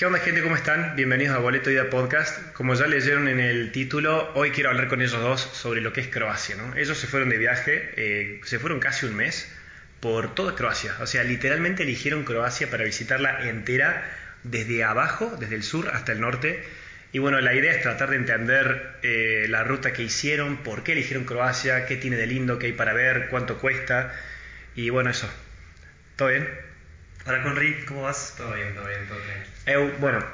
¿Qué 0.00 0.06
onda 0.06 0.18
gente? 0.18 0.40
¿Cómo 0.42 0.56
están? 0.56 0.96
Bienvenidos 0.96 1.36
a 1.36 1.40
Boleto 1.40 1.70
Ida 1.70 1.90
Podcast. 1.90 2.54
Como 2.54 2.72
ya 2.72 2.86
leyeron 2.86 3.28
en 3.28 3.38
el 3.38 3.70
título, 3.70 4.32
hoy 4.32 4.50
quiero 4.50 4.70
hablar 4.70 4.88
con 4.88 5.02
ellos 5.02 5.20
dos 5.20 5.42
sobre 5.42 5.82
lo 5.82 5.92
que 5.92 6.00
es 6.00 6.08
Croacia. 6.08 6.56
¿no? 6.56 6.74
Ellos 6.74 6.96
se 6.96 7.06
fueron 7.06 7.28
de 7.28 7.36
viaje, 7.36 7.92
eh, 7.98 8.40
se 8.44 8.58
fueron 8.58 8.80
casi 8.80 9.04
un 9.04 9.14
mes 9.14 9.52
por 10.00 10.34
toda 10.34 10.54
Croacia. 10.54 10.94
O 11.00 11.06
sea, 11.06 11.22
literalmente 11.22 11.82
eligieron 11.82 12.24
Croacia 12.24 12.70
para 12.70 12.84
visitarla 12.84 13.46
entera 13.46 14.10
desde 14.42 14.84
abajo, 14.84 15.36
desde 15.38 15.56
el 15.56 15.62
sur 15.62 15.90
hasta 15.92 16.12
el 16.12 16.20
norte. 16.22 16.64
Y 17.12 17.18
bueno, 17.18 17.38
la 17.42 17.52
idea 17.52 17.70
es 17.70 17.82
tratar 17.82 18.08
de 18.08 18.16
entender 18.16 18.94
eh, 19.02 19.48
la 19.50 19.64
ruta 19.64 19.92
que 19.92 20.02
hicieron, 20.02 20.62
por 20.62 20.82
qué 20.82 20.92
eligieron 20.92 21.26
Croacia, 21.26 21.84
qué 21.84 21.96
tiene 21.96 22.16
de 22.16 22.26
lindo, 22.26 22.58
qué 22.58 22.68
hay 22.68 22.72
para 22.72 22.94
ver, 22.94 23.28
cuánto 23.28 23.58
cuesta. 23.58 24.18
Y 24.74 24.88
bueno, 24.88 25.10
eso. 25.10 25.30
¿Todo 26.16 26.28
bien? 26.28 26.69
Hola 27.26 27.42
Conri, 27.42 27.84
¿cómo 27.86 28.02
vas? 28.02 28.34
Todo 28.36 28.54
bien, 28.54 28.74
todo 28.74 28.86
bien, 28.86 29.06
todo 29.06 29.18
bien. 29.18 30.00
Bueno, 30.00 30.24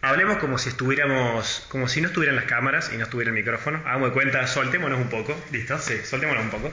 hablemos 0.00 0.38
como 0.38 0.58
si 0.58 0.70
estuviéramos, 0.70 1.64
como 1.68 1.86
si 1.88 2.00
no 2.00 2.08
estuvieran 2.08 2.34
las 2.34 2.46
cámaras 2.46 2.90
y 2.92 2.96
no 2.96 3.04
estuviera 3.04 3.30
el 3.30 3.36
micrófono. 3.36 3.80
Hagamos 3.86 4.08
de 4.08 4.12
cuenta, 4.12 4.46
soltémonos 4.48 4.98
un 4.98 5.08
poco. 5.08 5.40
¿Listo? 5.52 5.78
Sí, 5.78 6.00
soltémonos 6.02 6.42
un 6.42 6.50
poco. 6.50 6.72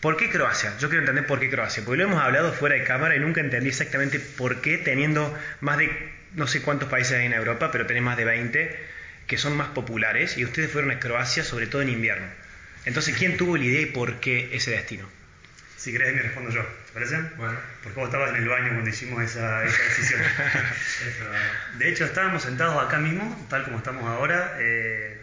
¿Por 0.00 0.16
qué 0.16 0.30
Croacia? 0.30 0.76
Yo 0.78 0.88
quiero 0.88 1.02
entender 1.02 1.26
por 1.26 1.38
qué 1.38 1.50
Croacia. 1.50 1.82
Porque 1.84 1.98
lo 1.98 2.04
hemos 2.04 2.22
hablado 2.22 2.52
fuera 2.54 2.76
de 2.76 2.84
cámara 2.84 3.14
y 3.14 3.20
nunca 3.20 3.42
entendí 3.42 3.68
exactamente 3.68 4.18
por 4.18 4.62
qué, 4.62 4.78
teniendo 4.78 5.38
más 5.60 5.76
de 5.76 5.90
no 6.34 6.46
sé 6.46 6.62
cuántos 6.62 6.88
países 6.88 7.18
hay 7.18 7.26
en 7.26 7.34
Europa, 7.34 7.70
pero 7.70 7.86
tenés 7.86 8.02
más 8.02 8.16
de 8.16 8.24
20 8.24 8.94
que 9.26 9.36
son 9.36 9.54
más 9.54 9.68
populares 9.68 10.38
y 10.38 10.44
ustedes 10.44 10.70
fueron 10.70 10.90
a 10.90 10.98
Croacia, 10.98 11.44
sobre 11.44 11.66
todo 11.66 11.82
en 11.82 11.90
invierno. 11.90 12.26
Entonces, 12.86 13.14
¿quién 13.16 13.36
tuvo 13.36 13.58
la 13.58 13.64
idea 13.64 13.82
y 13.82 13.86
por 13.86 14.20
qué 14.20 14.48
ese 14.52 14.70
destino? 14.70 15.08
Si 15.84 15.92
querés 15.92 16.14
me 16.16 16.22
respondo 16.22 16.50
yo, 16.50 16.62
¿te 16.62 16.92
parece? 16.94 17.20
Bueno. 17.36 17.58
Porque 17.82 18.00
vos 18.00 18.08
estabas 18.08 18.30
en 18.30 18.36
el 18.36 18.48
baño 18.48 18.68
cuando 18.70 18.88
hicimos 18.88 19.22
esa, 19.22 19.62
esa 19.64 19.82
decisión. 19.82 20.20
De 21.78 21.88
hecho, 21.90 22.06
estábamos 22.06 22.42
sentados 22.42 22.82
acá 22.82 22.96
mismo, 22.98 23.46
tal 23.50 23.64
como 23.64 23.76
estamos 23.76 24.04
ahora, 24.08 24.56
eh, 24.60 25.20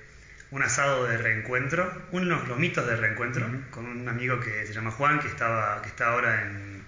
un 0.51 0.62
asado 0.62 1.07
de 1.07 1.17
reencuentro, 1.17 1.91
unos 2.12 2.48
lomitos 2.48 2.85
de 2.85 2.95
reencuentro, 2.95 3.49
con 3.71 3.87
un 3.87 4.07
amigo 4.07 4.39
que 4.39 4.67
se 4.67 4.73
llama 4.73 4.91
Juan, 4.91 5.20
que, 5.20 5.29
estaba, 5.29 5.82
que 5.82 5.87
está 5.87 6.09
ahora 6.09 6.43
en 6.43 6.84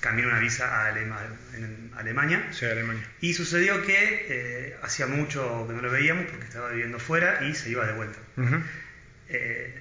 camino 0.00 0.28
una 0.28 0.38
visa 0.40 0.82
a 0.82 0.88
Alema- 0.92 1.22
en 1.54 1.92
Alemania. 1.96 2.46
Sí, 2.50 2.66
Alemania. 2.66 3.04
Y 3.22 3.32
sucedió 3.32 3.80
que 3.86 4.26
eh, 4.28 4.76
hacía 4.82 5.06
mucho 5.06 5.64
que 5.66 5.72
no 5.72 5.80
lo 5.80 5.90
veíamos 5.90 6.26
porque 6.26 6.44
estaba 6.44 6.68
viviendo 6.68 6.98
fuera 6.98 7.42
y 7.46 7.54
se 7.54 7.70
iba 7.70 7.86
de 7.86 7.94
vuelta. 7.94 8.18
Eh, 9.30 9.80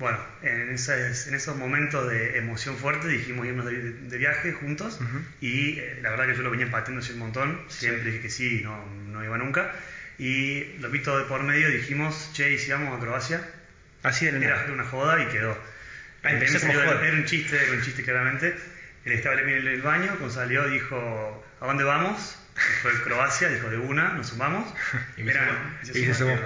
bueno, 0.00 0.18
en, 0.42 0.70
esas- 0.70 1.28
en 1.28 1.34
esos 1.34 1.56
momentos 1.56 2.08
de 2.10 2.36
emoción 2.38 2.76
fuerte 2.76 3.06
dijimos 3.06 3.46
irnos 3.46 3.66
de, 3.66 3.92
de 3.92 4.18
viaje 4.18 4.52
juntos 4.52 4.98
Ujú. 5.00 5.20
y 5.40 5.78
eh, 5.78 5.98
la 6.02 6.10
verdad 6.10 6.26
que 6.26 6.34
yo 6.36 6.42
lo 6.42 6.50
venía 6.50 6.68
pateando 6.70 7.00
hace 7.04 7.12
un 7.12 7.20
montón, 7.20 7.60
siempre 7.68 8.02
dije 8.10 8.20
que 8.22 8.30
sí, 8.30 8.62
no, 8.64 8.84
no 8.86 9.24
iba 9.24 9.38
nunca. 9.38 9.72
Y 10.18 10.64
lo 10.80 10.90
vi 10.90 10.98
todo 11.00 11.18
de 11.18 11.24
por 11.24 11.42
medio, 11.44 11.68
dijimos, 11.70 12.30
che, 12.34 12.50
¿y 12.52 12.58
si 12.58 12.70
vamos 12.72 12.96
a 12.96 13.00
Croacia? 13.00 13.40
Así 14.02 14.26
de 14.26 14.36
Era 14.44 14.66
una 14.72 14.84
joda 14.84 15.22
y 15.22 15.26
quedó. 15.26 15.56
Ah, 16.22 16.30
salió-. 16.46 17.00
Era 17.02 17.16
un 17.16 17.24
chiste, 17.24 17.56
era 17.62 17.72
un 17.72 17.82
chiste 17.82 18.02
claramente. 18.02 18.54
Él 19.06 19.12
estaba 19.12 19.40
en 19.40 19.48
el 19.48 19.80
baño, 19.82 20.08
cuando 20.18 20.28
salió 20.30 20.68
dijo, 20.68 21.44
¿a 21.60 21.66
dónde 21.66 21.84
vamos? 21.84 22.36
Y 22.56 22.60
Fue 22.82 22.92
Croacia, 23.04 23.48
dijo 23.48 23.70
de 23.70 23.78
una, 23.78 24.12
nos 24.12 24.28
sumamos. 24.28 24.74
Y 25.16 25.22
me 25.22 25.32
Era- 25.32 25.78
Y 25.82 25.86
se. 26.12 26.38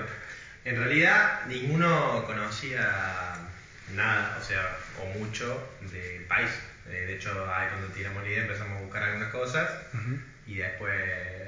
En 0.66 0.76
realidad, 0.76 1.44
ninguno 1.46 2.24
conocía 2.26 3.33
nada, 3.92 4.38
o 4.40 4.44
sea, 4.44 4.76
o 5.02 5.18
mucho 5.18 5.76
del 5.92 6.22
país. 6.24 6.50
Eh, 6.88 7.04
de 7.06 7.14
hecho, 7.14 7.30
ahí 7.54 7.68
cuando 7.68 7.88
tiramos 7.88 8.22
la 8.22 8.28
idea 8.28 8.42
empezamos 8.42 8.78
a 8.78 8.82
buscar 8.82 9.02
algunas 9.02 9.30
cosas 9.30 9.70
Ujú. 9.94 10.18
y 10.46 10.56
después 10.56 10.92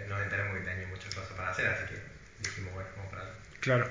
nos 0.08 0.22
enteramos 0.22 0.56
que 0.58 0.64
tenía 0.64 0.86
muchas 0.88 1.14
cosas 1.14 1.32
para 1.36 1.50
hacer, 1.50 1.66
así 1.66 1.84
que 1.86 2.48
dijimos, 2.48 2.72
bueno, 2.74 2.88
vamos 2.96 3.10
para 3.10 3.22
allá. 3.22 3.32
Claro. 3.60 3.90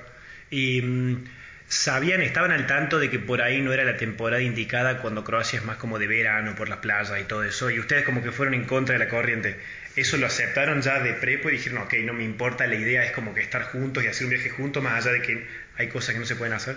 Y 0.50 0.82
mm, 0.82 1.24
sabían, 1.68 2.22
estaban 2.22 2.52
al 2.52 2.66
tanto 2.66 2.98
de 2.98 3.10
que 3.10 3.18
por 3.18 3.42
ahí 3.42 3.60
no 3.60 3.72
era 3.72 3.84
la 3.84 3.96
temporada 3.96 4.42
indicada 4.42 4.98
cuando 4.98 5.24
Croacia 5.24 5.58
es 5.58 5.64
más 5.64 5.76
como 5.76 5.98
de 5.98 6.06
verano, 6.06 6.54
por 6.54 6.68
la 6.68 6.80
playa 6.80 7.18
y 7.20 7.24
todo 7.24 7.44
eso, 7.44 7.70
y 7.70 7.78
ustedes 7.78 8.04
como 8.04 8.22
que 8.22 8.32
fueron 8.32 8.54
en 8.54 8.64
contra 8.64 8.94
de 8.94 8.98
la 9.04 9.08
corriente. 9.08 9.58
¿Eso 9.96 10.16
lo 10.18 10.26
aceptaron 10.26 10.82
ya 10.82 11.00
de 11.00 11.14
prepo 11.14 11.48
y 11.48 11.52
dijeron, 11.52 11.78
ok, 11.78 11.94
no 12.04 12.12
me 12.12 12.24
importa, 12.24 12.66
la 12.66 12.74
idea 12.74 13.04
es 13.04 13.12
como 13.12 13.34
que 13.34 13.40
estar 13.40 13.62
juntos 13.62 14.04
y 14.04 14.08
hacer 14.08 14.24
un 14.24 14.30
viaje 14.30 14.50
juntos, 14.50 14.82
más 14.82 15.04
allá 15.04 15.12
de 15.12 15.22
que 15.22 15.46
hay 15.76 15.88
cosas 15.88 16.14
que 16.14 16.20
no 16.20 16.26
se 16.26 16.36
pueden 16.36 16.52
hacer? 16.54 16.76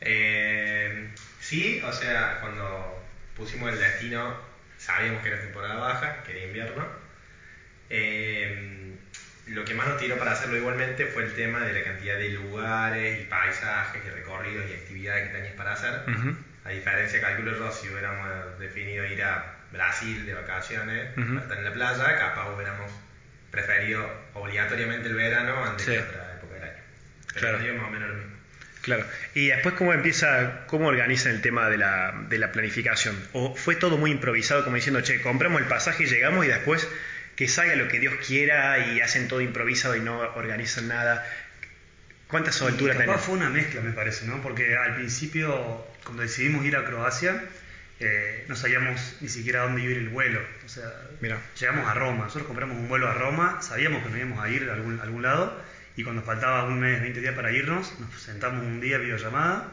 Eh, 0.00 1.08
sí, 1.40 1.80
o 1.84 1.92
sea, 1.92 2.38
cuando 2.40 3.04
pusimos 3.36 3.72
el 3.72 3.78
destino, 3.78 4.36
sabíamos 4.78 5.22
que 5.22 5.28
era 5.28 5.40
temporada 5.40 5.76
baja, 5.76 6.22
que 6.24 6.32
era 6.32 6.46
invierno. 6.46 6.86
Eh, 7.90 8.94
lo 9.46 9.64
que 9.64 9.74
más 9.74 9.88
nos 9.88 9.98
tiró 9.98 10.18
para 10.18 10.32
hacerlo 10.32 10.56
igualmente 10.58 11.06
fue 11.06 11.22
el 11.24 11.32
tema 11.34 11.64
de 11.64 11.72
la 11.72 11.82
cantidad 11.82 12.18
de 12.18 12.28
lugares 12.30 13.18
y 13.20 13.24
paisajes 13.24 14.04
y 14.04 14.10
recorridos 14.10 14.68
y 14.68 14.74
actividades 14.74 15.28
que 15.28 15.34
tenías 15.34 15.54
para 15.54 15.72
hacer. 15.72 16.02
Ujú. 16.06 16.36
A 16.64 16.70
diferencia, 16.70 17.20
calculo 17.20 17.56
yo, 17.56 17.72
si 17.72 17.88
hubiéramos 17.88 18.58
definido 18.58 19.06
ir 19.06 19.22
a 19.22 19.54
Brasil 19.72 20.26
de 20.26 20.34
vacaciones, 20.34 21.08
para 21.14 21.40
estar 21.40 21.58
en 21.58 21.64
la 21.64 21.72
playa, 21.72 22.18
capaz 22.18 22.50
hubiéramos 22.54 22.90
preferido 23.50 24.06
obligatoriamente 24.34 25.08
el 25.08 25.14
verano 25.14 25.64
antes 25.64 25.86
Sí. 25.86 25.92
que 25.92 25.98
otra 26.00 26.34
época 26.34 26.54
del 26.54 26.64
año. 26.64 26.82
Pero 27.28 27.40
Claro. 27.40 27.56
nos 27.56 27.64
dio 27.64 27.74
más 27.74 27.86
o 27.86 27.90
menos 27.90 28.08
lo 28.10 28.14
mismo. 28.16 28.37
Claro. 28.82 29.04
Y 29.34 29.48
después, 29.48 29.74
¿cómo 29.74 29.92
empieza, 29.92 30.66
cómo 30.66 30.86
organizan 30.86 31.32
el 31.32 31.40
tema 31.42 31.68
de 31.68 31.78
la, 31.78 32.24
de 32.28 32.38
la 32.38 32.52
planificación? 32.52 33.16
¿O 33.32 33.54
fue 33.54 33.74
todo 33.76 33.98
muy 33.98 34.10
improvisado, 34.10 34.64
como 34.64 34.76
diciendo, 34.76 35.00
che, 35.00 35.20
compramos 35.20 35.60
el 35.60 35.66
pasaje, 35.66 36.06
llegamos 36.06 36.44
y 36.46 36.48
después 36.48 36.88
que 37.36 37.48
salga 37.48 37.76
lo 37.76 37.88
que 37.88 38.00
Dios 38.00 38.14
quiera 38.26 38.78
y 38.78 39.00
hacen 39.00 39.28
todo 39.28 39.40
improvisado 39.40 39.96
y 39.96 40.00
no 40.00 40.18
organizan 40.18 40.88
nada? 40.88 41.24
¿Cuánta 42.28 42.52
soltura 42.52 42.92
Capaz 42.92 43.06
tenés? 43.06 43.20
fue 43.22 43.34
una 43.36 43.48
mezcla, 43.48 43.80
me 43.80 43.92
parece, 43.92 44.26
¿no? 44.26 44.42
Porque 44.42 44.76
al 44.76 44.94
principio, 44.96 45.86
cuando 46.04 46.22
decidimos 46.22 46.64
ir 46.64 46.76
a 46.76 46.84
Croacia, 46.84 47.42
eh, 48.00 48.44
no 48.48 48.54
sabíamos 48.54 49.16
ni 49.20 49.28
siquiera 49.28 49.62
a 49.62 49.64
dónde 49.64 49.82
iba 49.82 49.90
a 49.90 49.92
ir 49.92 49.98
el 49.98 50.08
vuelo. 50.10 50.40
O 50.64 50.68
sea, 50.68 50.84
Mira. 51.20 51.38
llegamos 51.58 51.88
a 51.88 51.94
Roma. 51.94 52.24
Nosotros 52.24 52.46
compramos 52.46 52.76
un 52.76 52.88
vuelo 52.88 53.08
a 53.08 53.14
Roma, 53.14 53.60
sabíamos 53.62 54.02
que 54.02 54.10
nos 54.10 54.18
íbamos 54.18 54.44
a 54.44 54.48
ir 54.50 54.68
a 54.70 54.74
algún, 54.74 55.00
a 55.00 55.02
algún 55.02 55.22
lado, 55.22 55.60
y 55.98 56.04
cuando 56.04 56.22
faltaba 56.22 56.64
un 56.64 56.78
mes, 56.78 57.00
20 57.02 57.20
días 57.20 57.34
para 57.34 57.50
irnos, 57.50 57.92
nos 57.98 58.22
sentamos 58.22 58.64
un 58.64 58.80
día 58.80 58.98
videollamada 58.98 59.72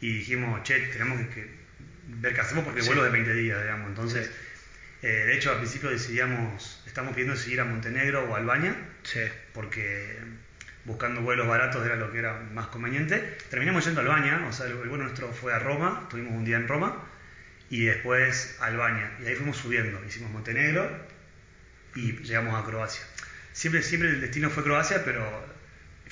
y 0.00 0.14
dijimos, 0.14 0.62
che, 0.62 0.78
tenemos 0.88 1.20
que, 1.20 1.26
que 1.34 1.50
ver 2.06 2.32
qué 2.34 2.40
hacemos 2.40 2.64
porque 2.64 2.80
el 2.80 2.84
Sí. 2.84 2.88
vuelo 2.88 3.04
es 3.04 3.12
de 3.12 3.18
20 3.18 3.34
días, 3.34 3.60
digamos. 3.62 3.88
Entonces, 3.88 4.30
eh, 5.02 5.06
de 5.26 5.34
hecho, 5.34 5.50
al 5.50 5.58
principio 5.58 5.90
decidíamos, 5.90 6.82
estamos 6.86 7.12
pidiendo 7.12 7.36
si 7.36 7.52
ir 7.52 7.60
a 7.60 7.66
Montenegro 7.66 8.24
o 8.24 8.34
a 8.34 8.38
Albania 8.38 8.74
Sí. 9.02 9.20
porque 9.52 10.16
buscando 10.86 11.20
vuelos 11.20 11.46
baratos 11.46 11.84
era 11.84 11.96
lo 11.96 12.10
que 12.10 12.18
era 12.20 12.40
más 12.54 12.68
conveniente. 12.68 13.36
Terminamos 13.50 13.84
yendo 13.84 14.00
a 14.00 14.04
Albania, 14.04 14.46
o 14.48 14.52
sea, 14.54 14.64
el, 14.66 14.72
el 14.72 14.88
vuelo 14.88 15.04
nuestro 15.04 15.30
fue 15.34 15.52
a 15.52 15.58
Roma, 15.58 16.00
estuvimos 16.04 16.32
un 16.32 16.46
día 16.46 16.56
en 16.56 16.66
Roma, 16.66 17.04
y 17.68 17.84
después 17.84 18.56
a 18.60 18.66
Albania, 18.68 19.10
y 19.22 19.26
ahí 19.26 19.34
fuimos 19.34 19.58
subiendo, 19.58 20.02
hicimos 20.06 20.30
Montenegro 20.30 20.90
y 21.94 22.12
llegamos 22.22 22.54
a 22.58 22.64
Croacia. 22.66 23.02
Siempre, 23.52 23.82
siempre 23.82 24.08
el 24.08 24.20
destino 24.22 24.48
fue 24.48 24.62
Croacia, 24.64 25.02
pero 25.04 25.57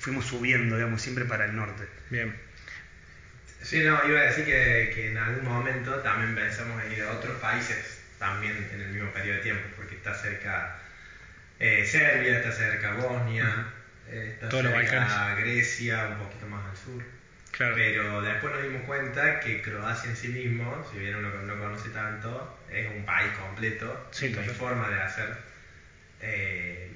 fuimos 0.06 0.26
subiendo, 0.26 0.76
digamos, 0.76 1.02
siempre 1.02 1.24
para 1.24 1.46
el 1.46 1.56
norte. 1.56 1.84
Bien. 2.10 2.32
Sí, 3.60 3.80
no, 3.80 3.98
iba 4.08 4.20
a 4.20 4.22
decir 4.22 4.44
que, 4.44 4.92
que 4.94 5.10
en 5.10 5.18
algún 5.18 5.44
momento 5.44 5.96
también 5.96 6.32
pensamos 6.36 6.80
en 6.84 6.92
ir 6.92 7.02
a 7.02 7.10
otros 7.10 7.36
países, 7.40 7.98
también 8.16 8.68
en 8.72 8.82
el 8.82 8.92
mismo 8.92 9.10
periodo 9.10 9.38
de 9.38 9.42
tiempo, 9.42 9.68
porque 9.74 9.96
está 9.96 10.14
cerca 10.14 10.76
eh, 11.58 11.84
Serbia, 11.84 12.36
está 12.36 12.52
cerca 12.52 12.92
Bosnia, 12.94 13.66
eh, 14.08 14.28
está 14.34 14.48
Todos 14.48 14.62
cerca. 14.62 15.34
Grecia, 15.34 16.06
un 16.06 16.18
poquito 16.18 16.46
más 16.46 16.64
al 16.70 16.76
sur. 16.76 17.02
Claro. 17.50 17.74
Pero 17.74 18.22
después 18.22 18.52
nos 18.52 18.62
dimos 18.62 18.82
cuenta 18.84 19.40
que 19.40 19.60
Croacia 19.60 20.08
en 20.08 20.16
sí 20.16 20.28
mismo, 20.28 20.86
si 20.92 21.00
bien 21.00 21.16
uno 21.16 21.30
no 21.30 21.58
conoce 21.58 21.88
tanto, 21.88 22.56
es 22.70 22.86
un 22.94 23.04
país 23.04 23.32
completo. 23.32 24.06
Sí, 24.12 24.28
no 24.28 24.40
hay 24.40 24.48
forma 24.50 24.88
de 24.88 25.02
hacer 25.02 25.36
eh, 26.20 26.95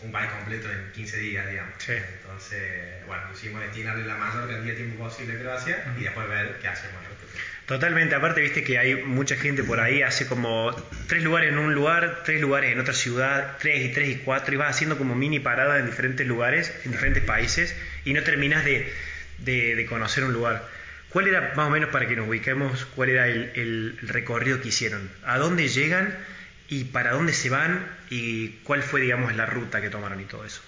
un 0.00 0.12
país 0.12 0.30
completo 0.30 0.70
en 0.70 0.92
15 0.92 1.16
días, 1.18 1.48
digamos. 1.48 1.74
Sí. 1.78 1.92
Entonces, 1.92 3.04
bueno, 3.06 3.22
decidimos 3.30 3.62
destinarle 3.62 4.04
la 4.06 4.16
mayor 4.16 4.46
cantidad 4.48 4.72
de 4.72 4.74
tiempo 4.74 5.04
posible 5.04 5.34
a 5.34 5.38
Croacia 5.40 5.84
y 5.98 6.02
después 6.04 6.28
ver 6.28 6.58
qué 6.60 6.68
hacemos 6.68 7.00
tiempo. 7.00 7.14
Totalmente, 7.66 8.14
aparte 8.14 8.40
viste 8.40 8.64
que 8.64 8.78
hay 8.78 8.94
mucha 9.04 9.36
gente 9.36 9.62
por 9.62 9.78
ahí, 9.80 10.00
hace 10.02 10.26
como 10.26 10.74
tres 11.06 11.22
lugares 11.22 11.50
en 11.50 11.58
un 11.58 11.74
lugar, 11.74 12.22
tres 12.24 12.40
lugares 12.40 12.72
en 12.72 12.80
otra 12.80 12.94
ciudad, 12.94 13.56
tres 13.60 13.84
y 13.84 13.92
tres 13.92 14.08
y 14.08 14.16
cuatro, 14.20 14.54
y 14.54 14.56
vas 14.56 14.70
haciendo 14.74 14.96
como 14.96 15.14
mini 15.14 15.38
paradas 15.40 15.80
en 15.80 15.86
diferentes 15.86 16.26
lugares, 16.26 16.72
en 16.84 16.92
diferentes 16.92 17.22
países, 17.24 17.76
y 18.06 18.14
no 18.14 18.22
terminas 18.22 18.64
de, 18.64 18.90
de- 19.38 19.74
de 19.74 19.86
conocer 19.86 20.24
un 20.24 20.32
lugar. 20.32 20.64
¿Cuál 21.10 21.26
era, 21.28 21.52
más 21.56 21.66
o 21.66 21.70
menos 21.70 21.90
para 21.90 22.06
que 22.06 22.16
nos 22.16 22.26
ubiquemos, 22.28 22.86
cuál 22.86 23.10
era 23.10 23.26
el, 23.28 23.50
el 23.54 23.98
recorrido 24.02 24.60
que 24.62 24.68
hicieron? 24.68 25.10
¿A 25.24 25.36
dónde 25.38 25.68
llegan 25.68 26.16
y 26.68 26.84
para 26.84 27.12
dónde 27.12 27.32
se 27.32 27.50
van? 27.50 27.86
¿Y 28.10 28.60
cuál 28.64 28.82
fue, 28.82 29.00
digamos, 29.00 29.34
la 29.34 29.46
ruta 29.46 29.80
que 29.80 29.90
tomaron 29.90 30.20
y 30.20 30.24
todo 30.24 30.44
eso? 30.44 30.62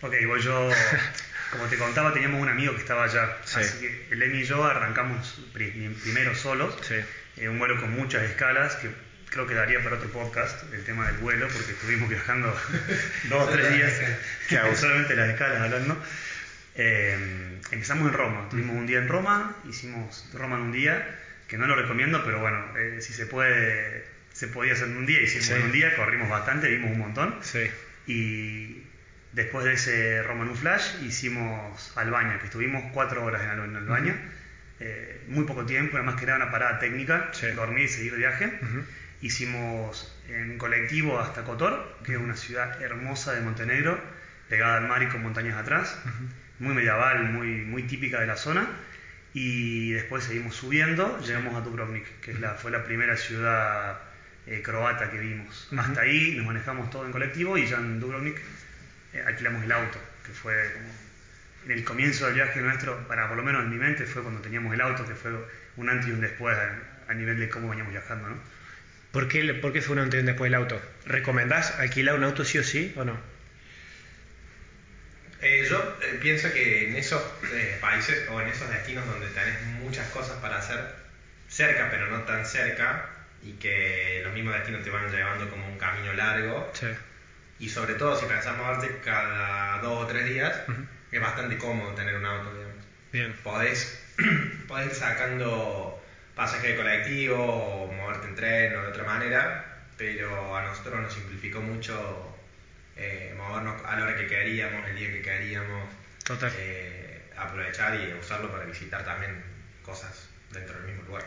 Ok, 0.00 0.14
voy 0.26 0.40
yo. 0.40 0.70
Como 1.52 1.64
te 1.66 1.76
contaba, 1.76 2.12
teníamos 2.14 2.40
un 2.40 2.48
amigo 2.48 2.74
que 2.74 2.80
estaba 2.80 3.04
allá. 3.04 3.36
Sí. 3.44 3.60
Así 3.60 3.80
que 3.80 4.08
el 4.10 4.22
Emi 4.22 4.38
y 4.38 4.44
yo 4.44 4.64
arrancamos 4.64 5.38
pri- 5.52 5.70
primero 6.02 6.34
solos. 6.34 6.74
Sí. 6.86 6.94
eh, 7.36 7.48
un 7.48 7.58
vuelo 7.58 7.78
con 7.80 7.90
muchas 7.90 8.22
escalas 8.22 8.76
que 8.76 8.90
creo 9.28 9.46
que 9.46 9.54
daría 9.54 9.82
para 9.82 9.96
otro 9.96 10.10
podcast 10.10 10.72
el 10.72 10.84
tema 10.84 11.06
del 11.06 11.16
vuelo, 11.18 11.46
porque 11.48 11.72
estuvimos 11.72 12.08
viajando 12.08 12.48
dos 13.28 13.48
o 13.48 13.50
tres 13.50 13.72
días, 13.74 13.92
solamente 14.78 15.14
las 15.14 15.28
escalas 15.30 15.60
hablando. 15.60 16.02
Eh, 16.74 17.58
empezamos 17.70 18.08
en 18.10 18.14
Roma, 18.14 18.48
tuvimos 18.50 18.74
un 18.76 18.86
día 18.86 18.98
en 18.98 19.08
Roma, 19.08 19.54
hicimos 19.68 20.26
Roma 20.32 20.56
en 20.56 20.62
un 20.62 20.72
día, 20.72 21.06
que 21.48 21.58
no 21.58 21.66
lo 21.66 21.76
recomiendo, 21.76 22.24
pero 22.24 22.40
bueno, 22.40 22.64
eh, 22.78 23.00
si 23.02 23.12
se 23.12 23.26
puede, 23.26 24.06
se 24.42 24.48
podía 24.48 24.72
hacer 24.72 24.88
en 24.88 24.96
un 24.96 25.06
día, 25.06 25.20
hicimos 25.20 25.50
en 25.50 25.62
un 25.62 25.70
día, 25.70 25.94
corrimos 25.94 26.28
bastante, 26.28 26.68
vimos 26.68 26.90
un 26.90 26.98
montón. 26.98 27.36
Sí. 27.42 27.70
Y 28.08 28.82
después 29.30 29.64
de 29.64 29.74
ese 29.74 30.20
Roma 30.24 30.42
en 30.42 30.48
un 30.48 30.56
flash, 30.56 31.00
hicimos 31.04 31.96
Albania, 31.96 32.40
que 32.40 32.46
estuvimos 32.46 32.82
cuatro 32.92 33.24
horas 33.24 33.40
en, 33.44 33.76
Albania. 33.76 34.16
Eh, 34.80 35.22
muy 35.28 35.44
poco 35.44 35.64
tiempo, 35.64 35.96
además 35.96 36.16
que 36.16 36.24
era 36.24 36.34
una 36.34 36.50
parada 36.50 36.80
técnica, 36.80 37.30
dormir 37.54 37.84
y 37.84 37.88
seguir 37.88 38.10
de 38.14 38.18
viaje. 38.18 38.52
Hicimos 39.20 40.12
en 40.28 40.58
colectivo 40.58 41.20
hasta 41.20 41.44
Kotor, 41.44 41.98
que 42.04 42.14
es 42.14 42.18
una 42.18 42.34
ciudad 42.34 42.82
hermosa 42.82 43.34
de 43.34 43.42
Montenegro, 43.42 43.96
pegada 44.48 44.78
al 44.78 44.88
mar 44.88 45.04
y 45.04 45.06
con 45.06 45.22
montañas 45.22 45.56
atrás 45.56 45.96
muy 46.58 46.74
medieval, 46.74 47.30
muy, 47.30 47.64
muy 47.64 47.84
típica 47.84 48.18
de 48.20 48.26
la 48.26 48.36
zona. 48.36 48.66
Y 49.34 49.92
después 49.92 50.24
seguimos 50.24 50.56
subiendo, 50.56 51.20
llegamos 51.20 51.54
a 51.54 51.60
Dubrovnik, 51.60 52.20
que 52.20 52.32
es 52.32 52.40
la, 52.40 52.54
fue 52.54 52.72
la 52.72 52.82
primera 52.82 53.16
ciudad 53.16 54.00
eh, 54.46 54.62
croata 54.62 55.10
que 55.10 55.18
vimos. 55.18 55.68
Hasta 55.76 56.02
ahí 56.02 56.34
nos 56.36 56.46
manejamos 56.46 56.90
todo 56.90 57.06
en 57.06 57.12
colectivo 57.12 57.56
y 57.56 57.66
ya 57.66 57.76
en 57.76 58.00
Dubrovnik 58.00 58.38
eh, 59.12 59.22
alquilamos 59.26 59.62
el 59.64 59.72
auto, 59.72 59.98
que 60.26 60.32
fue 60.32 60.54
en 61.64 61.70
el 61.70 61.84
comienzo 61.84 62.26
del 62.26 62.34
viaje 62.34 62.60
nuestro, 62.60 63.06
para 63.06 63.28
por 63.28 63.36
lo 63.36 63.42
menos 63.42 63.62
en 63.62 63.70
mi 63.70 63.76
mente, 63.76 64.04
fue 64.06 64.22
cuando 64.22 64.40
teníamos 64.40 64.74
el 64.74 64.80
auto, 64.80 65.06
que 65.06 65.14
fue 65.14 65.30
un 65.76 65.88
antes 65.88 66.08
y 66.08 66.12
un 66.12 66.20
después 66.20 66.56
a, 67.08 67.14
nivel 67.14 67.38
de 67.38 67.48
cómo 67.48 67.68
veníamos 67.68 67.92
viajando. 67.92 68.30
¿no? 68.30 68.36
¿Por, 69.12 69.28
qué, 69.28 69.52
¿Por 69.54 69.72
qué 69.72 69.82
fue 69.82 69.94
un 69.94 70.00
antes 70.00 70.18
y 70.18 70.20
un 70.20 70.26
después 70.26 70.50
del 70.50 70.54
auto? 70.54 70.80
¿Recomendás 71.04 71.78
alquilar 71.78 72.16
un 72.16 72.24
auto 72.24 72.44
sí 72.44 72.58
o 72.58 72.64
sí 72.64 72.92
o 72.96 73.04
no? 73.04 73.32
Eh, 75.42 75.66
yo 75.68 75.98
eh, 76.02 76.18
pienso 76.22 76.52
que 76.52 76.88
en 76.88 76.96
esos 76.96 77.20
eh, 77.52 77.76
países 77.80 78.28
o 78.30 78.40
en 78.40 78.48
esos 78.48 78.70
destinos 78.70 79.04
donde 79.06 79.26
tenés 79.26 79.60
muchas 79.82 80.08
cosas 80.10 80.36
para 80.36 80.58
hacer 80.58 80.78
cerca 81.48 81.88
pero 81.90 82.06
no 82.06 82.22
tan 82.22 82.46
cerca 82.46 83.11
y 83.42 83.52
que 83.54 84.20
los 84.24 84.32
mismos 84.32 84.54
destinos 84.54 84.82
te 84.82 84.90
van 84.90 85.10
llevando 85.10 85.48
como 85.50 85.66
un 85.66 85.78
camino 85.78 86.12
largo 86.12 86.72
y 87.58 87.68
sobre 87.68 87.94
todo 87.94 88.16
si 88.16 88.26
pensás 88.26 88.56
moverte 88.56 89.00
cada 89.04 89.78
dos 89.80 90.04
o 90.04 90.06
tres 90.06 90.26
días 90.26 90.62
es 91.10 91.20
bastante 91.20 91.58
cómodo 91.58 91.94
tener 91.94 92.16
un 92.16 92.24
auto 92.24 92.54
digamos. 92.54 92.84
Bien. 93.12 93.34
Podés, 93.42 94.02
podés 94.68 94.86
ir 94.86 94.94
sacando 94.94 96.02
pasaje 96.34 96.68
de 96.68 96.76
colectivo 96.76 97.36
o 97.36 97.92
moverte 97.92 98.28
en 98.28 98.34
tren 98.34 98.76
o 98.76 98.82
de 98.82 98.88
otra 98.88 99.04
manera 99.04 99.72
pero 99.96 100.56
a 100.56 100.62
nosotros 100.62 101.00
nos 101.00 101.12
simplificó 101.12 101.60
mucho 101.60 102.36
eh, 102.96 103.34
movernos 103.36 103.80
a 103.84 103.96
la 103.96 104.04
hora 104.04 104.16
que 104.16 104.26
queríamos, 104.26 104.88
el 104.88 104.96
día 104.96 105.12
que 105.12 105.22
queríamos. 105.22 105.88
Eh, 106.58 107.30
aprovechar 107.36 107.94
y 108.00 108.12
usarlo 108.14 108.50
para 108.50 108.64
visitar 108.64 109.04
también 109.04 109.42
cosas 109.82 110.28
dentro 110.50 110.76
del 110.76 110.86
mismo 110.86 111.02
lugar. 111.04 111.24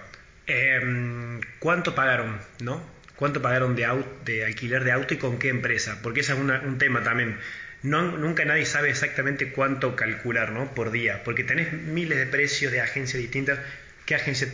Em, 0.48 1.42
¿Cuánto 1.60 1.96
pagaron, 1.96 2.40
no? 2.60 2.82
¿Cuánto 3.16 3.42
pagaron 3.42 3.76
de, 3.76 3.88
de 4.26 4.46
alquiler 4.46 4.84
de 4.84 4.92
auto 4.92 5.14
y 5.14 5.18
con 5.18 5.40
qué 5.40 5.50
empresa? 5.50 6.00
Porque 6.04 6.20
ese 6.20 6.34
es 6.34 6.40
un 6.40 6.78
tema 6.78 7.04
también. 7.04 7.40
No, 7.86 8.02
nunca 8.02 8.46
nadie 8.46 8.66
sabe 8.66 8.90
exactamente 8.90 9.52
cuánto 9.52 9.96
calcular 9.96 10.52
¿no? 10.52 10.74
por 10.74 10.90
día, 10.90 11.24
porque 11.24 11.44
tenés 11.44 11.72
miles 11.72 12.18
de 12.18 12.26
precios 12.26 12.72
de 12.72 12.82
agencias 12.82 13.22
distintas. 13.22 13.60
¿Qué 14.08 14.16
agencia 14.16 14.48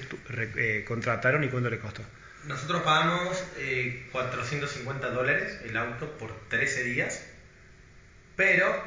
eh, 0.57 0.83
contrataron 0.85 1.41
y 1.45 1.47
cuánto 1.47 1.69
le 1.69 1.79
costó? 1.79 2.03
Nosotros 2.45 2.81
pagamos 2.81 3.41
eh, 3.57 4.05
450 4.11 5.11
dólares 5.11 5.59
el 5.63 5.77
auto 5.77 6.17
por 6.17 6.33
13 6.49 6.83
días, 6.83 7.25
pero 8.35 8.83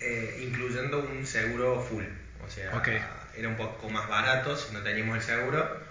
eh, 0.00 0.40
incluyendo 0.42 1.00
un 1.00 1.26
seguro 1.26 1.80
full. 1.80 2.04
O 2.46 2.50
sea, 2.50 2.70
era 3.34 3.48
un 3.48 3.56
poco 3.56 3.88
más 3.88 4.08
barato 4.10 4.58
si 4.58 4.74
no 4.74 4.82
teníamos 4.82 5.16
el 5.16 5.22
seguro. 5.22 5.85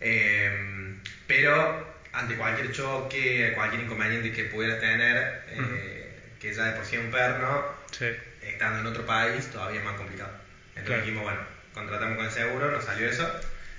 Eh, 0.00 0.96
pero 1.26 1.94
ante 2.12 2.36
cualquier 2.36 2.72
choque, 2.72 3.52
cualquier 3.54 3.82
inconveniente 3.82 4.32
que 4.32 4.44
pudieras 4.44 4.80
tener, 4.80 5.42
eh, 5.48 6.20
que 6.40 6.52
ya 6.52 6.64
de 6.66 6.72
por 6.72 6.84
sí 6.84 6.96
un 6.96 7.10
perno, 7.10 7.64
estando 8.42 8.80
en 8.80 8.86
otro 8.86 9.04
país, 9.06 9.46
todavía 9.50 9.80
es 9.80 9.84
más 9.84 9.96
complicado. 9.96 10.30
Entonces 10.76 11.04
dijimos, 11.04 11.24
bueno, 11.24 11.40
contratamos 11.72 12.16
con 12.16 12.26
el 12.26 12.32
seguro, 12.32 12.70
nos 12.70 12.84
salió 12.84 13.08
eso. 13.08 13.28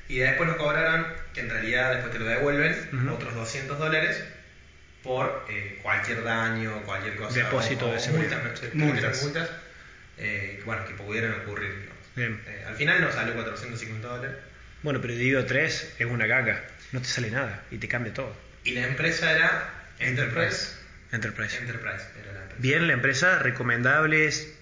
Y 0.07 0.17
después 0.19 0.47
nos 0.47 0.57
cobraron, 0.57 1.07
que 1.33 1.41
en 1.41 1.49
realidad 1.49 1.91
después 1.93 2.11
te 2.13 2.19
lo 2.19 2.25
devuelven, 2.25 3.09
otros 3.09 3.33
200 3.33 3.79
dólares 3.79 4.23
por 5.03 5.45
eh, 5.49 5.79
cualquier 5.81 6.23
daño, 6.23 6.81
cualquier 6.83 7.15
cosa. 7.15 7.39
Depósito 7.39 7.91
de 7.91 7.99
seguridad. 7.99 8.41
Multas, 8.73 9.23
multas. 9.23 9.49
eh, 10.17 10.61
bueno, 10.65 10.85
que 10.85 10.93
pudieran 10.93 11.33
ocurrir. 11.41 11.89
Bien. 12.15 12.41
Eh, 12.47 12.65
al 12.67 12.75
final 12.75 13.01
nos 13.01 13.13
salió 13.13 13.33
450 13.33 14.07
dólares. 14.07 14.37
Bueno, 14.83 15.01
pero 15.01 15.13
dividido 15.13 15.45
3 15.45 15.95
es 15.99 16.05
una 16.05 16.27
gaga, 16.27 16.63
no 16.91 17.01
te 17.01 17.07
sale 17.07 17.31
nada 17.31 17.63
y 17.71 17.77
te 17.77 17.87
cambia 17.87 18.13
todo. 18.13 18.35
Y 18.63 18.71
la 18.71 18.87
empresa 18.87 19.31
era 19.31 19.73
Enterprise. 19.99 20.73
Enterprise. 21.11 21.57
Enterprise 21.57 22.05
era 22.21 22.33
la 22.33 22.41
empresa. 22.41 22.61
Bien, 22.61 22.87
la 22.87 22.93
empresa, 22.93 23.39
recomendables. 23.39 24.53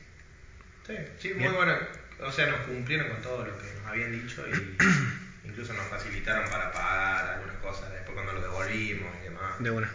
Sí, 0.87 0.95
sí, 1.19 1.33
muy 1.33 1.49
buena. 1.49 1.79
O 2.19 2.31
sea, 2.31 2.47
nos 2.47 2.61
cumplieron 2.61 3.09
con 3.09 3.21
todo 3.21 3.45
lo 3.45 3.57
que 3.57 3.65
nos 3.73 3.85
habían 3.87 4.11
dicho 4.11 4.45
y 4.47 4.77
incluso 5.47 5.73
nos 5.73 5.87
facilitaron 5.87 6.49
para 6.49 6.71
pagar 6.71 7.35
algunas 7.35 7.57
cosas 7.57 7.91
después 7.91 8.13
cuando 8.13 8.33
lo 8.33 8.41
devolvimos 8.41 9.13
y 9.21 9.23
demás. 9.23 9.59
De 9.59 9.71
una. 9.71 9.91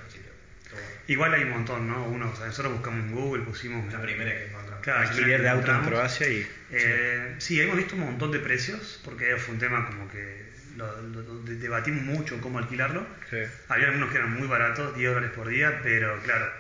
Igual 1.07 1.35
hay 1.35 1.45
un 1.45 1.51
montón, 1.51 1.89
¿no? 1.89 2.05
Uno, 2.05 2.27
nosotros 2.27 2.73
buscamos 2.73 3.07
en 3.07 3.15
Google, 3.15 3.45
pusimos... 3.45 3.91
La 3.93 4.03
primera 4.03 4.31
que 4.31 4.47
encontramos. 4.47 4.83
Claro, 4.83 5.09
alquiler 5.09 5.43
de 5.43 5.49
auto 5.49 5.73
en 5.73 5.81
Croacia 5.83 6.29
y... 6.29 6.47
Eh, 6.71 7.35
sí. 7.39 7.61
hemos 7.61 7.77
visto 7.77 7.95
un 7.95 8.03
montón 8.03 8.31
de 8.31 8.39
precios, 8.41 9.01
porque 9.05 9.37
fue 9.37 9.55
un 9.55 9.61
tema 9.61 9.87
como 9.87 10.11
que 10.11 10.49
lo, 10.77 11.43
debatimos 11.45 12.03
mucho 12.03 12.41
cómo 12.41 12.59
alquilarlo. 12.59 13.07
Sí. 13.31 13.39
Había 13.69 13.87
algunos 13.87 14.11
que 14.11 14.19
eran 14.19 14.35
muy 14.35 14.47
baratos, 14.47 14.95
10 14.97 15.15
dólares 15.15 15.31
por 15.35 15.49
día, 15.49 15.81
pero 15.83 16.21
claro, 16.23 16.53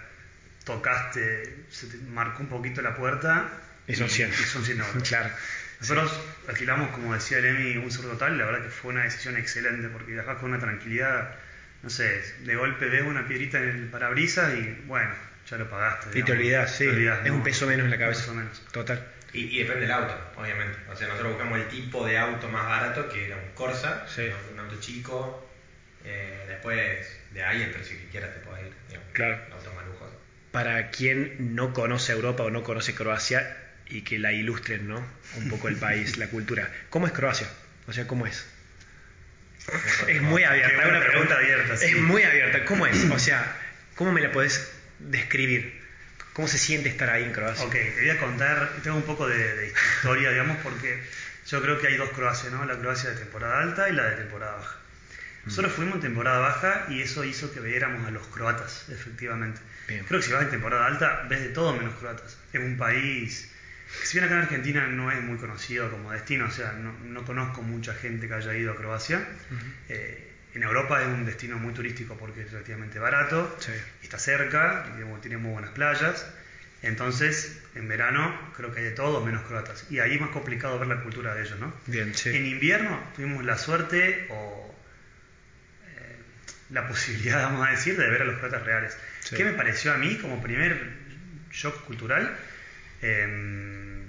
tocaste, 0.65 1.65
se 1.71 1.87
te 1.89 1.97
marcó 2.11 2.43
un 2.43 2.49
poquito 2.49 2.81
la 2.83 2.95
puerta. 2.97 3.51
Y 3.87 3.95
son 3.95 4.09
100. 4.09 4.31
Y 4.31 4.33
son 4.33 4.65
100 4.65 4.79
dólares. 4.79 5.03
claro. 5.09 5.31
Nosotros 5.81 6.21
alquilamos, 6.49 6.91
como 6.91 7.15
decía 7.15 7.39
Emi, 7.39 7.77
un 7.77 7.91
sur 7.91 8.05
total, 8.05 8.37
la 8.37 8.47
verdad 8.47 8.63
que 8.65 8.71
fue 8.71 8.93
una 8.93 9.05
decisión 9.05 9.37
excelente 9.37 9.89
porque 9.89 10.13
viajás 10.13 10.39
con 10.39 10.51
una 10.51 10.59
tranquilidad, 10.59 11.37
no 11.83 11.91
sé, 11.91 12.23
de 12.41 12.57
golpe 12.57 12.87
ves 12.87 13.03
una 13.03 13.27
piedrita 13.27 13.59
en 13.59 13.69
el 13.69 13.89
parabrisas 13.89 14.55
y 14.59 14.83
bueno, 14.87 15.11
ya 15.49 15.57
lo 15.57 15.69
pagaste. 15.69 16.19
Y 16.19 16.23
te 16.23 16.33
olvidas, 16.33 16.75
sí, 16.75 16.87
es 16.87 17.31
un 17.31 17.43
peso 17.43 17.67
menos 17.67 17.85
en 17.85 17.91
la 17.91 17.99
cabeza. 17.99 18.33
menos. 18.33 18.63
Total. 18.73 19.07
Y, 19.33 19.59
depende 19.59 19.83
del 19.83 19.93
auto, 19.93 20.15
obviamente. 20.37 20.79
O 20.91 20.97
sea, 20.97 21.07
nosotros 21.09 21.35
buscamos 21.35 21.59
el 21.59 21.69
tipo 21.69 22.07
de 22.07 22.17
auto 22.17 22.49
más 22.49 22.67
barato, 22.67 23.09
que 23.09 23.27
era 23.27 23.37
un 23.37 23.55
Corsa, 23.55 24.07
un, 24.53 24.59
auto 24.59 24.81
chico. 24.81 25.45
Eh, 26.05 26.45
después 26.49 27.07
de 27.33 27.45
ahí 27.45 27.63
el 27.63 27.71
precio 27.71 27.99
que 27.99 28.09
quieras 28.09 28.33
te 28.33 28.41
puede 28.41 28.69
ir. 28.69 28.73
claro. 29.13 29.39
Auto 29.53 29.73
más 29.75 29.87
lujoso. 29.87 30.19
Para 30.51 30.91
quien 30.91 31.55
no 31.55 31.75
conoce 31.75 32.13
Europa 32.13 32.45
o 32.45 32.51
no 32.51 32.63
conoce 32.63 32.95
Croacia, 32.95 33.55
y 33.91 34.03
que 34.03 34.19
la 34.19 34.33
ilustren, 34.33 34.89
¿no? 34.89 35.05
Un 35.37 35.49
poco 35.49 35.69
el 35.69 35.77
país, 35.77 36.17
la 36.19 36.29
cultura. 36.29 36.71
¿Cómo 36.91 37.07
es 37.07 37.13
Croacia? 37.13 37.49
O 37.87 37.93
sea, 37.93 38.07
¿cómo 38.07 38.27
es? 38.27 38.47
Es 40.09 40.23
muy 40.23 40.45
abierta, 40.45 40.89
una 40.89 41.01
pregunta 41.01 41.37
abierta. 41.37 41.75
Es 41.75 41.97
muy 41.97 42.23
abierta. 42.23 42.65
¿Cómo 42.65 42.87
es? 42.87 43.05
O 43.11 43.19
sea, 43.19 43.57
¿cómo 43.95 44.13
me 44.13 44.21
la 44.21 44.33
podés 44.33 44.73
describir? 44.99 45.81
¿Cómo 46.33 46.47
se 46.47 46.59
siente 46.59 46.89
estar 46.89 47.11
ahí 47.11 47.25
en 47.25 47.33
Croacia? 47.33 47.65
Ok, 47.65 47.73
te 47.73 48.01
voy 48.01 48.11
a 48.11 48.19
contar, 48.19 48.71
tengo 48.83 48.97
un 48.97 49.03
poco 49.03 49.27
de, 49.27 49.73
historia, 49.99 50.31
digamos, 50.31 50.57
porque 50.63 51.03
yo 51.47 51.61
creo 51.61 51.81
que 51.81 51.89
hay 51.89 51.97
dos 51.97 52.11
Croacias, 52.11 52.53
¿no? 52.53 52.65
La 52.65 52.79
Croacia 52.79 53.11
de 53.11 53.17
temporada 53.17 53.61
alta 53.61 53.89
y 53.89 53.93
la 53.93 54.05
de 54.05 54.17
temporada 54.17 54.57
baja. 54.57 54.77
Nosotros 55.45 55.73
fuimos 55.73 55.97
en 55.97 56.01
temporada 56.03 56.41
baja 56.41 56.87
y 56.91 57.01
eso 57.01 57.25
hizo 57.25 57.53
que 57.53 57.61
viéramos 57.61 58.07
a 58.07 58.11
los 58.11 58.27
croatas, 58.27 58.87
efectivamente. 58.91 59.61
Creo 59.87 60.21
que 60.21 60.23
si 60.23 60.33
vas 60.33 60.43
en 60.43 60.51
temporada 60.51 60.87
alta, 60.87 61.25
ves 61.29 61.41
de 61.41 61.49
todo 61.49 61.75
menos 61.75 61.95
croatas. 61.95 62.37
Es 62.53 62.61
un 62.61 62.77
país 62.77 63.51
si 64.03 64.19
bien 64.19 64.25
acá 64.25 64.35
en 64.37 64.43
Argentina 64.43 64.87
no 64.87 65.11
es 65.11 65.23
muy 65.23 65.39
conocido 65.39 65.91
como 65.91 66.13
destino, 66.13 66.47
o 66.47 66.51
sea, 66.51 66.73
no, 66.73 67.25
conozco 67.25 67.63
mucha 67.63 67.95
gente 67.95 68.29
que 68.29 68.35
haya 68.35 68.55
ido 68.55 68.73
a 68.73 68.77
Croacia. 68.77 69.27
Eh, 69.89 70.29
en 70.55 70.63
Europa 70.63 71.01
es 71.03 71.09
un 71.09 71.25
destino 71.25 71.59
muy 71.59 71.73
turístico 71.73 72.17
porque 72.17 72.43
es 72.43 72.51
relativamente 72.51 72.99
barato, 72.99 73.57
está 74.03 74.19
cerca, 74.19 74.87
tiene, 75.21 75.37
muy 75.37 75.53
buenas 75.53 75.71
playas. 75.71 76.27
Entonces, 76.83 77.61
en 77.75 77.89
verano 77.89 78.53
creo 78.57 78.73
que 78.73 78.81
hay 78.81 78.87
de 78.87 78.91
todo 78.93 79.25
menos 79.25 79.43
croatas. 79.43 79.87
Y 79.91 79.99
ahí 79.99 80.15
es 80.15 80.21
más 80.21 80.31
complicado 80.31 80.79
ver 80.79 80.89
la 80.89 81.03
cultura 81.03 81.35
de 81.35 81.43
ellos, 81.43 81.59
¿no? 81.59 81.75
Bien, 81.87 82.15
sí. 82.15 82.31
En 82.31 82.47
invierno 82.47 83.01
tuvimos 83.17 83.45
la 83.45 83.59
suerte 83.59 84.27
o 84.31 84.75
eh, 85.87 86.17
la 86.71 86.87
posibilidad, 86.89 87.43
vamos 87.45 87.67
a 87.67 87.71
decir, 87.73 87.97
de 87.97 88.09
ver 88.09 88.23
a 88.23 88.25
los 88.25 88.39
croatas 88.39 88.65
reales. 88.65 88.97
¿Qué 89.35 89.45
me 89.45 89.53
pareció 89.53 89.93
a 89.93 89.99
mí 89.99 90.17
como 90.17 90.43
primer 90.43 90.81
shock 91.51 91.85
cultural? 91.85 92.37
Em, 93.03 94.05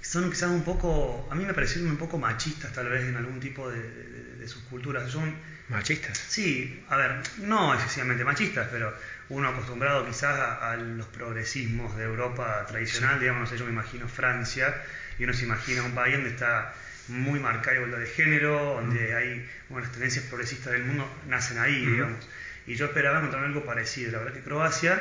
son 0.00 0.30
quizás 0.30 0.50
un 0.50 0.62
poco, 0.64 1.26
a 1.30 1.34
mí 1.34 1.44
me 1.44 1.54
parecieron 1.54 1.90
un 1.90 1.96
poco 1.96 2.18
machistas 2.18 2.72
tal 2.72 2.88
vez 2.88 3.04
en 3.04 3.16
algún 3.16 3.38
tipo 3.38 3.70
de, 3.70 3.80
de, 3.80 4.36
de 4.36 4.48
sus 4.48 4.62
culturas. 4.64 5.08
Son, 5.10 5.34
¿Machistas? 5.68 6.18
Sí, 6.18 6.82
a 6.88 6.96
ver, 6.96 7.14
no 7.38 7.72
excesivamente 7.74 8.24
machistas, 8.24 8.68
pero 8.70 8.92
uno 9.28 9.48
acostumbrado 9.48 10.04
quizás 10.04 10.38
a, 10.38 10.72
a 10.72 10.76
los 10.76 11.06
progresismos 11.06 11.96
de 11.96 12.04
Europa 12.04 12.64
tradicional, 12.66 13.18
digamos, 13.20 13.40
no 13.40 13.46
sé, 13.46 13.56
yo 13.56 13.64
me 13.64 13.70
imagino 13.70 14.08
Francia, 14.08 14.74
y 15.18 15.24
uno 15.24 15.32
se 15.32 15.44
imagina 15.44 15.82
un 15.82 15.94
país 15.94 16.14
donde 16.16 16.30
está 16.30 16.74
muy 17.08 17.40
marcada 17.40 17.76
igualdad 17.76 17.98
de 17.98 18.06
género, 18.06 18.74
donde 18.74 19.14
hay, 19.14 19.42
bueno, 19.68 19.82
las 19.82 19.92
tendencias 19.92 20.24
progresistas 20.24 20.72
del 20.72 20.82
mundo 20.82 21.08
nacen 21.26 21.58
ahí, 21.58 21.86
digamos. 21.86 22.28
Y 22.66 22.74
yo 22.74 22.86
esperaba 22.86 23.18
encontrar 23.18 23.44
algo 23.44 23.64
parecido. 23.64 24.12
La 24.12 24.18
verdad 24.18 24.32
que 24.34 24.40
Croacia 24.42 25.00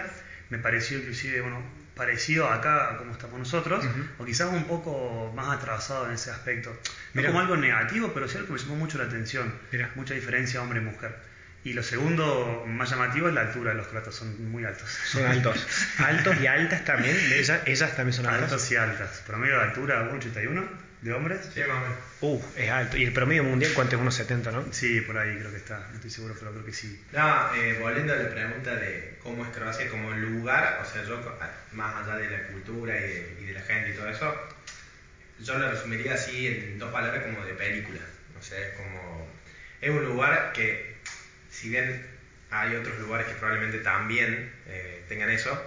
me 0.50 0.58
pareció 0.60 0.98
inclusive, 0.98 1.42
bueno, 1.42 1.64
parecido 1.96 2.50
acá 2.50 2.98
como 2.98 3.12
estamos 3.12 3.40
nosotros, 3.40 3.86
o 4.18 4.26
quizás 4.26 4.52
un 4.52 4.66
poco 4.66 5.32
más 5.36 5.58
atrasado 5.58 6.08
en 6.08 6.14
ese 6.14 6.32
aspecto. 6.32 6.76
No 7.14 7.24
como 7.24 7.40
algo 7.40 7.58
negativo, 7.58 8.12
pero 8.14 8.28
sí 8.28 8.38
algo 8.38 8.48
que 8.48 8.54
me 8.54 8.60
llamó 8.60 8.76
mucho 8.76 8.98
la 8.98 9.06
atención. 9.06 9.54
Mucha 9.96 10.14
diferencia 10.14 10.62
hombre-mujer. 10.62 11.16
Y 11.64 11.74
lo 11.74 11.84
segundo 11.84 12.64
más 12.66 12.90
llamativo 12.90 13.28
es 13.28 13.36
la 13.36 13.42
altura 13.42 13.72
de 13.72 13.78
los 13.78 13.88
croatas, 13.88 14.16
son 14.16 14.52
muy 14.52 14.66
altos. 14.66 14.90
Son 14.90 15.24
altos. 15.24 15.68
Altos 16.00 16.42
y 16.42 16.48
altas 16.48 16.84
también. 16.86 17.16
Ellas, 17.34 17.62
ellas 17.68 17.96
también 17.96 18.14
son 18.14 18.26
altas. 18.26 18.52
Altos 18.52 18.72
y 18.72 18.76
altas. 18.78 19.24
Promedio 19.28 19.58
de 19.58 19.64
altura 19.66 20.12
1,81 20.12 20.91
de 21.02 21.14
hombres. 21.14 21.50
Sí, 21.54 21.62
más 21.62 21.78
o 21.78 21.82
menos. 21.82 21.98
Uh, 22.22 22.42
es 22.56 22.70
alto. 22.70 22.98
¿Y 22.98 23.04
el 23.04 23.14
promedio 23.14 23.44
mundial 23.44 23.72
cuánto 23.74 23.96
es? 23.96 24.02
Unos 24.02 24.16
70, 24.16 24.52
¿no? 24.52 24.72
Sí, 24.72 25.02
por 25.02 25.18
ahí 25.18 25.38
creo 25.38 25.52
que 25.52 25.58
está. 25.58 25.88
No 25.90 25.96
estoy 25.96 26.10
seguro, 26.10 26.36
pero 26.40 26.52
creo 26.52 26.66
que 26.66 26.74
sí. 26.74 27.04
No, 27.12 27.56
eh, 27.56 27.78
volviendo 27.80 28.14
a 28.14 28.18
la 28.18 28.30
pregunta 28.30 28.76
de 28.76 29.18
cómo 29.24 29.44
es 29.46 29.52
Croacia 29.52 29.90
como 29.90 30.12
lugar, 30.12 30.80
o 30.82 30.86
sea, 30.86 31.04
yo, 31.04 31.20
más 31.72 31.96
allá 32.04 32.18
de 32.18 32.30
la 32.30 32.48
cultura 32.48 32.96
y 32.98 33.02
de, 33.02 33.38
y 33.42 33.46
de 33.46 33.54
la 33.54 33.62
gente 33.62 33.90
y 33.90 33.94
todo 33.94 34.10
eso, 34.10 34.36
yo 35.40 35.58
lo 35.58 35.72
resumiría 35.72 36.14
así 36.14 36.48
en 36.48 36.78
dos 36.78 36.92
palabras 36.92 37.24
como 37.24 37.46
de 37.46 37.54
película. 37.54 38.00
O 38.40 38.44
sea, 38.44 38.60
es 38.60 38.74
como. 38.76 39.28
Es 39.82 39.90
un 39.90 40.06
lugar 40.06 40.54
que, 40.54 40.98
si 41.50 41.70
bien 41.70 42.06
hay 42.52 42.76
otros 42.76 43.00
lugares 43.00 43.28
que 43.28 43.34
probablemente 43.34 43.80
también 43.80 44.52
eh, 44.68 45.04
tengan 45.08 45.32
eso, 45.32 45.60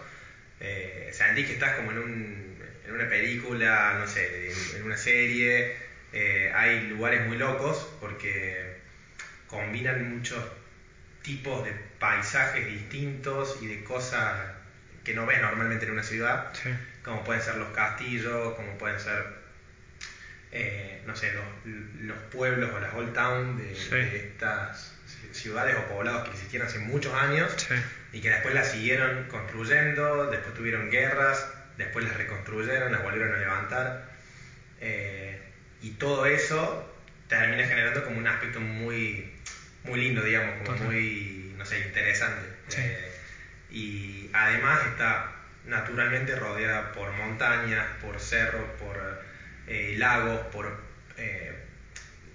eh, 0.60 1.10
sentís 1.12 1.46
que 1.46 1.54
estás 1.54 1.76
como 1.76 1.90
en, 1.90 1.98
un, 1.98 2.43
en 2.86 2.92
una 2.94 3.08
película, 3.08 3.96
no 3.98 4.06
sé, 4.06 4.50
en, 4.50 4.76
en 4.76 4.82
una 4.84 4.96
serie. 4.96 5.72
eh, 6.12 6.52
hay 6.54 6.86
lugares 6.86 7.26
muy 7.26 7.36
locos 7.36 7.88
porque 8.00 8.76
combinan 9.48 10.14
muchos 10.14 10.44
tipos 11.22 11.64
de 11.64 11.72
paisajes 11.98 12.66
distintos 12.66 13.58
y 13.60 13.66
de 13.66 13.82
cosas 13.82 14.32
que 15.02 15.12
no 15.14 15.26
ves 15.26 15.40
normalmente 15.40 15.86
en 15.86 15.92
una 15.92 16.02
ciudad, 16.04 16.50
Sí. 16.54 16.70
como 17.02 17.24
pueden 17.24 17.42
ser 17.42 17.56
los 17.56 17.70
castillos, 17.70 18.54
como 18.54 18.78
pueden 18.78 19.00
ser, 19.00 19.24
eh, 20.52 21.00
no 21.06 21.16
sé, 21.16 21.32
los, 21.32 21.44
los 22.02 22.18
pueblos 22.30 22.70
o 22.72 22.78
las 22.78 22.94
old 22.94 23.12
town 23.12 23.56
de, 23.58 23.74
Sí. 23.74 23.90
de 23.90 24.16
estas 24.18 24.92
ciudades 25.32 25.74
o 25.76 25.88
poblados 25.88 26.24
que 26.24 26.30
existieron 26.30 26.68
hace 26.68 26.78
muchos 26.78 27.12
años 27.14 27.52
Sí. 27.56 27.74
y 28.12 28.20
que 28.20 28.30
después 28.30 28.54
las 28.54 28.70
siguieron 28.70 29.24
construyendo, 29.24 30.30
después 30.30 30.54
tuvieron 30.54 30.90
guerras, 30.90 31.44
después 31.76 32.04
las 32.04 32.16
reconstruyeron, 32.16 32.92
las 32.92 33.02
volvieron 33.02 33.32
a 33.34 33.38
levantar. 33.38 34.04
eh, 34.80 35.38
y 35.80 35.90
todo 35.90 36.24
eso 36.26 36.90
termina 37.28 37.64
generando 37.64 38.04
como 38.04 38.18
un 38.18 38.26
aspecto 38.26 38.60
muy, 38.60 39.28
muy 39.82 40.00
lindo, 40.00 40.22
digamos, 40.22 40.54
como 40.54 40.70
Total. 40.70 40.86
muy, 40.86 41.52
no 41.58 41.64
sé, 41.66 41.78
interesante. 41.80 42.48
Sí. 42.68 42.76
Eh, 42.80 43.10
y 43.70 44.30
además 44.32 44.84
está 44.86 45.30
naturalmente 45.64 46.36
rodeada 46.36 46.92
por 46.92 47.10
montañas, 47.12 47.86
por 48.00 48.20
cerros, 48.20 48.66
por 48.78 48.98
eh, 49.66 49.94
lagos, 49.96 50.40
por, 50.52 50.72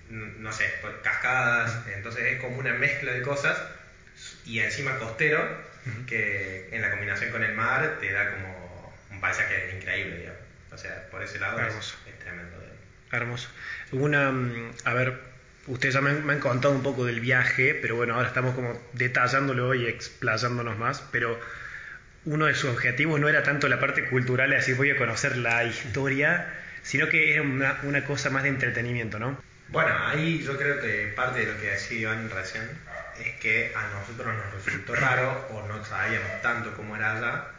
no 0.10 0.51
sé, 0.53 0.65
por 0.81 1.01
cascadas. 1.01 1.77
Entonces 1.88 2.25
es 2.25 2.38
como 2.38 2.58
una 2.60 2.74
mezcla 2.74 3.12
de 3.12 3.22
cosas 3.22 3.63
y 4.46 4.60
encima 4.60 4.98
costero, 4.98 5.48
que 6.05 6.67
en 6.72 6.81
la 6.81 6.89
combinación 6.89 7.29
con 7.31 7.43
el 7.43 7.53
mar 7.53 7.98
te 8.00 8.12
da 8.12 8.29
como 8.29 8.68
un 9.19 9.21
paisaje 9.21 9.75
increíble, 9.75 10.17
digamos. 10.17 10.39
O 10.71 10.77
sea, 10.77 11.07
por 11.11 11.21
ese 11.21 11.39
lado 11.39 11.59
es, 11.59 11.67
Hermoso. 11.67 11.97
es 12.07 12.19
tremendo. 12.19 12.57
digamos. 12.57 12.79
Hermoso. 13.11 13.49
Una, 13.91 14.31
mm, 14.31 14.71
a 14.85 14.93
ver, 14.93 15.19
ustedes 15.67 15.93
ya 15.93 16.01
me 16.01 16.11
han, 16.11 16.25
me 16.25 16.33
han 16.33 16.39
contado 16.39 16.73
un 16.73 16.81
poco 16.83 17.05
del 17.05 17.19
viaje, 17.19 17.77
pero 17.81 17.95
bueno, 17.95 18.15
ahora 18.15 18.29
estamos 18.29 18.55
como 18.55 18.79
detallándolo 18.93 19.73
y 19.73 19.88
explayándonos 19.88 20.77
más, 20.77 21.03
pero 21.11 21.38
uno 22.25 22.45
de 22.45 22.53
sus 22.53 22.69
objetivos 22.69 23.19
no 23.19 23.27
era 23.27 23.43
tanto 23.43 23.67
la 23.67 23.79
parte 23.79 24.05
cultural, 24.09 24.53
así 24.53 24.73
voy 24.73 24.91
a 24.91 24.97
conocer 24.97 25.38
la 25.38 25.63
historia, 25.65 26.47
sino 26.81 27.09
que 27.09 27.33
era 27.33 27.41
una, 27.41 27.79
una 27.83 28.05
cosa 28.05 28.29
más 28.29 28.43
de 28.43 28.49
entretenimiento, 28.49 29.19
¿no? 29.19 29.41
Bueno, 29.69 29.95
ahí 30.07 30.41
yo 30.43 30.57
creo 30.57 30.79
que 30.81 31.13
parte 31.15 31.41
de 31.41 31.53
lo 31.53 31.59
que 31.59 31.67
decía 31.67 31.99
Iván 31.99 32.29
recién 32.29 32.63
es 33.19 33.35
que 33.39 33.71
a 33.75 33.88
nosotros 33.89 34.33
nos 34.35 34.65
resultó 34.65 34.95
raro 34.95 35.47
o 35.51 35.67
no 35.67 35.83
sabíamos 35.85 36.41
tanto 36.41 36.73
cómo 36.75 36.95
era 36.95 37.17
allá. 37.17 37.58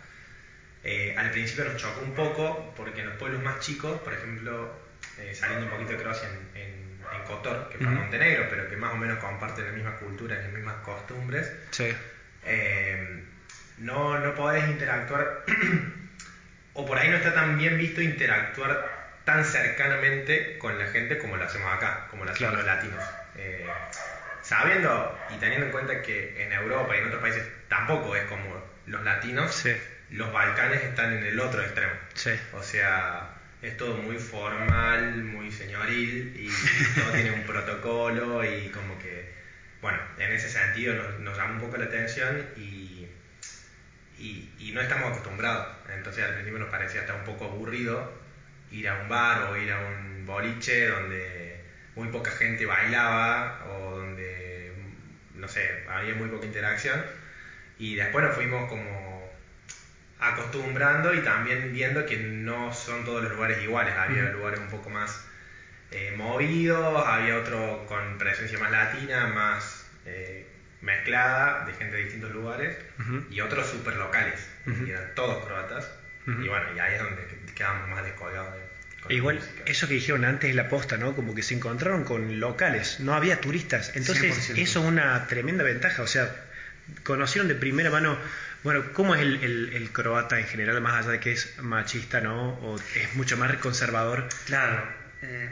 Eh, 0.83 1.15
al 1.17 1.31
principio 1.31 1.65
nos 1.65 1.77
chocó 1.77 2.01
un 2.01 2.15
poco 2.15 2.73
porque 2.75 3.01
en 3.01 3.07
los 3.07 3.17
pueblos 3.17 3.43
más 3.43 3.59
chicos, 3.61 3.99
por 3.99 4.15
ejemplo, 4.15 4.71
eh, 5.19 5.35
saliendo 5.35 5.67
un 5.67 5.71
poquito 5.71 5.93
de 5.93 5.99
Croacia 5.99 6.29
en, 6.29 6.63
en, 6.63 7.01
en 7.15 7.23
Kotor, 7.25 7.69
que 7.69 7.79
fue 7.79 7.89
Ujú. 7.89 7.97
Montenegro, 7.97 8.47
pero 8.49 8.67
que 8.69 8.77
más 8.77 8.93
o 8.93 8.97
menos 8.97 9.19
comparten 9.19 9.67
la 9.67 9.73
misma 9.73 9.93
cultura 9.97 10.37
y 10.37 10.41
las 10.41 10.51
mismas 10.51 10.77
costumbres, 10.77 11.53
Sí. 11.71 11.89
eh, 12.45 13.21
no, 13.77 14.19
no 14.19 14.35
podés 14.35 14.67
interactuar, 14.69 15.45
o 16.73 16.87
por 16.87 16.99
ahí 16.99 17.09
no 17.09 17.17
está 17.17 17.35
tan 17.35 17.57
bien 17.59 17.77
visto 17.77 18.01
interactuar 18.01 19.01
tan 19.25 19.45
cercanamente 19.45 20.57
con 20.57 20.79
la 20.79 20.87
gente 20.87 21.19
como 21.19 21.37
lo 21.37 21.45
hacemos 21.45 21.71
acá, 21.73 22.05
como 22.09 22.25
lo 22.25 22.31
hacemos 22.31 22.53
Claro. 22.53 22.57
los 22.57 22.65
latinos. 22.65 23.05
Sabiendo 24.43 25.15
y 25.29 25.37
teniendo 25.37 25.67
en 25.67 25.73
cuenta 25.73 26.01
que 26.01 26.33
en 26.37 26.53
Europa 26.53 26.97
y 26.97 26.99
en 27.01 27.05
otros 27.05 27.21
países 27.21 27.45
tampoco 27.69 28.17
es 28.17 28.25
como 28.25 28.63
los 28.87 29.03
latinos, 29.03 29.53
Sí. 29.55 29.77
Los 30.11 30.33
Balcanes 30.33 30.83
están 30.83 31.12
en 31.17 31.25
el 31.25 31.38
otro 31.40 31.62
extremo. 31.62 31.93
Sí. 32.14 32.31
O 32.52 32.62
sea, 32.62 33.31
es 33.62 33.76
todo 33.76 33.97
muy 33.99 34.19
formal, 34.19 35.23
muy 35.25 35.50
señoril 35.52 36.35
y 36.37 36.49
todo 37.00 37.12
tiene 37.12 37.31
un 37.33 37.43
protocolo 37.43 38.45
y 38.45 38.69
como 38.71 38.99
que, 38.99 39.33
bueno, 39.81 39.99
en 40.19 40.33
ese 40.33 40.49
sentido 40.49 40.95
nos, 40.95 41.21
nos 41.21 41.37
llama 41.37 41.55
un 41.55 41.61
poco 41.61 41.76
la 41.76 41.87
atención 41.87 42.47
y, 42.57 43.07
y, 44.19 44.50
y 44.59 44.73
no 44.73 44.81
estamos 44.81 45.11
acostumbrados. 45.11 45.67
Entonces 45.95 46.25
al 46.25 46.35
principio 46.35 46.59
nos 46.59 46.71
parecía 46.71 47.02
hasta 47.02 47.14
un 47.14 47.25
poco 47.25 47.45
aburrido 47.47 48.12
ir 48.71 48.88
a 48.88 49.00
un 49.02 49.09
bar 49.09 49.50
o 49.50 49.57
ir 49.57 49.73
a 49.73 49.79
un 49.79 50.26
boliche 50.26 50.87
donde 50.87 51.61
muy 51.97 52.09
poca 52.09 52.31
gente 52.31 52.67
bailaba 52.67 53.67
o 53.69 53.99
donde, 53.99 54.73
no 55.35 55.49
sé, 55.49 55.85
había 55.88 56.14
muy 56.14 56.29
poca 56.29 56.47
interacción. 56.47 57.05
Y 57.79 57.95
después 57.97 58.25
nos 58.25 58.35
fuimos 58.35 58.69
como 58.69 59.10
acostumbrando 60.21 61.15
y 61.15 61.21
también 61.23 61.73
viendo 61.73 62.05
que 62.07 62.17
no 62.19 62.73
son 62.73 63.05
todos 63.05 63.23
los 63.23 63.33
lugares 63.33 63.62
iguales. 63.62 63.95
Había 63.97 64.25
lugares 64.31 64.61
un 64.61 64.69
poco 64.69 64.91
más 64.91 65.25
eh, 65.91 66.12
movidos, 66.17 67.05
había 67.07 67.37
otro 67.37 67.85
con 67.87 68.19
presencia 68.19 68.59
más 68.59 68.71
latina, 68.71 69.27
más 69.29 69.87
eh, 70.07 70.47
mezclada, 70.83 71.65
de 71.67 71.73
gente 71.75 71.97
de 71.97 72.03
distintos 72.05 72.31
lugares, 72.33 72.77
y 73.31 73.41
otros 73.41 73.69
súper 73.69 73.97
locales, 73.97 74.49
y 74.87 74.91
eran 74.91 75.15
todos 75.15 75.45
croatas. 75.45 75.91
Y 76.27 76.47
bueno, 76.49 76.67
y 76.77 76.79
ahí 76.79 76.95
es 76.95 77.00
donde 77.00 77.27
quedamos 77.55 77.89
más 77.89 78.05
descolgados. 78.05 78.55
de- 78.55 79.15
igual, 79.15 79.41
eso 79.67 79.89
que 79.89 79.95
dijeron 79.95 80.25
antes 80.25 80.50
es 80.50 80.55
la 80.57 80.69
posta, 80.69 80.97
¿no? 80.97 81.17
Como 81.17 81.35
que 81.35 81.43
se 81.43 81.55
encontraron 81.55 82.05
con 82.05 82.39
locales, 82.39 83.00
no 83.00 83.15
había 83.15 83.41
turistas. 83.41 83.91
Entonces, 83.97 84.50
100%. 84.50 84.59
eso 84.62 84.81
es 84.81 84.87
una 84.87 85.27
tremenda 85.27 85.65
ventaja. 85.65 86.03
O 86.03 86.07
sea, 86.07 86.31
conocieron 87.03 87.49
de 87.49 87.55
primera 87.57 87.91
mano, 87.91 88.17
bueno, 88.62 88.85
cómo 88.93 89.14
es 89.14 89.21
el, 89.23 89.43
el- 89.43 89.73
el 89.75 89.90
croata 89.93 90.38
en 90.38 90.47
general, 90.47 90.81
más 90.81 90.95
allá 90.95 91.12
de 91.12 91.21
que 91.21 91.33
es 91.33 91.59
machista, 91.62 92.21
¿no? 92.21 92.50
O 92.61 92.76
es 92.79 93.14
mucho 93.14 93.37
más 93.37 93.55
conservador. 93.57 94.29
Claro. 94.47 94.83
eh, 95.23 95.50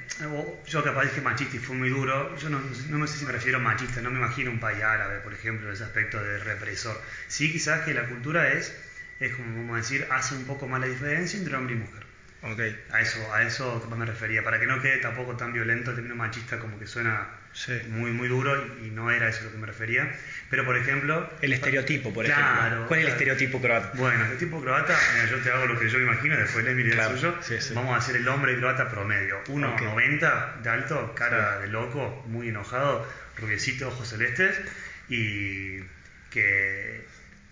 yo 0.66 0.82
capaz 0.84 1.04
dije 1.04 1.20
machista 1.20 1.56
y 1.56 1.58
fue 1.58 1.76
muy 1.76 1.90
duro. 1.90 2.36
Yo 2.38 2.48
no, 2.50 2.60
no 2.90 2.98
me 2.98 3.06
sé 3.06 3.18
si 3.18 3.24
me 3.26 3.32
refiero 3.32 3.58
a 3.58 3.60
machista, 3.60 4.00
no 4.00 4.10
me 4.10 4.18
imagino 4.18 4.50
un 4.50 4.60
país 4.60 4.82
árabe, 4.82 5.18
por 5.20 5.32
ejemplo, 5.34 5.70
ese 5.72 5.84
aspecto 5.84 6.22
de 6.22 6.38
represor. 6.38 7.00
Sí, 7.26 7.52
quizás 7.52 7.82
que 7.84 7.92
la 7.94 8.06
cultura 8.08 8.48
es, 8.52 8.74
es 9.20 9.32
como 9.34 9.54
vamos 9.56 9.74
a 9.74 9.76
decir, 9.78 10.06
hace 10.10 10.34
un 10.34 10.44
poco 10.44 10.66
más 10.68 10.80
la 10.80 10.86
diferencia 10.86 11.38
entre 11.38 11.56
hombre 11.56 11.74
y 11.74 11.78
mujer. 11.78 12.07
Ok. 12.42 12.60
A 12.92 13.00
eso, 13.00 13.34
a 13.34 13.42
eso 13.42 13.84
me 13.96 14.04
refería, 14.06 14.44
para 14.44 14.60
que 14.60 14.66
no 14.66 14.80
quede 14.80 14.98
tampoco 14.98 15.36
tan 15.36 15.52
violento 15.52 15.90
el 15.90 15.96
término 15.96 16.14
machista 16.14 16.58
como 16.58 16.78
que 16.78 16.86
suena 16.86 17.26
Sí. 17.52 17.72
muy 17.88 18.12
muy 18.12 18.28
duro 18.28 18.54
y, 18.80 18.86
y 18.86 18.90
no 18.90 19.10
era 19.10 19.28
eso 19.28 19.42
lo 19.42 19.50
que 19.50 19.56
me 19.58 19.66
refería. 19.66 20.14
Pero 20.48 20.64
por 20.64 20.76
ejemplo, 20.76 21.28
El 21.42 21.52
estereotipo, 21.52 22.12
por 22.12 22.24
Claro, 22.26 22.42
ejemplo. 22.66 22.86
¿Cuál 22.86 23.00
es 23.00 23.06
el 23.06 23.12
estereotipo 23.12 23.60
croata? 23.60 23.90
bueno, 23.94 24.24
el 24.26 24.38
tipo 24.38 24.60
croata, 24.60 24.96
mira, 25.14 25.26
yo 25.30 25.38
te 25.38 25.50
hago 25.50 25.66
lo 25.66 25.78
que 25.80 25.88
yo 25.88 25.98
me 25.98 26.04
imagino, 26.04 26.36
después 26.36 26.64
le 26.64 26.74
miré 26.74 26.90
Claro, 26.92 27.14
el 27.14 27.18
suyo. 27.18 27.34
sí, 27.40 27.60
sí. 27.60 27.74
Vamos 27.74 27.94
a 27.94 27.96
hacer 27.96 28.14
el 28.16 28.28
hombre 28.28 28.56
croata 28.58 28.88
promedio. 28.88 29.42
1,90 29.46 30.60
de 30.62 30.70
alto, 30.70 31.14
cara 31.16 31.58
de 31.58 31.66
loco, 31.68 32.22
muy 32.28 32.50
enojado, 32.50 33.04
rubiecito, 33.38 33.88
ojos 33.88 34.08
celestes 34.08 34.54
y 35.08 35.78
que 36.30 37.04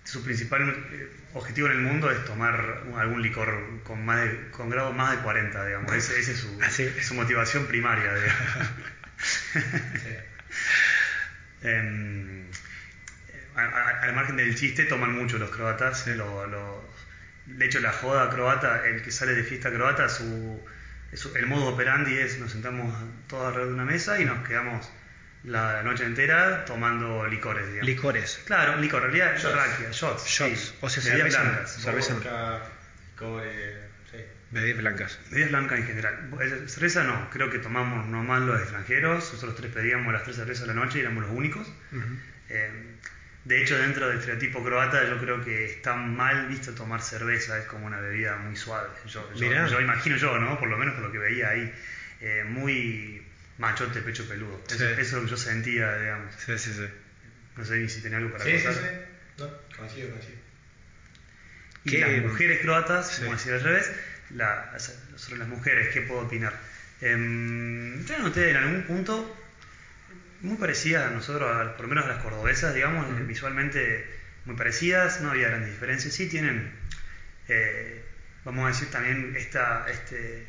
su 0.07 0.23
principal 0.25 0.63
eh, 0.93 1.09
objetivo 1.35 1.67
en 1.69 1.75
el 1.75 1.81
mundo 1.83 2.11
es 2.11 2.25
tomar 2.25 2.83
algún 2.97 3.21
licor 3.23 3.83
con 3.85 4.05
más 4.05 4.21
de- 4.25 4.51
con 4.51 4.71
grado 4.71 4.93
más 4.93 5.11
de 5.17 5.23
40, 5.23 5.67
digamos. 5.67 5.93
Esa 5.93 6.15
es 6.15 6.27
su, 6.39 6.59
Ah, 6.63 6.71
sí. 6.71 6.89
su 7.03 7.15
motivación 7.15 7.67
primaria, 7.67 8.15
digamos. 8.15 8.69
Sí. 10.03 10.09
Em, 11.63 12.47
al 13.57 14.15
margen 14.15 14.37
del 14.37 14.55
chiste, 14.55 14.85
toman 14.85 15.13
mucho 15.15 15.39
los 15.39 15.51
croatas. 15.51 16.07
lo- 16.09 16.47
lo- 16.47 16.89
de 17.47 17.65
hecho, 17.67 17.81
la 17.81 17.93
joda 17.93 18.29
croata, 18.31 18.87
el 18.87 19.03
que 19.03 19.11
sale 19.11 19.35
de 19.35 19.43
fiesta 19.43 19.71
croata, 19.73 20.09
su, 20.09 20.61
su- 21.15 21.35
el 21.37 21.47
modo 21.47 21.67
operandi 21.69 22.17
es 22.19 22.39
nos 22.39 22.53
sentamos 22.53 22.95
todos 23.29 23.47
alrededor 23.49 23.69
de 23.69 23.75
una 23.75 23.85
mesa 23.91 24.21
y 24.21 24.25
nos 24.25 24.47
quedamos 24.47 24.91
la 25.47 25.83
noche 25.83 26.05
entera 26.05 26.65
tomando 26.65 27.27
licores, 27.27 27.67
digamos. 27.69 27.87
Licores. 27.87 28.43
claro, 28.45 28.77
licor, 28.77 29.05
en 29.05 29.13
realidad 29.13 29.39
Shots. 29.39 29.55
raquia, 29.57 29.91
shots. 29.93 30.27
Shots, 30.27 30.61
sí. 30.61 30.75
o 30.81 30.89
sea, 30.89 31.03
Bebidas 31.15 31.33
cerveza, 31.35 31.43
blancas. 31.43 31.73
Cerveza 31.83 32.15
core, 33.17 33.75
sí. 34.11 34.19
Bebidas 34.51 34.79
blancas. 34.79 35.19
Bebidas 35.31 35.51
blancas 35.51 35.79
en 35.79 35.87
general. 35.87 36.31
Eh, 36.41 36.65
Cerveza 36.69 37.05
no, 37.05 37.31
creo 37.31 37.51
que 37.51 37.59
tomamos 37.59 38.07
nomás 38.07 38.43
los 38.43 38.61
extranjeros. 38.61 39.33
Nosotros 39.33 39.57
tres 39.57 39.73
pedíamos 39.73 40.13
las 40.13 40.25
tres 40.25 40.37
cervezas 40.37 40.65
a 40.65 40.67
la 40.69 40.75
noche 40.75 40.99
y 40.99 41.01
éramos 41.03 41.25
los 41.25 41.33
únicos. 41.33 41.73
Eh, 42.49 42.71
de 43.45 43.63
hecho, 43.63 43.79
dentro 43.79 44.09
del 44.09 44.19
estereotipo 44.19 44.63
croata, 44.65 45.09
yo 45.09 45.19
creo 45.21 45.45
que 45.45 45.67
está 45.67 45.95
mal 45.95 46.49
visto 46.49 46.73
tomar 46.75 47.01
cerveza, 47.01 47.57
es 47.59 47.67
como 47.67 47.87
una 47.87 48.01
bebida 48.01 48.37
muy 48.37 48.57
suave. 48.57 48.89
Yo, 49.07 49.33
yo- 49.35 49.67
yo 49.69 49.81
imagino 49.81 50.17
yo, 50.17 50.37
¿no? 50.39 50.59
Por 50.59 50.69
lo 50.69 50.77
menos 50.77 50.95
por 50.95 51.05
lo 51.05 51.13
que 51.13 51.19
veía 51.19 51.51
ahí, 51.51 51.73
eh, 52.21 52.43
muy 52.49 53.25
machote, 53.59 54.01
pecho 54.03 54.27
peludo. 54.29 54.63
Eso, 54.69 54.79
Sí. 54.79 54.85
eso 54.85 55.01
es 55.01 55.13
lo 55.13 55.21
que 55.23 55.29
yo 55.29 55.37
sentía, 55.37 55.97
digamos. 55.99 56.35
Sí, 56.37 56.59
sí, 56.59 56.73
sí. 56.75 56.87
No 57.57 57.65
sé 57.65 57.77
ni 57.79 57.89
si 57.89 58.01
tenía 58.03 58.19
algo 58.19 58.33
para 58.33 58.45
Sí, 58.45 58.59
sí, 58.59 58.65
contar. 58.65 58.83
sí. 58.85 58.91
No, 59.39 59.51
coincido, 59.77 60.11
coincido. 60.11 60.37
Y 61.85 61.91
¿Qué? 61.91 61.99
las 62.01 62.23
mujeres 62.23 62.61
croatas, 62.61 63.09
Sí. 63.11 63.21
como 63.23 63.33
decía 63.37 63.55
al 63.55 63.63
revés, 63.63 63.91
la- 64.31 64.77
sobre 65.17 65.39
las 65.39 65.49
mujeres, 65.49 65.89
¿qué 65.93 66.03
puedo 66.03 66.23
opinar? 66.23 66.53
Em, 67.01 68.05
yo 68.05 68.19
noté 68.19 68.51
en 68.51 68.57
algún 68.57 68.83
punto 68.83 69.37
muy 70.41 70.57
parecidas 70.57 71.07
a 71.07 71.11
nosotros, 71.11 71.49
a- 71.55 71.77
por 71.77 71.83
lo 71.83 71.89
menos 71.89 72.05
a 72.05 72.09
las 72.09 72.23
cordobesas, 72.23 72.75
digamos, 72.75 73.07
visualmente 73.27 74.05
muy 74.45 74.57
parecidas, 74.57 75.21
no 75.21 75.31
había 75.31 75.49
grandes 75.49 75.71
diferencias. 75.71 76.13
Sí 76.15 76.29
tienen, 76.29 76.71
eh, 77.49 78.03
vamos 78.45 78.65
a 78.65 78.69
decir 78.69 78.91
también, 78.91 79.35
esta, 79.37 79.87
este, 79.89 80.47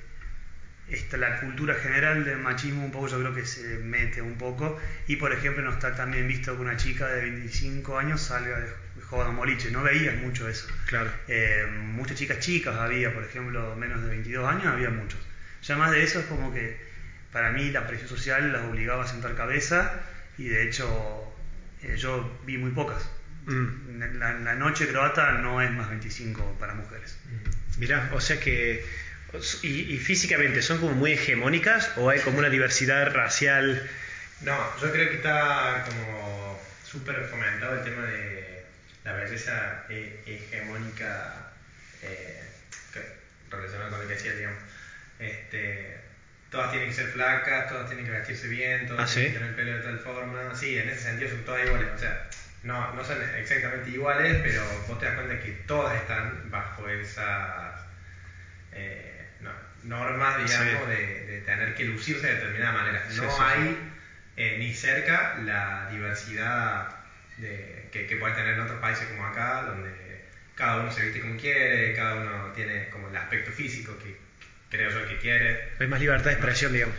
esta, 0.90 1.18
la 1.18 1.40
cultura 1.42 1.76
general 1.76 2.24
del 2.24 2.38
machismo 2.38 2.86
un 2.86 2.92
poco 2.92 3.08
yo 3.08 3.20
creo 3.20 3.36
que 3.36 3.46
se 3.46 3.80
mete 3.80 4.22
un 4.22 4.38
poco 4.38 4.80
y 5.08 5.18
por 5.18 5.34
ejemplo 5.34 5.64
no 5.64 5.72
está 5.72 5.96
también 5.96 6.28
visto 6.28 6.56
que 6.56 6.62
una 6.62 6.78
chica 6.78 7.08
de 7.08 7.22
25 7.24 7.98
años 7.98 8.22
salga 8.22 8.60
de 8.60 8.68
joda 9.10 9.32
moliche, 9.32 9.72
no 9.72 9.84
veías 9.84 10.16
mucho 10.18 10.48
eso. 10.48 10.68
Claro. 10.86 11.12
Eh, 11.28 11.66
muchas 11.72 12.18
chicas 12.18 12.40
chicas 12.40 12.76
había, 12.76 13.14
por 13.14 13.24
ejemplo, 13.24 13.76
menos 13.76 14.02
de 14.02 14.10
22 14.10 14.48
años, 14.48 14.66
había 14.68 14.90
muchos. 14.90 15.20
Ya 15.64 15.76
más 15.76 15.92
de 15.92 16.04
eso 16.04 16.20
es 16.20 16.26
como 16.26 16.54
que 16.54 16.78
para 17.32 17.52
mí 17.52 17.72
la 17.72 17.88
presión 17.88 18.10
social 18.10 18.52
las 18.52 18.64
obligaba 18.64 19.04
a 19.04 19.08
sentar 19.08 19.36
cabeza 19.36 20.02
y 20.38 20.48
de 20.48 20.68
hecho 20.68 21.34
eh, 21.84 21.96
yo 21.98 22.40
vi 22.46 22.58
muy 22.58 22.72
pocas. 22.72 23.10
Mm. 23.46 24.00
La, 24.20 24.34
la 24.34 24.56
noche 24.56 24.88
croata 24.88 25.34
no 25.34 25.62
es 25.62 25.72
más 25.72 25.90
25 25.90 26.58
para 26.60 26.74
mujeres. 26.74 27.18
Mirá, 27.78 28.10
o 28.14 28.20
sea 28.20 28.40
que. 28.40 28.86
Y, 29.62 29.94
y 29.94 29.98
físicamente 30.00 30.62
son 30.62 30.80
como 30.80 30.94
muy 30.94 31.12
hegemónicas 31.14 31.92
o 31.98 32.10
hay 32.10 32.20
como 32.22 32.40
una 32.40 32.50
diversidad 32.50 33.12
racial. 33.14 33.88
No, 34.42 34.58
yo 34.80 34.92
creo 34.92 35.10
que 35.10 35.16
está 35.16 35.84
como 35.86 36.60
súper 36.84 37.26
fomentado 37.26 37.74
el 37.76 37.84
tema 37.84 38.04
de 38.04 38.62
la 39.04 39.14
belleza 39.14 39.84
he- 39.90 40.16
hegemónica 40.26 41.34
eh, 42.04 42.42
relacionada 43.50 43.90
con 43.90 44.00
lo 44.02 44.08
que 44.08 44.14
decía, 44.14 44.34
digamos. 44.34 44.60
Este, 45.20 45.98
todas 46.52 46.70
tienen 46.70 46.90
que 46.90 46.96
ser 46.96 47.08
flacas, 47.08 47.68
todas 47.68 47.88
tienen 47.88 48.06
que 48.06 48.12
vestirse 48.12 48.48
bien, 48.48 48.86
todas 48.88 49.10
¿Ah, 49.10 49.14
tienen 49.14 49.32
sí? 49.32 49.34
que 49.34 49.40
tener 49.40 49.50
el 49.50 49.56
pelo 49.56 49.72
de 49.78 49.84
tal 49.84 50.00
forma. 50.00 50.56
Sí, 50.56 50.78
en 50.78 50.90
ese 50.90 51.02
sentido 51.02 51.30
son 51.30 51.44
todas 51.44 51.66
iguales. 51.66 51.90
O 51.96 51.98
sea, 52.00 52.18
no, 52.64 52.94
no 52.94 53.04
son 53.04 53.22
exactamente 53.36 53.90
iguales, 53.90 54.38
pero 54.42 54.64
vos 54.88 55.00
te 55.00 55.06
das 55.06 55.16
cuenta 55.16 55.40
que 55.40 55.52
todas 55.66 55.96
están 55.96 56.50
bajo 56.50 56.88
esas 56.90 57.74
eh, 58.72 59.17
normas, 59.88 60.38
digamos, 60.38 60.84
Sí. 60.86 60.90
de, 60.90 61.26
de 61.26 61.40
tener 61.40 61.74
que 61.76 61.86
lucirse 61.86 62.28
de 62.28 62.34
determinada 62.36 62.72
manera. 62.74 63.04
No 63.16 63.30
sí, 63.30 63.38
hay 63.40 63.78
eh, 64.36 64.56
ni 64.60 64.74
cerca 64.74 65.36
la 65.44 65.88
diversidad 65.90 66.90
de, 67.38 67.88
que, 67.92 68.06
que 68.08 68.16
puede 68.18 68.34
tener 68.36 68.54
en 68.56 68.60
otros 68.62 68.80
países 68.80 69.08
como 69.08 69.26
acá, 69.26 69.64
donde 69.64 69.92
cada 70.56 70.78
uno 70.82 70.92
se 70.92 71.04
viste 71.04 71.22
como 71.22 71.38
quiere, 71.38 71.94
cada 71.94 72.16
uno 72.16 72.52
tiene 72.54 72.90
como 72.90 73.10
el 73.10 73.16
aspecto 73.16 73.52
físico 73.52 73.98
que 74.00 74.16
creo 74.70 74.90
yo 74.90 75.08
que 75.08 75.18
quiere. 75.18 75.70
Hay 75.80 75.88
más 75.88 76.00
libertad 76.00 76.26
de 76.26 76.32
expresión, 76.34 76.74
digamos. 76.74 76.96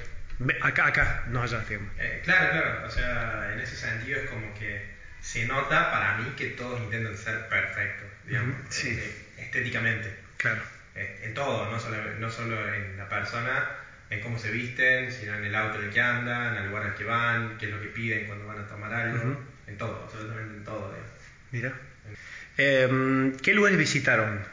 Acá, 0.63 0.87
acá, 0.87 1.23
no 1.27 1.43
allá, 1.43 1.61
digamos. 1.69 1.91
Eh, 1.99 2.21
claro, 2.25 2.51
claro, 2.53 2.87
o 2.87 2.91
sea, 2.91 3.51
en 3.53 3.59
ese 3.61 3.75
sentido 3.77 4.21
es 4.21 4.31
como 4.31 4.55
que 4.55 4.87
se 5.21 5.45
nota 5.47 5.91
para 5.91 6.17
mí 6.19 6.33
que 6.37 6.47
todos 6.51 6.81
intentan 6.81 7.17
ser 7.17 7.49
perfectos, 7.49 8.07
digamos, 8.25 8.55
sí. 8.69 8.91
eh, 8.91 9.13
estéticamente. 9.37 10.15
Claro. 10.37 10.63
Eh, 10.99 11.21
en 11.23 11.35
todo, 11.35 11.71
no 11.71 11.79
solo, 11.79 11.97
no 12.19 12.29
solo 12.31 12.75
en 12.75 12.97
la 12.97 13.09
persona, 13.09 13.69
en 14.11 14.21
cómo 14.21 14.37
se 14.39 14.51
visten, 14.51 15.13
sino 15.13 15.35
en 15.37 15.45
el 15.45 15.55
auto 15.55 15.79
en 15.79 15.85
el 15.87 15.91
que 15.93 16.01
andan, 16.01 16.57
al 16.57 16.67
lugar 16.69 16.83
al 16.87 16.95
que 16.97 17.05
van, 17.05 17.57
qué 17.59 17.67
es 17.67 17.73
lo 17.73 17.81
que 17.81 17.87
piden 17.89 18.27
cuando 18.27 18.47
van 18.47 18.59
a 18.59 18.67
tomar 18.67 18.93
algo, 18.93 19.17
Ujú. 19.19 19.39
en 19.69 19.79
todo, 19.79 20.03
absolutamente 20.05 20.57
en 20.57 20.65
todo. 20.65 20.89
digamos. 20.93 21.13
Mira. 21.53 21.73
Em, 22.57 23.37
¿Qué 23.37 23.55
lugares 23.55 23.79
visitaron? 23.79 24.45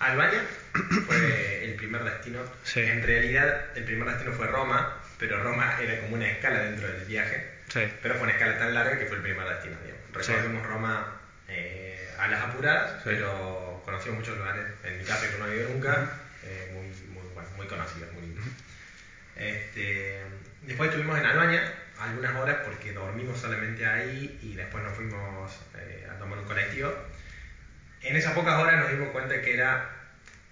Albania 0.00 0.42
fue 1.06 1.64
el 1.64 1.74
primer 1.76 2.04
destino. 2.04 2.40
Sí. 2.64 2.80
En 2.80 3.02
realidad, 3.02 3.66
el 3.76 3.84
primer 3.84 4.08
destino 4.08 4.32
fue 4.32 4.46
Roma, 4.48 4.98
pero 5.18 5.42
Roma 5.42 5.78
era 5.80 6.00
como 6.00 6.16
una 6.16 6.28
escala 6.28 6.58
dentro 6.60 6.86
del 6.88 7.04
viaje. 7.06 7.50
Sí. 7.68 7.80
Pero 8.02 8.14
fue 8.16 8.24
una 8.24 8.32
escala 8.32 8.58
tan 8.58 8.74
larga 8.74 8.98
que 8.98 9.06
fue 9.06 9.16
el 9.16 9.22
primer 9.22 9.48
destino, 9.48 9.76
digamos. 9.82 10.26
Sí. 10.26 10.32
Recorrimos 10.32 10.66
Roma 10.66 11.20
eh, 11.48 11.91
a 12.18 12.28
las 12.28 12.42
apuradas, 12.42 13.00
pero 13.04 13.80
conocimos 13.84 14.18
muchos 14.18 14.38
lugares. 14.38 14.66
En 14.84 14.98
mi 14.98 15.04
caso, 15.04 15.26
que 15.30 15.38
no 15.38 15.46
he 15.48 15.56
ido 15.56 15.68
nunca, 15.70 16.08
eh, 16.44 16.70
muy, 16.74 16.86
muy, 17.14 17.32
bueno, 17.34 17.48
muy 17.56 17.66
conocidos, 17.66 18.12
muy 18.12 18.22
lindos. 18.22 18.44
Este, 19.36 20.22
después 20.62 20.90
estuvimos 20.90 21.18
en 21.18 21.26
Albania 21.26 21.72
algunas 21.98 22.34
horas 22.36 22.58
porque 22.64 22.92
dormimos 22.92 23.40
solamente 23.40 23.86
ahí 23.86 24.38
y 24.42 24.54
después 24.54 24.82
nos 24.84 24.94
fuimos 24.94 25.52
eh, 25.76 26.08
a 26.10 26.18
tomar 26.18 26.38
un 26.38 26.44
colectivo. 26.44 26.92
En 28.02 28.16
esas 28.16 28.34
pocas 28.34 28.58
horas 28.58 28.80
nos 28.80 28.90
dimos 28.90 29.10
cuenta 29.10 29.40
que 29.40 29.54
era 29.54 29.88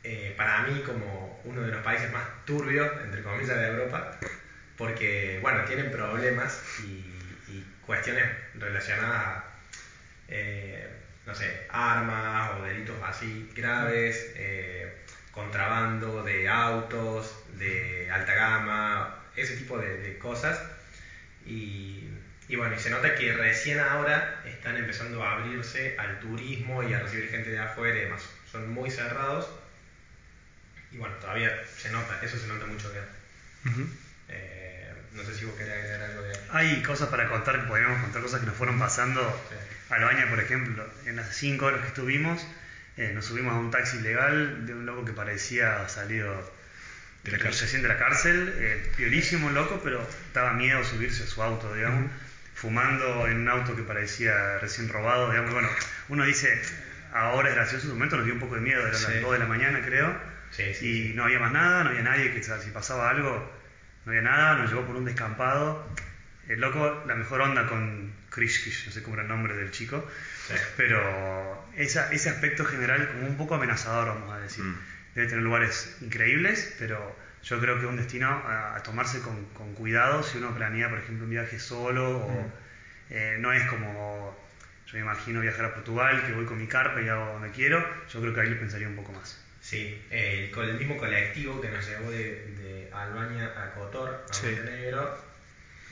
eh, 0.05 0.35
para 0.37 0.62
mí 0.62 0.81
como 0.83 1.40
uno 1.44 1.62
de 1.62 1.73
los 1.73 1.83
países 1.83 2.11
más 2.12 2.25
turbios, 2.44 2.88
entre 3.03 3.23
comillas, 3.23 3.57
de 3.57 3.66
Europa, 3.66 4.18
porque, 4.77 5.38
bueno, 5.42 5.64
tienen 5.64 5.90
problemas 5.90 6.62
y, 6.81 7.12
y 7.49 7.64
cuestiones 7.85 8.25
relacionadas 8.55 9.27
a, 9.27 9.44
eh, 10.29 10.88
no 11.26 11.35
sé, 11.35 11.61
armas 11.68 12.50
o 12.54 12.62
delitos 12.62 12.98
así 13.02 13.48
graves, 13.54 14.30
eh, 14.35 14.88
contrabando 15.33 16.22
de 16.22 16.48
autos, 16.48 17.37
de 17.52 18.09
alta 18.11 18.35
gama, 18.35 19.14
ese 19.37 19.54
tipo 19.54 19.78
de, 19.78 19.96
de 19.98 20.18
cosas. 20.18 20.62
Y, 21.44 22.04
y 22.48 22.56
bueno, 22.56 22.74
y 22.74 22.78
se 22.78 22.90
nota 22.90 23.14
que 23.14 23.33
recién 23.33 23.80
ahora 23.80 24.40
están 24.44 24.76
empezando 24.78 25.24
a 25.24 25.33
abrirse 25.33 25.94
al 25.98 26.18
turismo 26.18 26.83
y 26.83 26.92
a 26.92 26.98
recibir 27.00 27.28
gente 27.28 27.50
de 27.50 27.59
afuera 27.61 27.98
y 27.98 28.02
demás. 28.02 28.30
Son 28.50 28.68
muy 28.68 28.90
cerrados. 28.90 29.50
Y 30.90 30.98
bueno, 30.98 31.14
todavía 31.20 31.56
se 31.76 31.90
nota, 31.90 32.18
eso 32.20 32.37
se 32.37 32.46
nota 32.46 32.66
mucho 32.66 32.90
Ujú. 33.66 33.87
eh, 34.28 34.92
No 35.12 35.24
sé 35.24 35.35
si 35.35 35.44
vos 35.44 35.54
querés 35.56 35.74
agregar 35.74 36.02
algo 36.02 36.22
de 36.22 36.33
Hay 36.48 36.80
cosas 36.80 37.09
para 37.09 37.26
contar, 37.26 37.61
podríamos 37.64 38.00
contar 38.00 38.20
cosas 38.22 38.40
que 38.40 38.46
nos 38.46 38.56
fueron 38.56 38.78
pasando. 38.78 39.33
Sí. 39.48 39.54
Albania, 39.90 40.29
por 40.29 40.40
ejemplo, 40.40 40.88
en 41.07 41.16
las 41.16 41.35
5 41.35 41.66
horas 41.66 41.81
que 41.81 41.88
estuvimos, 41.88 42.46
eh, 42.96 43.12
nos 43.14 43.26
subimos 43.26 43.55
a 43.55 43.59
un 43.59 43.70
taxi 43.70 43.98
ilegal 43.98 44.66
de 44.66 44.74
un 44.74 44.87
loco 44.87 45.05
que 45.05 45.12
parecía 45.12 45.88
salido 45.88 46.48
De 47.24 47.33
la 47.33 47.38
cárcel. 47.38 47.83
de 47.83 47.88
la 47.88 47.98
cárcel, 47.98 48.55
eh, 48.57 48.92
piolísimo 48.96 49.50
loco, 49.50 49.81
pero 49.83 50.07
daba 50.33 50.53
miedo 50.53 50.83
subirse 50.85 51.24
a 51.24 51.26
su 51.26 51.42
auto, 51.42 51.74
digamos, 51.74 52.11
fumando 52.55 53.26
en 53.26 53.38
un 53.38 53.48
auto 53.48 53.74
que 53.74 53.83
parecía 53.83 54.59
recién 54.59 54.88
robado, 54.88 55.31
digamos. 55.31 55.53
Bueno, 55.53 55.68
uno 56.09 56.24
dice, 56.24 56.61
ahora 57.12 57.48
es 57.48 57.55
gracioso, 57.57 57.87
en 57.87 57.90
su 57.90 57.94
momento 57.96 58.16
nos 58.16 58.24
dio 58.26 58.35
un 58.35 58.40
poco 58.40 58.55
de 58.55 58.61
miedo, 58.61 58.81
eran 58.87 58.94
Sí. 58.94 59.12
las 59.12 59.22
2 59.22 59.33
de 59.33 59.38
la 59.38 59.46
mañana, 59.46 59.81
creo, 59.85 60.14
Sí, 60.50 60.74
sí, 60.74 61.11
y 61.11 61.14
no 61.14 61.24
había 61.24 61.38
más 61.38 61.53
nada, 61.53 61.85
no 61.85 61.90
había 61.90 62.03
nadie 62.03 62.33
que 62.33 62.42
si 62.42 62.70
pasaba 62.70 63.09
algo, 63.09 63.50
no 64.05 64.11
había 64.12 64.22
nada, 64.22 64.57
nos 64.57 64.68
llevó 64.70 64.85
por 64.85 64.96
un 64.96 65.05
descampado. 65.05 65.87
El 66.48 66.61
loco, 66.61 67.03
la 67.07 67.14
mejor 67.14 67.40
onda 67.42 67.66
con 67.66 68.12
Krishkish, 68.31 68.87
no 68.87 68.92
sé 68.92 69.03
cómo 69.03 69.14
era 69.14 69.22
el 69.22 69.29
nombre 69.29 69.55
del 69.55 69.70
chico, 69.70 70.05
Sí. 70.46 70.55
pero 70.76 71.62
esa, 71.76 72.11
ese 72.11 72.29
aspecto 72.29 72.64
general 72.64 73.09
como 73.09 73.26
un 73.26 73.37
poco 73.37 73.55
amenazador, 73.55 74.09
vamos 74.09 74.33
a 74.33 74.38
decir. 74.38 74.64
Mm. 74.64 74.79
Debe 75.14 75.26
tener 75.29 75.42
lugares 75.44 75.96
increíbles, 76.00 76.74
pero 76.79 77.16
yo 77.42 77.61
creo 77.61 77.76
que 77.76 77.85
es 77.85 77.88
un 77.88 77.96
destino 77.96 78.29
a, 78.29 78.76
a 78.76 78.83
tomarse 78.83 79.20
con, 79.20 79.44
con 79.46 79.74
cuidado 79.74 80.22
si 80.22 80.38
uno 80.38 80.55
planea, 80.55 80.88
por 80.88 80.98
ejemplo, 80.98 81.24
un 81.24 81.31
viaje 81.31 81.59
solo 81.59 82.18
o 82.18 82.31
Mm. 82.31 82.53
eh, 83.11 83.37
no 83.40 83.53
es 83.53 83.64
como... 83.64 84.37
yo 84.87 84.94
me 84.94 85.00
imagino 85.00 85.40
viajar 85.40 85.64
a 85.66 85.74
Portugal, 85.74 86.24
que 86.26 86.33
voy 86.33 86.46
con 86.46 86.59
mi 86.59 86.66
carpa 86.66 87.00
y 87.00 87.09
hago 87.09 87.33
donde 87.35 87.50
quiero, 87.50 87.85
yo 88.09 88.20
creo 88.20 88.35
que 88.35 88.40
ahí 88.40 88.48
lo 88.50 88.59
pensaría 88.59 88.88
un 88.88 88.96
poco 88.96 89.12
más. 89.12 89.38
Sí, 89.61 90.00
eh, 90.11 90.50
con 90.55 90.66
el 90.68 90.76
mismo 90.79 90.96
colectivo 90.96 91.61
que 91.61 91.68
nos 91.70 91.87
llevó 91.87 92.11
de, 92.11 92.46
de 92.59 92.88
Albania 92.92 93.53
a 93.57 93.70
Kotor, 93.74 94.24
a 94.29 94.33
Sí. 94.33 94.46
Montenegro, 94.46 95.30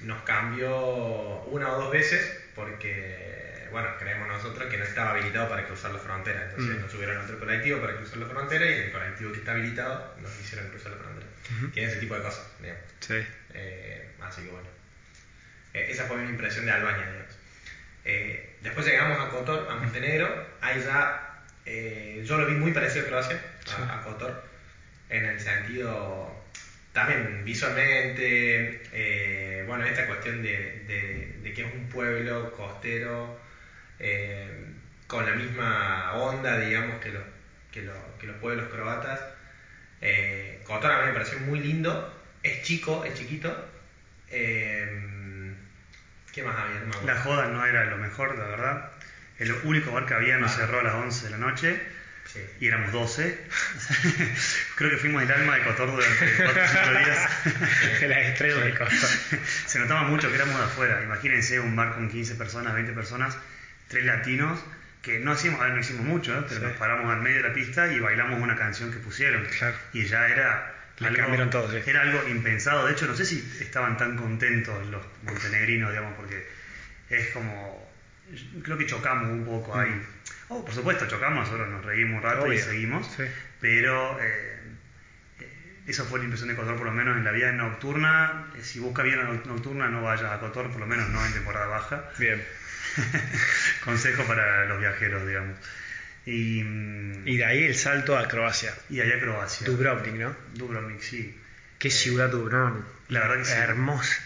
nos 0.03 0.23
cambió 0.23 1.43
una 1.47 1.73
o 1.73 1.83
dos 1.83 1.91
veces 1.93 2.41
porque, 2.55 3.67
bueno, 3.73 3.89
creemos 3.99 4.29
nosotros 4.29 4.69
que 4.71 4.77
no 4.79 4.85
estaba 4.85 5.11
habilitado 5.11 5.49
para 5.49 5.67
cruzar 5.67 5.91
la 5.93 5.99
frontera. 5.99 6.45
Entonces 6.45 6.77
Mm. 6.77 6.81
nos 6.83 6.91
subieron 6.93 7.17
a 7.19 7.21
otro 7.25 7.39
colectivo 7.39 7.81
para 7.81 7.97
cruzar 7.97 8.19
la 8.19 8.27
frontera 8.27 8.65
y 8.67 8.73
en 8.75 8.83
el 8.85 8.93
colectivo 8.93 9.33
que 9.33 9.39
está 9.39 9.53
habilitado 9.53 10.15
nos 10.21 10.41
hicieron 10.41 10.69
cruzar 10.71 10.93
la 10.93 10.99
frontera. 10.99 11.27
Tiene 11.73 11.89
ese 11.89 11.99
tipo 12.01 12.15
de 12.15 12.23
cosas, 12.23 12.47
digamos. 12.61 12.83
Sí. 13.01 13.15
Eh, 13.55 14.11
así 14.21 14.43
que 14.43 14.49
bueno. 14.51 14.69
Eh, 15.75 15.87
esa 15.91 16.05
fue 16.05 16.17
mi 16.19 16.29
impresión 16.31 16.65
de 16.67 16.73
Albania, 16.73 17.07
digamos. 17.11 17.39
Eh, 18.05 18.57
después 18.63 18.87
llegamos 18.87 19.19
a 19.21 19.31
Kotor, 19.31 19.67
a 19.71 19.75
Montenegro. 19.77 20.47
Ahí 20.61 20.81
ya 20.83 21.25
yo 22.25 22.39
lo 22.39 22.47
vi 22.47 22.55
muy 22.55 22.73
parecido 22.73 23.05
a 23.05 23.09
Croacia, 23.09 23.37
a, 23.37 23.69
Sí. 23.69 23.75
a 23.91 24.01
Kotor, 24.03 24.43
en 25.11 25.25
el 25.27 25.39
sentido 25.41 26.35
también 27.07 27.45
visualmente, 27.45 28.81
eh, 28.93 29.63
bueno, 29.67 29.85
esta 29.85 30.07
cuestión 30.07 30.43
de, 30.43 30.83
de- 30.87 31.33
de 31.43 31.53
que 31.53 31.63
es 31.63 31.73
un 31.75 31.89
pueblo 31.89 32.53
costero 32.53 33.39
eh, 33.99 34.51
con 35.07 35.25
la 35.27 35.33
misma 35.33 36.13
onda, 36.15 36.59
digamos, 36.59 36.99
que 37.01 37.11
los, 37.11 37.23
que 37.71 37.83
los, 37.83 37.97
que 38.19 38.27
los 38.27 38.37
pueblos 38.37 38.67
croatas. 38.69 39.21
Eh, 40.01 40.61
Kotor 40.65 40.93
a 40.93 41.01
mí 41.01 41.07
me 41.09 41.13
pareció 41.13 41.39
muy 41.41 41.61
lindo, 41.61 42.15
es 42.43 42.63
chico, 42.63 43.05
es 43.05 43.15
chiquito. 43.15 43.55
Eh, 44.31 44.87
¿Qué 46.33 46.43
más 46.43 46.57
había? 46.57 46.81
No. 46.81 47.07
La 47.07 47.17
joda 47.21 47.47
no 47.49 47.65
era 47.65 47.85
lo 47.87 47.97
mejor, 47.97 48.37
la 48.39 48.45
verdad. 48.47 48.91
El 49.39 49.53
único 49.65 49.93
bar 49.93 50.07
que 50.07 50.15
había 50.15 50.37
nos 50.39 50.53
Ah. 50.53 50.57
cerró 50.57 50.81
a 50.81 50.83
las 50.83 50.95
11 50.95 51.25
de 51.27 51.31
la 51.31 51.39
noche 51.39 51.81
Sí. 52.33 52.41
y 52.61 52.69
éramos 52.69 52.93
12. 52.93 53.39
Creo 54.77 54.91
que 54.91 54.97
fuimos 54.99 55.23
el 55.23 55.31
alma 55.33 55.57
de 55.57 55.65
Cotor 55.65 55.91
durante 55.93 56.27
4 56.37 56.63
o 56.63 56.67
5 56.67 56.91
días. 56.99 57.31
Las 58.09 58.19
estrellas 58.19 58.61
del 58.65 58.79
costo. 58.79 59.07
Se 59.67 59.79
notaba 59.79 60.03
mucho 60.03 60.29
que 60.29 60.35
éramos 60.35 60.59
de 60.59 60.65
afuera. 60.65 61.03
Imagínense 61.03 61.59
un 61.61 61.75
bar 61.75 61.95
con 61.95 62.09
15 62.11 62.35
personas, 62.35 62.75
20 62.75 62.93
personas, 62.93 63.37
tres 63.89 64.05
latinos, 64.05 64.63
que 65.03 65.19
no 65.21 65.33
hacíamos, 65.33 65.61
a 65.61 65.65
ver, 65.65 65.73
no 65.75 65.81
hicimos 65.81 66.05
mucho, 66.05 66.39
¿eh? 66.39 66.45
pero 66.49 66.61
Sí. 66.61 66.67
nos 66.67 66.77
paramos 66.77 67.11
al 67.13 67.23
medio 67.23 67.43
de 67.43 67.49
la 67.49 67.55
pista 67.55 67.91
y 67.93 67.99
bailamos 67.99 68.41
una 68.41 68.57
canción 68.57 68.93
que 68.93 68.99
pusieron. 68.99 69.45
Claro. 69.59 69.77
Y 69.95 70.05
ya 70.05 70.29
era. 70.29 70.75
Le 70.99 71.13
cambiaron 71.15 71.49
todo, 71.49 71.71
sí. 71.71 71.79
Era 71.89 72.03
algo 72.03 72.27
impensado. 72.29 72.85
De 72.87 72.93
hecho, 72.93 73.07
no 73.07 73.15
sé 73.17 73.25
si 73.25 73.39
estaban 73.61 73.97
tan 73.97 74.17
contentos 74.17 74.85
los 74.89 75.03
montenegrinos, 75.23 75.91
digamos, 75.91 76.15
porque 76.17 76.47
es 77.09 77.29
como. 77.29 77.89
Creo 78.63 78.77
que 78.77 78.85
chocamos 78.85 79.31
un 79.31 79.45
poco 79.47 79.79
ahí. 79.79 80.03
Oh, 80.51 80.65
por 80.65 80.75
supuesto, 80.75 81.07
chocamos, 81.07 81.45
nosotros 81.45 81.69
nos 81.69 81.85
reímos 81.85 82.17
un 82.17 82.23
rato 82.23 82.53
y 82.53 82.59
seguimos. 82.59 83.07
Sí. 83.17 83.25
Pero 83.61 84.19
eh, 84.21 84.61
eh, 85.41 85.49
eso 85.87 86.05
fue 86.07 86.19
la 86.19 86.25
impresión 86.25 86.49
de 86.49 86.57
Cotor, 86.57 86.77
por 86.77 86.87
lo 86.87 86.93
menos 86.93 87.17
en 87.17 87.25
la 87.25 87.33
vida 87.33 87.53
nocturna. 87.53 88.47
Eh, 88.57 88.63
si 88.63 88.79
busca 88.79 89.03
vida 89.03 89.17
noc- 89.23 89.45
nocturna, 89.45 89.89
no 89.89 90.03
vayas 90.03 90.33
a 90.33 90.41
Cotor, 90.41 90.71
por 90.71 90.81
lo 90.81 90.87
menos 90.87 91.09
no 91.11 91.25
en 91.25 91.33
temporada 91.33 91.67
baja. 91.67 92.05
Bien. 92.19 92.43
Consejo 93.85 94.25
para 94.25 94.65
los 94.67 94.81
viajeros, 94.81 95.27
digamos. 95.27 95.57
Y, 96.27 96.63
mm, 96.63 97.27
Y 97.29 97.37
de 97.37 97.45
ahí 97.45 97.65
el 97.65 97.75
salto 97.75 98.17
a 98.19 98.29
Croacia. 98.29 98.73
y 98.89 99.01
allá 99.01 99.19
Croacia. 99.21 99.67
Dubrovnik, 99.67 100.15
¿no? 100.15 100.35
Dubrovnik, 100.55 101.01
sí. 101.01 101.39
Qué 101.79 101.91
ciudad 101.91 102.29
Dubrovnik. 102.31 102.85
La 103.09 103.21
verdad 103.21 103.37
que 103.39 103.45
sí. 103.45 103.53
Hermosa. 103.53 104.23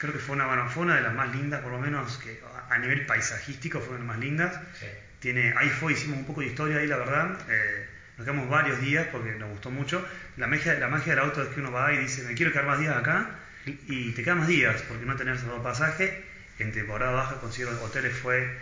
Creo 0.00 0.12
que 0.12 0.18
fue 0.18 0.36
una, 0.36 0.46
bueno, 0.46 0.68
fue 0.68 0.82
una 0.84 0.96
de 0.96 1.02
las 1.02 1.14
más 1.14 1.34
lindas, 1.34 1.60
por 1.62 1.72
lo 1.72 1.78
menos 1.78 2.18
que 2.18 2.40
a 2.70 2.78
nivel 2.78 3.06
paisajístico 3.06 3.80
fue 3.80 3.90
una 3.90 3.98
de 3.98 4.06
las 4.06 4.16
más 4.16 4.18
lindas. 4.24 4.60
Sí. 4.78 4.86
Tiene, 5.24 5.54
ahí 5.56 5.70
fue, 5.70 5.94
hicimos 5.94 6.18
un 6.18 6.26
poco 6.26 6.42
de 6.42 6.48
historia 6.48 6.76
ahí, 6.76 6.86
la 6.86 6.98
verdad. 6.98 7.38
Eh, 7.48 7.86
nos 8.18 8.26
quedamos 8.26 8.46
varios 8.50 8.78
días 8.82 9.06
porque 9.10 9.32
nos 9.36 9.48
gustó 9.48 9.70
mucho. 9.70 10.06
La 10.36 10.46
magia, 10.48 10.78
la 10.78 10.88
magia 10.88 11.14
del 11.14 11.24
auto 11.24 11.42
es 11.42 11.48
que 11.48 11.60
uno 11.60 11.72
va 11.72 11.94
y 11.94 11.96
dice, 11.96 12.24
me 12.24 12.34
quiero 12.34 12.52
quedar 12.52 12.66
más 12.66 12.78
días 12.78 12.94
acá, 12.94 13.30
y 13.64 14.12
te 14.12 14.22
quedas 14.22 14.36
más 14.36 14.48
días 14.48 14.82
porque 14.86 15.06
no 15.06 15.16
tenés 15.16 15.40
solo 15.40 15.62
pasaje. 15.62 16.22
En 16.58 16.72
temporada 16.72 17.12
baja 17.12 17.40
consigo 17.40 17.70
hoteles 17.82 18.12
fue 18.12 18.54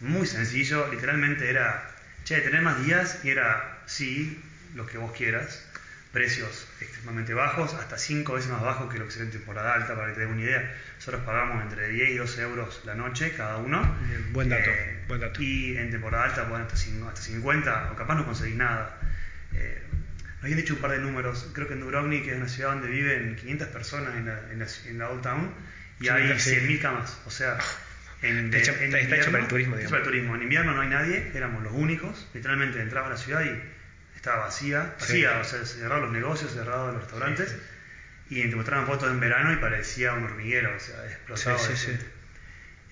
muy 0.00 0.26
sencillo, 0.26 0.88
literalmente 0.90 1.48
era, 1.48 1.88
che, 2.24 2.40
tener 2.40 2.62
más 2.62 2.84
días, 2.84 3.20
y 3.22 3.30
era, 3.30 3.78
sí, 3.86 4.36
lo 4.74 4.86
que 4.86 4.98
vos 4.98 5.12
quieras. 5.12 5.69
Precios 6.12 6.66
extremadamente 6.80 7.34
bajos, 7.34 7.74
hasta 7.74 7.96
5 7.96 8.34
veces 8.34 8.50
más 8.50 8.60
bajos 8.62 8.92
que 8.92 8.98
lo 8.98 9.04
que 9.06 9.12
sería 9.12 9.26
en 9.26 9.30
temporada 9.30 9.74
alta, 9.74 9.94
para 9.94 10.08
que 10.08 10.14
te 10.14 10.20
des 10.20 10.28
una 10.28 10.42
idea. 10.42 10.74
Nosotros 10.96 11.22
pagamos 11.24 11.62
entre 11.62 11.88
10 11.88 12.10
y 12.10 12.16
12 12.16 12.42
euros 12.42 12.80
la 12.84 12.96
noche 12.96 13.32
cada 13.36 13.58
uno. 13.58 13.80
Bien, 14.08 14.32
buen 14.32 14.48
dato, 14.48 14.70
Eh, 14.70 14.98
buen 15.06 15.20
dato. 15.20 15.40
Y 15.40 15.76
en 15.76 15.90
temporada 15.90 16.24
alta, 16.24 16.42
bueno, 16.44 16.64
hasta, 16.64 16.76
cin- 16.76 17.06
hasta 17.06 17.22
50, 17.22 17.92
o 17.92 17.96
capaz 17.96 18.16
no 18.16 18.24
conseguís 18.24 18.56
nada. 18.56 18.98
Eh, 19.54 19.82
nos 20.34 20.42
habían 20.44 20.58
dicho 20.58 20.74
un 20.74 20.80
par 20.80 20.90
de 20.90 20.98
números. 20.98 21.48
Creo 21.54 21.68
que 21.68 21.74
en 21.74 21.80
Dubrovnik, 21.80 22.24
que 22.24 22.30
es 22.32 22.36
una 22.38 22.48
ciudad 22.48 22.70
donde 22.70 22.88
viven 22.88 23.36
500 23.36 23.68
personas 23.68 24.16
en 24.16 24.26
la, 24.26 24.40
en 24.50 24.58
la, 24.58 24.66
en 24.86 24.98
la 24.98 25.10
Old 25.10 25.22
Town, 25.22 25.52
y 26.00 26.04
Sí, 26.04 26.10
hay 26.10 26.40
sí. 26.40 26.50
100.000 26.56 26.80
camas. 26.80 27.20
O 27.24 27.30
sea, 27.30 27.56
en, 28.22 28.46
Está 28.46 28.58
hecho- 28.58 28.72
está- 28.72 28.98
está 28.98 29.16
hecho 29.16 29.30
para 29.30 29.44
el 29.44 29.48
turismo, 29.48 29.76
digamos. 29.76 29.90
para 29.92 30.02
el 30.02 30.08
turismo. 30.08 30.34
En 30.34 30.42
invierno 30.42 30.74
no 30.74 30.80
hay 30.80 30.88
nadie, 30.88 31.30
éramos 31.34 31.62
los 31.62 31.72
únicos. 31.72 32.28
Literalmente 32.34 32.80
entraba 32.82 33.06
a 33.06 33.10
la 33.10 33.16
ciudad 33.16 33.44
y 33.44 33.62
estaba 34.20 34.44
vacía, 34.44 34.94
Sí. 34.98 35.24
vacía, 35.24 35.38
o 35.40 35.44
sea, 35.44 35.64
cerrados 35.64 36.02
los 36.04 36.12
negocios, 36.12 36.52
cerrados 36.52 36.92
los 36.92 37.02
restaurantes. 37.02 37.48
Sí, 37.50 37.56
Y 38.42 38.48
te 38.48 38.54
mostraban 38.54 38.86
fotos 38.86 39.10
en 39.10 39.18
verano 39.18 39.52
y 39.52 39.56
parecía 39.56 40.12
un 40.12 40.22
hormiguero, 40.24 40.76
o 40.76 40.78
sea, 40.78 41.04
explotado. 41.06 41.66
De 41.66 41.76
gente. 41.76 42.04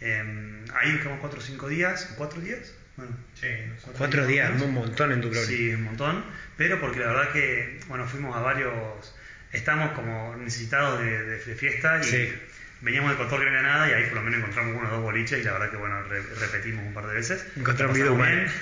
Eh, 0.01 0.65
ahí 0.75 0.99
quedamos 0.99 1.21
4 1.21 1.39
o 1.39 1.43
5 1.43 1.69
días, 1.69 2.09
¿4 2.17 2.41
días? 2.41 2.73
Bueno, 2.97 3.13
sé. 3.35 3.71
Cuatro 3.97 4.27
días, 4.27 4.61
un 4.61 4.75
montón 4.75 5.13
en 5.13 5.21
Dubrovnik. 5.21 5.49
Sí, 5.57 5.75
un 5.75 5.85
montón, 5.85 6.25
pero 6.57 6.81
porque 6.81 6.99
la 6.99 7.07
verdad 7.13 7.33
que, 7.33 7.79
bueno, 7.87 8.07
fuimos 8.09 8.35
a 8.37 8.41
varios, 8.41 9.15
estamos 9.53 9.93
como 9.93 10.35
necesitados 10.37 11.01
de, 11.01 11.23
de- 11.25 11.45
de 11.45 11.55
fiesta 11.55 12.01
y 12.01 12.05
Sí. 12.05 12.33
Veníamos 12.81 13.11
de 13.11 13.17
Cotor 13.17 13.41
que 13.41 13.45
no 13.47 13.51
había 13.59 13.63
nada 13.63 13.89
y 13.89 13.93
ahí 13.93 14.05
por 14.07 14.15
lo 14.15 14.23
menos 14.23 14.39
encontramos 14.41 14.75
uno 14.77 14.89
o 14.89 14.93
dos 14.93 15.03
boliches 15.03 15.41
y 15.41 15.43
la 15.43 15.53
verdad 15.53 15.71
que, 15.71 15.77
bueno, 15.77 16.03
re- 16.05 16.23
repetimos 16.41 16.85
un 16.85 16.95
par 16.95 17.07
de 17.07 17.15
veces. 17.15 17.47
Encontraron 17.57 17.93
La 17.97 18.03
vida 18.05 18.13
humana. 18.13 18.53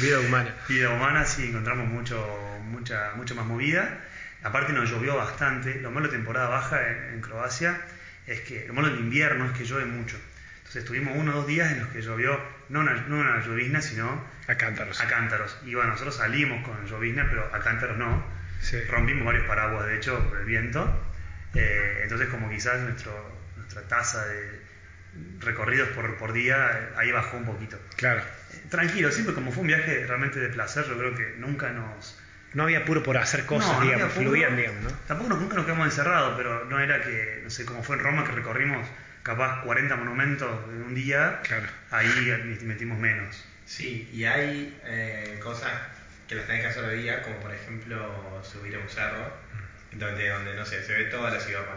Vida 0.00 0.18
humana. 0.20 0.54
Vida 0.68 0.90
humana, 0.90 1.24
sí, 1.24 1.48
encontramos 1.48 1.86
mucho, 1.88 2.58
mucha, 2.64 3.12
mucho 3.16 3.34
más 3.34 3.46
movida. 3.46 3.98
Aparte 4.42 4.72
nos 4.72 4.88
llovió 4.90 5.16
bastante. 5.16 5.80
Lo 5.80 5.90
malo 5.90 6.06
de 6.08 6.12
temporada 6.16 6.48
baja 6.48 6.88
en, 6.90 7.14
en 7.14 7.20
Croacia 7.20 7.80
es 8.26 8.40
que, 8.40 8.66
lo 8.66 8.74
malo 8.74 8.88
del 8.88 8.98
invierno 9.00 9.46
es 9.46 9.52
que 9.52 9.64
llueve 9.64 9.86
mucho. 9.86 10.18
Entonces 10.58 10.84
tuvimos 10.84 11.14
uno 11.16 11.32
o 11.32 11.34
dos 11.34 11.46
días 11.48 11.72
en 11.72 11.80
los 11.80 11.88
que 11.88 12.00
llovió, 12.00 12.40
no 12.68 12.80
una, 12.80 12.94
no 12.94 13.16
una 13.18 13.40
llovizna, 13.44 13.82
sino 13.82 14.24
A 14.46 14.54
cántaros. 14.54 15.00
a 15.00 15.08
cántaros. 15.08 15.58
Y 15.66 15.74
bueno, 15.74 15.90
nosotros 15.90 16.16
salimos 16.16 16.64
con 16.64 16.86
llovizna, 16.86 17.26
pero 17.28 17.44
a 17.52 17.58
cántaros 17.60 17.98
no. 17.98 18.24
Sí. 18.60 18.80
Rompimos 18.88 19.26
varios 19.26 19.46
paraguas, 19.46 19.86
de 19.86 19.96
hecho, 19.96 20.18
por 20.28 20.38
el 20.38 20.44
viento. 20.44 21.06
Eh, 21.54 22.00
entonces 22.04 22.28
como 22.28 22.48
quizás 22.48 22.78
nuestro, 22.82 23.39
nuestra 23.72 23.82
tasa 23.88 24.24
de 24.26 24.60
recorridos 25.40 25.88
por, 25.90 26.16
por 26.18 26.32
día, 26.32 26.70
eh, 26.72 26.88
ahí 26.96 27.12
bajó 27.12 27.36
un 27.36 27.44
poquito. 27.44 27.78
Claro. 27.96 28.20
Eh, 28.52 28.62
Tranquilo, 28.68 29.10
siempre 29.12 29.34
como 29.34 29.52
fue 29.52 29.62
un 29.62 29.68
viaje 29.68 30.04
realmente 30.06 30.40
de 30.40 30.48
placer, 30.48 30.84
yo 30.86 30.98
creo 30.98 31.14
que 31.14 31.34
nunca 31.38 31.70
nos... 31.70 32.18
No 32.52 32.64
había 32.64 32.80
apuro 32.80 33.02
por 33.04 33.16
hacer 33.16 33.46
cosas, 33.46 33.70
No, 33.74 33.78
no 33.78 33.84
digamos, 33.84 34.10
apuro. 34.10 34.30
fluían, 34.30 34.56
digamos, 34.56 34.82
¿no? 34.82 34.90
Tampoco 35.06 35.34
nunca 35.34 35.54
nos 35.54 35.64
quedamos 35.66 35.86
encerrados, 35.86 36.34
pero 36.36 36.64
no 36.64 36.80
era 36.80 37.00
que, 37.00 37.40
no 37.44 37.50
sé, 37.50 37.64
como 37.64 37.82
fue 37.84 37.96
en 37.96 38.02
Roma 38.02 38.24
que 38.24 38.32
recorrimos 38.32 38.88
capaz 39.22 39.62
40 39.62 39.94
monumentos 39.96 40.48
en 40.68 40.82
un 40.82 40.94
día, 40.94 41.40
Claro. 41.44 41.66
ahí 41.92 42.08
met- 42.08 42.62
metimos 42.62 42.98
menos. 42.98 43.46
Sí, 43.66 44.10
y 44.12 44.24
hay 44.24 44.76
eh, 44.84 45.38
cosas 45.40 45.70
que 46.26 46.34
las 46.34 46.46
tenés 46.46 46.62
que 46.62 46.68
hacer 46.68 46.84
hoy 46.84 47.02
día, 47.02 47.22
como 47.22 47.36
por 47.38 47.52
ejemplo 47.54 48.40
subir 48.42 48.74
a 48.74 48.78
un 48.80 48.88
cerro, 48.88 49.32
donde, 49.92 50.28
donde 50.28 50.54
no 50.56 50.64
sé, 50.66 50.82
se 50.82 50.92
ve 50.92 51.04
toda 51.04 51.30
la 51.30 51.38
ciudad 51.38 51.64
con 51.66 51.76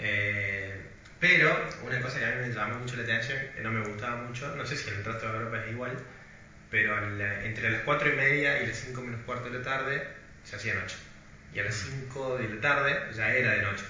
él. 0.00 0.80
pero 1.18 1.68
una 1.82 2.00
cosa 2.00 2.18
que 2.18 2.24
a 2.24 2.30
mí 2.30 2.36
me 2.48 2.50
llamó 2.50 2.78
mucho 2.78 2.96
la 2.96 3.02
atención, 3.02 3.38
que 3.54 3.60
no 3.60 3.70
me 3.70 3.80
gustaba 3.80 4.16
mucho, 4.16 4.54
no 4.56 4.64
sé 4.64 4.76
si 4.76 4.88
en 4.88 4.96
el 4.96 5.04
resto 5.04 5.26
de 5.26 5.34
Europa 5.34 5.58
es 5.58 5.70
igual, 5.70 5.98
pero 6.70 6.98
la- 6.98 7.44
entre 7.44 7.70
las 7.70 7.82
4 7.82 8.08
y 8.08 8.12
media 8.12 8.56
y 8.58 8.64
las 8.66 8.76
5 8.76 9.02
menos 9.02 9.20
cuarto 9.26 9.50
de 9.50 9.58
la 9.58 9.62
tarde 9.62 10.02
se 10.44 10.56
hacía 10.56 10.72
noche. 10.74 10.96
Y 11.52 11.58
a 11.58 11.64
las 11.64 11.74
5 11.74 12.36
de 12.36 12.48
la 12.48 12.58
tarde 12.60 13.00
ya 13.10 13.32
era 13.32 13.50
de 13.52 13.60
noche. 13.60 13.84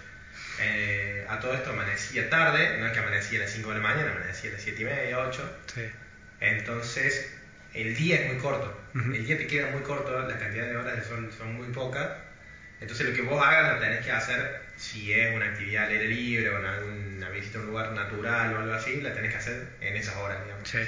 Eh, 0.58 1.24
a 1.28 1.38
todo 1.38 1.54
esto 1.54 1.70
amanecía 1.70 2.28
tarde, 2.28 2.72
no 2.78 2.86
es 2.86 2.92
que 2.92 2.98
amanecía 2.98 3.38
a 3.38 3.42
las 3.42 3.50
5 3.50 3.68
de 3.68 3.76
la 3.76 3.80
mañana, 3.80 4.10
amanecía 4.10 4.48
a 4.50 4.52
las 4.54 4.62
7 4.62 4.82
y 4.82 4.84
media, 4.86 5.20
8. 5.20 5.48
Sí. 5.74 5.82
Entonces, 6.40 7.22
el 7.74 7.94
día 7.94 8.16
es 8.16 8.24
muy 8.26 8.36
corto. 8.36 8.72
Ujú. 8.94 9.12
El 9.12 9.24
día 9.24 9.36
te 9.36 9.46
queda 9.46 9.66
muy 9.66 9.82
corto, 9.82 10.20
la 10.22 10.36
cantidad 10.36 10.66
de 10.66 10.76
horas 10.76 10.96
de 10.96 11.02
sol 11.02 11.30
son 11.36 11.54
muy 11.54 11.68
pocas. 11.68 12.08
Entonces, 12.80 13.06
lo 13.06 13.12
que 13.12 13.20
vos 13.22 13.40
hagas 13.40 13.68
lo 13.68 13.78
tenés 13.78 14.00
que 14.00 14.10
hacer, 14.10 14.48
si 14.80 15.12
es 15.12 15.34
una 15.36 15.46
actividad 15.46 15.84
al 15.84 15.90
aire 15.92 16.08
libre 16.08 16.48
o 16.48 16.58
en 16.58 16.64
alguna 16.64 17.28
visita 17.28 17.58
a 17.58 17.60
un 17.60 17.66
lugar 17.68 17.92
natural 17.92 18.54
o 18.54 18.58
algo 18.60 18.72
así, 18.72 19.00
la 19.02 19.12
tenés 19.12 19.30
que 19.32 19.36
hacer 19.36 19.68
en 19.82 19.94
esas 19.96 20.16
horas, 20.16 20.42
digamos. 20.42 20.68
Sí. 20.68 20.78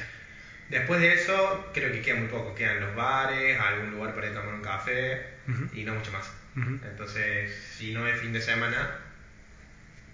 Después 0.71 1.01
de 1.01 1.13
eso, 1.13 1.71
creo 1.75 1.93
que 1.93 2.01
queda 2.01 2.15
muy 2.15 2.29
poco. 2.29 2.55
Quedan 2.55 2.81
los 2.81 2.95
bares, 2.95 3.59
algún 3.61 3.91
lugar 3.91 4.15
para 4.15 4.29
ir 4.29 4.33
a 4.33 4.41
tomar 4.41 4.55
un 4.55 4.63
café 4.63 5.27
y 5.75 5.85
no 5.85 5.95
mucho 5.95 6.11
más. 6.13 6.33
Entonces, 6.57 7.55
si 7.77 7.93
no 7.93 8.07
es 8.07 8.19
fin 8.19 8.33
de 8.33 8.41
semana, 8.41 8.97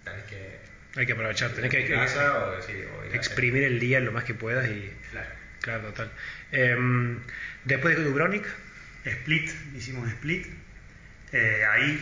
tenés 0.05 0.25
que 0.25 0.59
Hay 0.97 1.07
que 1.07 1.13
aprovechar, 1.13 1.51
tenés 1.53 1.71
que, 1.71 1.87
casa 1.89 2.47
o, 2.47 2.63
sí, 2.63 2.73
o 2.73 3.05
ir 3.07 3.13
a- 3.13 3.17
exprimir 3.17 3.63
el 3.63 3.79
día 3.79 4.01
lo 4.01 4.11
más 4.13 4.25
que 4.25 4.35
puedas 4.35 4.69
y. 4.69 4.93
Claro. 5.11 5.29
Claro, 5.61 5.83
total. 5.85 6.11
Em, 6.53 7.21
después 7.65 7.97
de 7.97 8.05
Dubrovnik, 8.05 8.47
Split, 9.05 9.51
hicimos 9.77 10.09
Split. 10.09 10.47
Eh, 11.33 11.63
ahí 11.71 12.01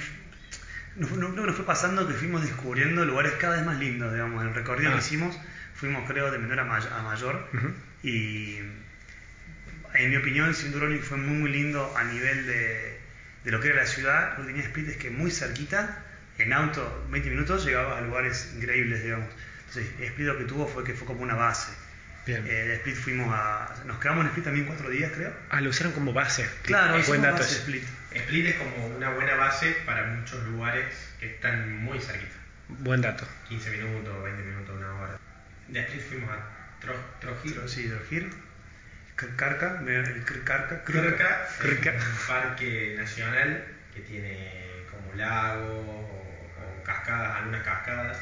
nos, 0.97 1.11
no- 1.13 1.29
no- 1.31 1.47
nos 1.47 1.57
fue 1.57 1.65
pasando 1.67 2.07
que 2.07 2.15
fuimos 2.15 2.43
descubriendo 2.43 3.05
lugares 3.05 3.33
cada 3.41 3.57
vez 3.57 3.65
más 3.67 3.79
lindos, 3.79 4.13
digamos. 4.13 4.43
En 4.43 4.49
el 4.49 4.55
recorrido 4.55 4.91
Ah. 4.91 4.95
que 4.95 5.01
hicimos, 5.01 5.39
fuimos 5.75 6.09
creo 6.11 6.31
de 6.31 6.39
menor 6.39 6.61
a, 6.61 6.65
may- 6.65 6.89
a 6.97 7.03
mayor. 7.03 7.49
Y 8.03 8.59
en 9.95 10.11
mi 10.11 10.17
opinión, 10.17 10.55
sin 10.55 10.73
Dubrovnik 10.73 11.03
fue 11.03 11.17
muy 11.19 11.37
muy 11.39 11.51
lindo 11.51 11.95
a 11.97 12.05
nivel 12.05 12.47
de, 12.47 12.99
de 13.45 13.51
lo 13.51 13.61
que 13.61 13.69
era 13.69 13.77
la 13.83 13.87
ciudad. 13.87 14.37
Lo 14.39 14.43
que 14.47 14.53
tenía 14.53 14.63
Split 14.67 14.89
es 14.89 14.97
que 14.97 15.11
muy 15.11 15.31
cerquita, 15.31 16.03
en 16.39 16.53
auto, 16.53 17.07
20 17.11 17.31
minutos, 17.31 17.65
llegabas 17.65 17.99
a 17.99 18.01
lugares 18.03 18.53
increíbles, 18.57 19.03
digamos. 19.03 19.29
Entonces, 19.69 19.87
Split 20.01 20.27
lo 20.27 20.39
que 20.39 20.45
tuvo 20.45 20.67
fue 20.69 20.85
que 20.85 20.93
fue 20.95 21.07
como 21.07 21.23
una 21.23 21.35
base. 21.35 21.73
bien. 22.27 22.45
Eh, 22.47 22.51
de 22.51 22.75
Split 22.77 22.97
fuimos 22.97 23.29
a... 23.33 23.75
Nos 23.87 23.99
quedamos 23.99 24.23
en 24.25 24.29
Split 24.29 24.45
también 24.45 24.67
cuatro 24.67 24.91
días, 24.91 25.11
creo. 25.15 25.33
ah, 25.51 25.61
lo 25.61 25.71
usaron 25.71 25.93
como 25.93 26.13
base. 26.13 26.49
Claro, 26.63 27.01
buen 27.07 27.23
dato 27.23 27.39
base. 27.39 27.57
Split. 27.57 27.85
Split 28.17 28.47
es 28.47 28.55
como 28.57 28.87
una 28.89 29.11
buena 29.11 29.35
base 29.37 29.73
para 29.85 30.05
muchos 30.05 30.43
lugares 30.45 30.87
que 31.21 31.27
están 31.35 31.77
muy 31.83 32.01
cerquita. 32.01 32.35
Buen 32.69 33.01
dato. 33.01 33.27
15 33.49 33.71
minutos, 33.71 34.23
20 34.25 34.43
minutos, 34.43 34.77
una 34.77 34.95
hora. 34.95 35.19
De 35.69 35.81
Split 35.81 36.03
fuimos 36.03 36.31
a 36.31 36.81
Tro- 36.81 37.21
Trujillo. 37.21 37.67
Sí, 37.69 37.87
Drogir. 37.89 38.31
Carca, 39.17 39.83
Carca, 41.59 41.91
es 41.97 42.07
un 42.07 42.27
parque 42.27 42.95
nacional 42.99 43.65
que 43.95 44.01
tiene 44.01 44.63
como 44.91 45.15
lagos 45.15 45.71
o, 45.71 46.01
o 46.01 46.83
cascadas, 46.85 47.37
algunas 47.39 47.63
cascadas. 47.65 48.19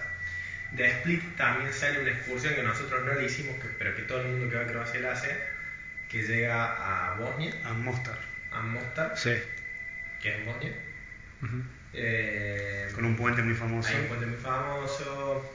De 0.72 0.86
Split 0.88 1.36
también 1.36 1.72
sale 1.72 2.00
una 2.00 2.10
excursión 2.10 2.54
que 2.54 2.62
nosotros 2.62 3.04
no 3.04 3.12
le 3.14 3.24
hicimos, 3.24 3.56
pero 3.78 3.94
que 3.96 4.02
todo 4.02 4.20
el 4.22 4.28
mundo 4.28 4.48
que 4.50 4.56
va 4.56 4.62
a 4.62 4.66
Croacia 4.66 5.00
la 5.00 5.12
hace, 5.12 5.36
que 6.08 6.22
llega 6.22 6.64
a 7.10 7.14
Bosnia, 7.16 7.52
a 7.64 7.72
Mostar, 7.72 8.18
a 8.52 8.60
Mostar, 8.60 9.12
Sí. 9.16 9.34
Que 10.24 10.30
es 10.30 10.38
en 10.38 10.46
Bosnia. 10.46 10.72
Eh, 11.92 12.88
con 12.94 13.04
un 13.04 13.14
puente 13.16 13.42
muy 13.42 13.54
famoso. 13.54 13.88
hay 13.90 14.00
un 14.00 14.06
puente 14.08 14.26
muy 14.26 14.38
famoso. 14.38 15.50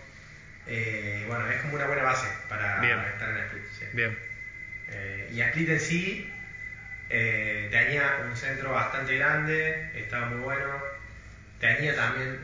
Eh, 0.67 1.25
bueno, 1.27 1.49
es 1.49 1.57
como 1.61 1.73
una 1.75 1.87
buena 1.87 2.03
base 2.03 2.27
para 2.47 2.79
Bien. 2.79 2.99
estar 2.99 3.29
en 3.31 3.37
Split. 3.37 3.63
sí. 3.77 3.85
Bien. 3.93 4.15
Eh, 4.89 5.29
y 5.33 5.41
Split 5.41 5.69
en 5.69 5.79
sí 5.79 6.31
tenía 7.09 8.19
un 8.29 8.35
centro 8.37 8.71
bastante 8.71 9.17
grande, 9.17 9.89
estaba 9.95 10.27
muy 10.27 10.39
bueno. 10.41 10.69
Tenía 11.59 11.95
también 11.95 12.37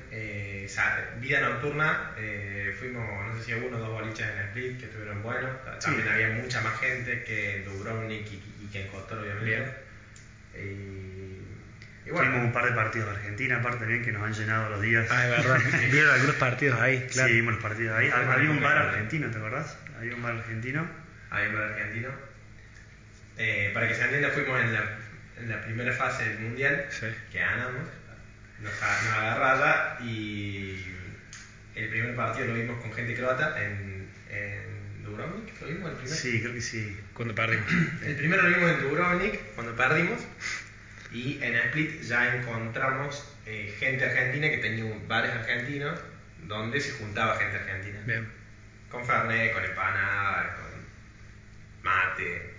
vida 1.22 1.40
nocturna. 1.42 2.12
fuimos, 2.80 3.28
no 3.28 3.38
sé 3.38 3.44
si 3.46 3.54
uno 3.54 3.78
o 3.78 3.80
dos 3.80 3.90
boliches 3.92 4.28
en 4.28 4.40
Split 4.48 4.80
que 4.80 4.86
estuvieron 4.86 5.22
buenos. 5.22 5.64
Ta- 5.64 5.80
Sí. 5.80 5.86
También 5.92 6.10
había 6.10 6.30
mucha 6.30 6.60
más 6.62 6.80
gente 6.80 7.24
que 7.24 7.58
en 7.58 7.66
Dubrovnik 7.66 8.26
y, 8.32 8.44
y 8.64 8.68
que 8.72 8.82
en 8.82 8.88
Kotor, 8.88 9.20
obviamente. 9.20 9.46
Bien. 9.46 9.72
Y, 10.56 11.35
y 12.06 12.10
Fuimos 12.10 12.28
bueno, 12.28 12.46
un 12.46 12.54
par 12.54 12.66
de 12.66 12.72
partidos 12.74 13.10
de 13.10 13.16
Argentina, 13.16 13.58
aparte 13.58 13.80
también 13.80 14.04
que 14.04 14.12
nos 14.12 14.22
han 14.24 14.34
llenado 14.34 14.70
los 14.70 14.82
días. 14.82 15.08
Ah, 15.10 15.26
es 15.26 15.32
verdad. 15.32 15.60
Vieron 15.92 16.14
algunos 16.14 16.36
partidos 16.36 16.80
ahí, 16.80 17.08
claro. 17.12 17.30
Sí, 17.30 17.36
vimos 17.36 17.54
los 17.56 17.64
partidos 17.64 17.98
ahí. 17.98 18.10
Había 18.10 18.52
un 18.52 18.62
bar 18.62 18.78
argentino, 18.78 19.30
¿te 19.32 19.38
acordás? 19.38 19.78
Había 19.98 20.14
un 20.16 20.22
bar 20.22 20.36
argentino. 20.36 20.88
ahí 21.32 21.46
en 21.50 21.56
el 21.56 21.62
argentino. 21.62 22.10
Eh, 23.38 23.72
para 23.74 23.88
que 23.88 23.96
se 23.96 24.04
entienda, 24.04 24.30
fuimos 24.30 24.62
en 24.62 24.74
la, 24.74 24.98
en 25.42 25.50
la 25.50 25.62
primera 25.62 25.94
fase 25.94 26.30
del 26.30 26.40
mundial. 26.40 26.86
Sí. 26.90 27.08
que 27.32 27.40
ganamos, 27.40 27.82
nos, 28.62 28.84
a- 28.84 29.02
nos 29.04 29.14
agarra 29.14 29.52
allá 29.54 30.06
y 30.06 30.86
el 31.76 31.90
primer 31.90 32.16
partido 32.16 32.48
lo 32.48 32.54
vimos 32.54 32.82
con 32.82 32.94
gente 32.94 33.16
croata 33.16 33.62
en, 33.62 34.08
en 34.30 35.04
Dubrovnik, 35.04 35.60
¿lo 35.60 35.68
vimos 35.68 35.90
el 35.92 35.96
primero? 35.98 36.16
Sí, 36.16 36.40
creo 36.42 36.54
que 36.54 36.62
sí. 36.62 36.98
Cuando 37.14 37.36
perdimos. 37.36 37.66
El 38.04 38.16
primero 38.16 38.44
lo 38.44 38.50
vimos 38.58 38.72
en 38.72 38.82
Dubrovnik 38.84 39.40
cuando 39.56 39.76
perdimos 39.76 40.22
y 41.16 41.40
en 41.42 41.56
Split 41.56 42.02
ya 42.02 42.36
encontramos 42.36 43.24
eh, 43.46 43.74
gente 43.80 44.04
argentina 44.06 44.50
que 44.50 44.58
tenía 44.58 44.86
bares 45.08 45.32
argentinos 45.32 46.00
donde 46.44 46.80
se 46.82 46.92
juntaba 47.00 47.38
gente 47.38 47.58
argentina. 47.58 48.00
Bien. 48.06 48.28
Con 48.90 49.06
Fernet, 49.06 49.54
con 49.54 49.64
empanadas, 49.64 50.48
con 50.60 50.86
mate. 51.84 52.54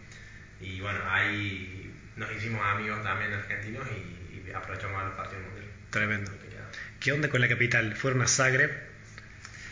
Y 0.60 0.80
bueno, 0.80 0.98
ahí 1.08 1.92
nos 2.16 2.30
hicimos 2.32 2.64
amigos 2.66 3.02
también 3.02 3.32
argentinos 3.32 3.86
y, 3.92 4.48
y 4.48 4.52
aprovechamos 4.52 5.00
a 5.00 5.04
los 5.06 5.14
partidos 5.14 5.44
mundiales. 5.44 5.70
Tremendo. 5.90 6.32
¿Qué 7.00 7.12
onda 7.12 7.28
con 7.28 7.40
la 7.40 7.48
capital? 7.48 7.94
¿Fueron 7.94 8.22
a 8.22 8.26
Zagreb? 8.26 8.70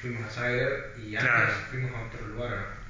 Fuimos 0.03 0.25
a 0.27 0.31
Zagreb 0.31 0.99
y 0.99 1.16
antes 1.16 1.31
Claro. 1.33 1.53
fuimos 1.70 1.94
a 1.94 2.03
otro 2.03 2.27
lugar, 2.29 2.53
¿o 2.53 2.57
¿no? 2.57 2.85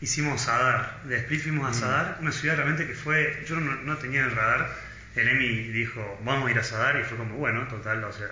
Hicimos 0.00 0.42
Sadar. 0.42 1.02
De 1.04 1.16
Split 1.18 1.42
fuimos 1.42 1.70
a 1.70 1.80
Sadar, 1.80 2.18
una 2.20 2.30
ciudad 2.32 2.56
realmente 2.56 2.86
que 2.86 2.94
fue. 2.94 3.42
Yo 3.48 3.56
no, 3.58 3.74
no 3.76 3.96
tenía 3.98 4.20
en 4.20 4.26
el 4.26 4.36
radar. 4.36 4.70
El 5.16 5.28
Emi 5.28 5.68
dijo, 5.68 6.20
vamos 6.24 6.48
a 6.48 6.50
ir 6.50 6.58
a 6.58 6.64
Sadar, 6.64 6.98
y 7.00 7.04
fue 7.04 7.16
como, 7.16 7.36
bueno, 7.36 7.66
total, 7.68 8.02
o 8.04 8.12
sea. 8.12 8.28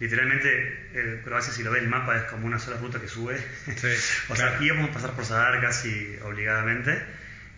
Literalmente, 0.00 0.88
el 0.94 1.20
Croacia, 1.22 1.52
si 1.52 1.62
lo 1.62 1.70
ves 1.70 1.82
el 1.82 1.88
mapa, 1.90 2.16
es 2.16 2.22
como 2.24 2.46
una 2.46 2.58
sola 2.58 2.78
ruta 2.78 2.98
que 2.98 3.06
sube. 3.06 3.38
Sí, 3.76 3.88
o 4.30 4.36
sea, 4.36 4.56
íbamos 4.60 4.90
a 4.90 4.92
pasar 4.94 5.10
por 5.12 5.24
Sadar 5.26 5.60
casi 5.60 6.16
obligadamente. 6.22 7.02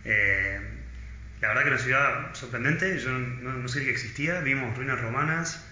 Eh, 0.03 0.59
la 1.39 1.47
verdad 1.47 1.63
que 1.63 1.69
una 1.69 1.77
ciudad 1.77 2.35
sorprendente, 2.35 2.99
yo 2.99 3.11
no, 3.11 3.53
no 3.53 3.67
sé 3.69 3.83
que 3.85 3.91
existía, 3.91 4.41
vimos 4.41 4.75
ruinas 4.77 4.99
romanas, 4.99 5.65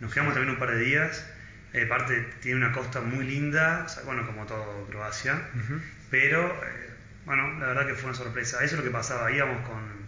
nos 0.00 0.12
quedamos 0.12 0.34
también 0.34 0.54
un 0.54 0.58
par 0.58 0.70
de 0.70 0.80
días. 0.80 1.26
Eh, 1.72 1.84
aparte, 1.84 2.26
tiene 2.40 2.64
una 2.64 2.72
costa 2.72 3.00
muy 3.00 3.26
linda, 3.26 3.84
o 3.84 3.88
sea, 3.88 4.02
bueno, 4.04 4.26
como 4.26 4.46
todo 4.46 4.86
Croacia. 4.86 5.40
Pero, 6.10 6.46
eh, 6.46 6.90
bueno, 7.26 7.58
la 7.58 7.66
verdad 7.66 7.86
que 7.86 7.94
fue 7.94 8.10
una 8.10 8.18
sorpresa. 8.18 8.64
Eso 8.64 8.74
es 8.74 8.78
lo 8.78 8.84
que 8.84 8.90
pasaba. 8.90 9.30
Íbamos 9.30 9.66
con. 9.68 10.07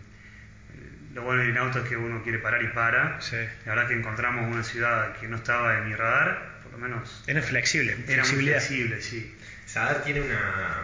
Lo 1.15 1.23
bueno 1.23 1.43
de 1.43 1.49
ir 1.49 1.53
en 1.53 1.59
auto 1.59 1.81
es 1.81 1.89
que 1.89 1.97
uno 1.97 2.23
quiere 2.23 2.39
parar 2.39 2.63
y 2.63 2.69
para. 2.69 3.21
Sí. 3.21 3.37
La 3.67 3.75
verdad 3.75 3.89
que 3.89 3.95
encontramos 3.95 4.47
una 4.47 4.63
ciudad 4.63 5.17
que 5.17 5.27
no 5.29 5.37
estaba 5.37 5.79
en 5.79 5.89
mi 5.89 5.95
radar, 5.95 6.61
por 6.63 6.73
lo 6.73 6.79
menos. 6.79 7.25
Era 7.27 7.43
flexible. 7.43 7.97
Era 8.07 8.25
muy 8.25 8.45
flexible, 8.45 9.01
sí. 9.01 9.37
Sadar 9.67 10.03
tiene 10.05 10.21
una, 10.21 10.83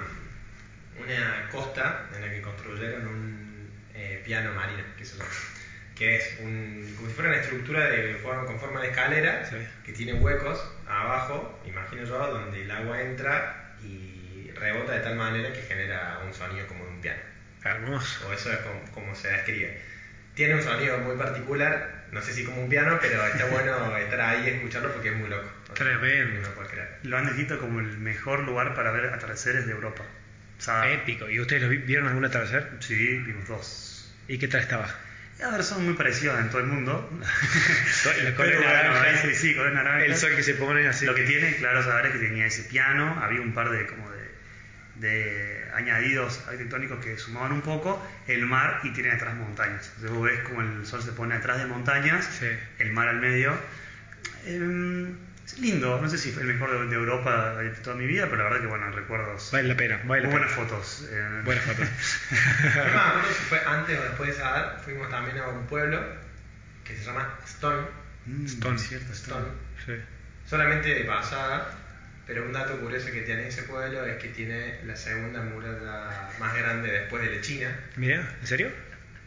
una 1.03 1.49
costa 1.51 2.07
en 2.15 2.23
la 2.23 2.31
que 2.31 2.41
construyeron 2.41 3.07
un 3.07 3.71
eh, 3.95 4.21
piano 4.25 4.53
marino, 4.53 4.83
que 4.97 5.05
que 5.97 6.17
es 6.17 6.37
un, 6.41 6.93
como 6.97 7.09
si 7.09 7.15
fuera 7.15 7.31
una 7.31 7.41
estructura 7.41 7.87
de 7.89 8.15
forma, 8.17 8.45
con 8.45 8.61
forma 8.61 8.81
de 8.83 8.89
escalera 8.89 9.45
Sí. 9.47 9.57
que 9.85 9.93
tiene 9.93 10.13
huecos 10.13 10.63
abajo, 10.87 11.59
imagino 11.65 12.05
yo, 12.05 12.19
donde 12.19 12.63
el 12.63 12.71
agua 12.71 13.01
entra 13.01 13.73
y 13.83 14.51
rebota 14.55 14.93
de 14.93 15.01
tal 15.01 15.17
manera 15.17 15.53
que 15.53 15.63
genera 15.63 16.21
un 16.27 16.35
sonido 16.35 16.67
como 16.67 16.85
de 16.85 16.91
un 16.91 17.01
piano. 17.01 17.21
Hermoso. 17.65 18.29
O 18.29 18.33
eso 18.33 18.53
es 18.53 18.59
como, 18.59 18.81
como 18.93 19.15
se 19.15 19.29
describe. 19.29 19.81
Tiene 20.37 20.55
un 20.55 20.63
sonido 20.63 20.99
muy 20.99 21.17
particular, 21.17 22.05
no 22.13 22.23
sé 22.23 22.33
si 22.33 22.45
como 22.45 22.63
un 22.63 22.69
piano, 22.69 22.99
pero 23.01 23.27
está 23.27 23.47
bueno 23.51 23.97
estar 23.97 24.21
ahí 24.21 24.45
y 24.47 24.51
escucharlo 24.51 24.93
porque 24.93 25.09
es 25.09 25.17
muy 25.17 25.29
loco. 25.29 25.51
O 25.65 25.67
sea, 25.67 25.75
Tremendo. 25.75 26.41
No 26.43 26.55
puedes 26.55 26.71
creer. 26.71 26.89
Lo 27.03 27.19
han 27.19 27.25
descrito 27.27 27.59
como 27.59 27.81
el 27.81 27.99
mejor 27.99 28.45
lugar 28.45 28.75
para 28.75 28.93
ver 28.93 29.07
atardeceres 29.07 29.67
de 29.67 29.73
Europa. 29.73 30.05
Épico. 30.93 31.29
¿Y 31.29 31.41
ustedes 31.41 31.63
lo 31.63 31.69
vi- 31.69 31.79
vieron 31.79 32.07
algún 32.09 32.25
atardecer? 32.25 32.69
Sí, 32.81 33.19
vimos 33.19 33.49
dos. 33.49 34.15
¿Y 34.29 34.39
qué 34.39 34.49
tal 34.49 34.61
estaba? 34.61 34.89
A 35.45 35.51
ver, 35.51 35.63
son 35.63 35.85
muy 35.85 35.93
parecidos 35.95 36.39
en 36.41 36.49
todo 36.49 36.61
el 36.61 36.67
mundo. 36.67 37.11
La 38.25 38.35
color 38.35 38.53
Pero 38.53 38.63
bueno, 38.63 38.73
naranja. 38.75 39.03
ahí 39.03 39.17
sí, 39.23 39.35
sí, 39.35 39.55
color 39.55 39.73
naranja. 39.73 40.05
El 40.07 40.17
sol 40.17 40.35
que 40.35 40.43
se 40.43 40.55
pone 40.55 40.87
así. 40.89 41.05
Lo 41.05 41.15
que 41.15 41.25
tiene, 41.25 41.57
claro, 41.57 41.83
saber 41.83 42.07
es 42.07 42.13
que 42.13 42.19
tenía 42.21 42.47
ese 42.47 42.63
piano, 42.63 43.19
había 43.23 43.41
un 43.43 43.53
par 43.53 43.69
de 43.71 43.87
como 43.87 44.11
de, 44.11 44.31
de 45.01 45.65
añadidos 45.75 46.43
arquitectónicos 46.47 47.05
que 47.05 47.19
sumaban 47.19 47.53
un 47.53 47.61
poco, 47.63 48.05
el 48.27 48.47
mar 48.47 48.81
y 48.83 48.93
tiene 48.93 49.11
atrás 49.13 49.35
montañas. 49.35 49.87
Entonces 49.97 50.11
vos 50.11 50.25
ves 50.25 50.41
como 50.41 50.63
el 50.63 50.87
sol 50.87 51.03
se 51.03 51.13
pone 51.13 51.35
atrás 51.35 51.59
de 51.59 51.67
montañas, 51.67 52.25
Sí. 52.39 52.47
el 52.79 52.93
mar 52.93 53.09
al 53.09 53.21
medio. 53.21 53.53
Em, 54.47 55.17
es 55.45 55.59
lindo, 55.59 56.01
no 56.01 56.09
sé 56.09 56.19
si 56.19 56.31
fue 56.33 56.43
el 56.43 56.49
mejor 56.49 56.71
de, 56.73 56.87
de 56.89 56.95
Europa 56.97 57.55
de 57.57 57.71
toda 57.71 57.95
mi 57.97 58.07
vida, 58.07 58.25
pero 58.25 58.39
la 58.39 58.45
verdad 58.45 58.61
que 58.61 58.67
bueno, 58.67 58.91
recuerdos. 58.91 59.51
Vale 59.53 59.69
la 59.69 59.77
pena. 59.77 60.01
Vale 60.05 60.23
la 60.23 60.29
muy 60.29 60.39
pena. 60.41 60.47
buenas 60.55 60.71
fotos. 60.71 61.09
eh. 61.11 61.41
Buenas 61.45 61.65
fotos. 61.65 61.89
No 62.31 63.29
si 63.29 63.45
fue 63.49 63.61
antes 63.67 63.99
o 63.99 64.03
después 64.03 64.31
de 64.31 64.35
Sadar, 64.37 64.81
fuimos 64.85 65.09
también 65.11 65.39
a 65.39 65.49
un 65.49 65.67
pueblo 65.67 66.01
que 66.85 66.97
se 66.97 67.05
llama 67.05 67.39
Stone. 67.45 67.83
Mm, 68.27 68.47
Stone. 68.47 68.79
cierto, 68.79 69.13
Stone. 69.13 69.47
Sí. 69.85 69.93
Solamente 70.47 70.89
de 70.95 71.05
pasada, 71.05 71.69
pero 72.27 72.45
un 72.45 72.53
dato 72.53 72.79
curioso 72.81 73.07
que 73.13 73.23
tiene 73.23 73.49
ese 73.49 73.63
pueblo 73.63 74.05
es 74.05 74.21
que 74.21 74.29
tiene 74.29 74.81
la 74.85 74.97
segunda 74.97 75.43
muralla 75.43 76.29
más 76.41 76.57
grande 76.57 76.91
después 76.91 77.23
de 77.23 77.37
la 77.37 77.41
China. 77.41 77.79
Mira, 77.95 78.37
¿en 78.41 78.47
serio? 78.47 78.71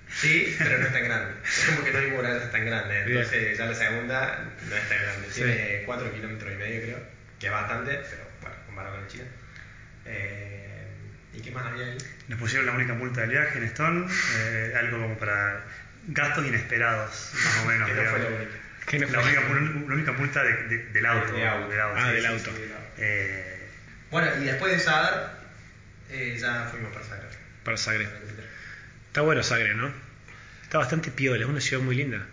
Sí, 0.10 0.56
pero 0.58 0.80
no 0.80 0.88
es 0.88 0.94
tan 0.94 1.04
grande. 1.04 1.34
Es 1.44 1.66
como 1.66 1.84
que 1.84 1.92
no 1.94 2.00
hay 2.00 2.08
murallas 2.08 2.52
tan 2.52 2.66
grandes. 2.66 3.06
Bien. 3.06 3.20
Entonces 3.20 3.58
ya 3.58 3.66
la 3.68 3.76
segunda 3.76 4.52
no 4.68 4.76
es 4.76 4.90
tan 4.90 4.98
grande. 5.02 5.28
Sí. 5.30 5.42
Tiene 5.44 5.84
4 5.86 6.14
kilómetros 6.14 6.54
y 6.54 6.56
medio 6.56 6.82
creo, 6.82 7.00
que 7.40 7.46
es 7.46 7.52
bastante, 7.52 8.02
pero 8.10 8.24
bueno, 8.42 8.56
comparado 8.66 8.96
con 8.96 9.04
la 9.04 9.10
China. 9.10 9.26
Eh, 10.06 10.88
¿Y 11.34 11.42
qué 11.42 11.52
más 11.52 11.66
había 11.68 11.86
ahí? 11.86 11.98
Nos 12.28 12.40
pusieron 12.40 12.66
la 12.66 12.74
única 12.74 12.96
multa 12.96 13.22
del 13.22 13.30
viaje 13.30 13.60
en 13.60 13.64
Stone, 13.66 14.12
eh, 14.40 14.74
algo 14.78 15.00
como 15.00 15.18
para 15.18 15.64
gastos 16.08 16.46
inesperados, 16.46 17.32
más 17.34 17.58
o 17.64 17.68
menos. 17.68 17.90
Que 17.90 17.96
no 17.96 18.10
fue 18.10 18.20
la 18.20 18.28
única. 18.28 18.69
¿Qué 18.90 18.98
La 19.00 19.06
única, 19.22 19.42
la 19.42 19.94
única 19.96 20.12
multa 20.14 20.44
de- 20.44 20.64
de- 20.64 20.84
del 20.90 21.06
auto. 21.06 21.34
De 21.34 21.48
auto. 21.48 21.74
Ah, 21.96 22.06
sí, 22.08 22.12
del 22.14 22.22
sí, 22.22 22.28
auto. 22.28 22.52
sí. 22.56 22.74
Eh, 22.98 23.68
Bueno, 24.10 24.28
y 24.42 24.46
después 24.46 24.72
de 24.72 24.80
Sadar, 24.80 25.40
eh, 26.10 26.36
ya 26.40 26.66
fuimos 26.72 26.92
para 26.92 27.06
Zagreb. 27.06 27.30
Para 27.64 27.78
Zagreb. 27.78 28.10
Está 29.08 29.22
bueno 29.22 29.44
Zagreb, 29.44 29.76
¿no? 29.76 29.92
Está 30.64 30.80
bastante 30.80 31.12
piola, 31.12 31.44
es 31.44 31.50
una 31.50 31.62
ciudad 31.62 31.84
muy 31.84 31.96
linda. 31.96 32.26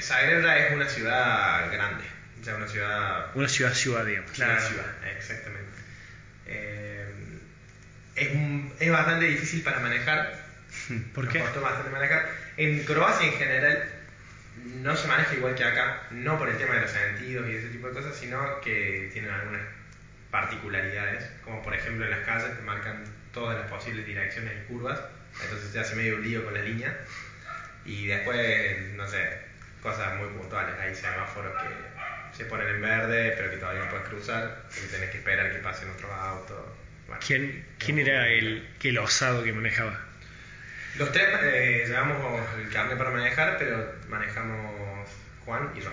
Zagreb 0.00 0.44
es 0.46 0.72
una 0.74 0.88
ciudad 0.88 1.70
grande, 1.72 2.04
ya 2.42 2.54
una 2.54 2.68
ciudad... 2.68 3.26
Una 3.34 3.48
ciudad 3.48 3.74
ciudad, 3.74 4.06
digamos. 4.06 4.30
Una 4.38 4.46
Claro. 4.46 4.68
ciudad, 4.68 4.86
exactamente. 5.18 5.70
Eh, 6.46 7.06
es, 8.16 8.28
un- 8.34 8.72
es 8.80 8.90
bastante 8.90 9.26
difícil 9.26 9.62
para 9.62 9.80
manejar. 9.80 10.42
¿Por 11.14 11.24
Nos 11.24 11.32
qué? 11.34 11.40
bastante 11.42 11.90
manejar. 11.90 12.30
En 12.56 12.82
Croacia 12.84 13.26
en 13.26 13.32
general 13.34 13.84
no 14.64 14.96
se 14.96 15.08
maneja 15.08 15.34
igual 15.34 15.54
que 15.54 15.64
acá, 15.64 16.02
no 16.10 16.38
por 16.38 16.48
el 16.48 16.56
tema 16.56 16.74
de 16.74 16.82
los 16.82 16.90
sentidos 16.90 17.48
y 17.48 17.56
ese 17.56 17.68
tipo 17.68 17.88
de 17.88 17.94
cosas, 17.94 18.16
sino 18.16 18.60
que 18.60 19.10
tienen 19.12 19.30
algunas 19.30 19.62
particularidades, 20.30 21.24
como 21.44 21.62
por 21.62 21.74
ejemplo 21.74 22.04
en 22.04 22.10
las 22.10 22.20
calles 22.20 22.56
te 22.56 22.62
marcan 22.62 23.04
todas 23.32 23.58
las 23.58 23.70
posibles 23.70 24.06
direcciones 24.06 24.52
y 24.56 24.72
curvas, 24.72 25.00
entonces 25.42 25.70
se 25.70 25.80
hace 25.80 25.96
medio 25.96 26.16
un 26.16 26.22
lío 26.22 26.44
con 26.44 26.54
la 26.54 26.62
línea. 26.62 26.96
Y 27.84 28.06
después, 28.06 28.94
no 28.96 29.06
sé, 29.08 29.38
cosas 29.82 30.16
muy 30.18 30.28
puntuales, 30.28 30.78
hay 30.78 30.94
semáforos 30.94 31.52
que 31.62 32.36
se 32.36 32.44
ponen 32.44 32.68
en 32.68 32.82
verde, 32.82 33.34
pero 33.36 33.50
que 33.50 33.56
todavía 33.56 33.84
no 33.84 33.90
puedes 33.90 34.08
cruzar, 34.08 34.64
porque 34.68 34.88
tenés 34.90 35.10
que 35.10 35.18
esperar 35.18 35.52
que 35.52 35.58
pasen 35.58 35.88
otros 35.90 36.10
autos. 36.12 36.58
Bueno, 37.06 37.22
¿Quién, 37.26 37.64
quién 37.78 37.98
era 37.98 38.28
el, 38.28 38.68
el 38.82 38.98
osado 38.98 39.42
que 39.42 39.52
manejaba? 39.52 40.07
Los 40.98 41.12
tres 41.12 41.28
eh, 41.42 41.84
llevamos 41.86 42.44
el 42.58 42.68
carnet 42.70 42.98
para 42.98 43.10
manejar, 43.10 43.56
pero 43.56 43.94
manejamos 44.08 45.08
Juan 45.44 45.70
y 45.76 45.80
yo. 45.80 45.92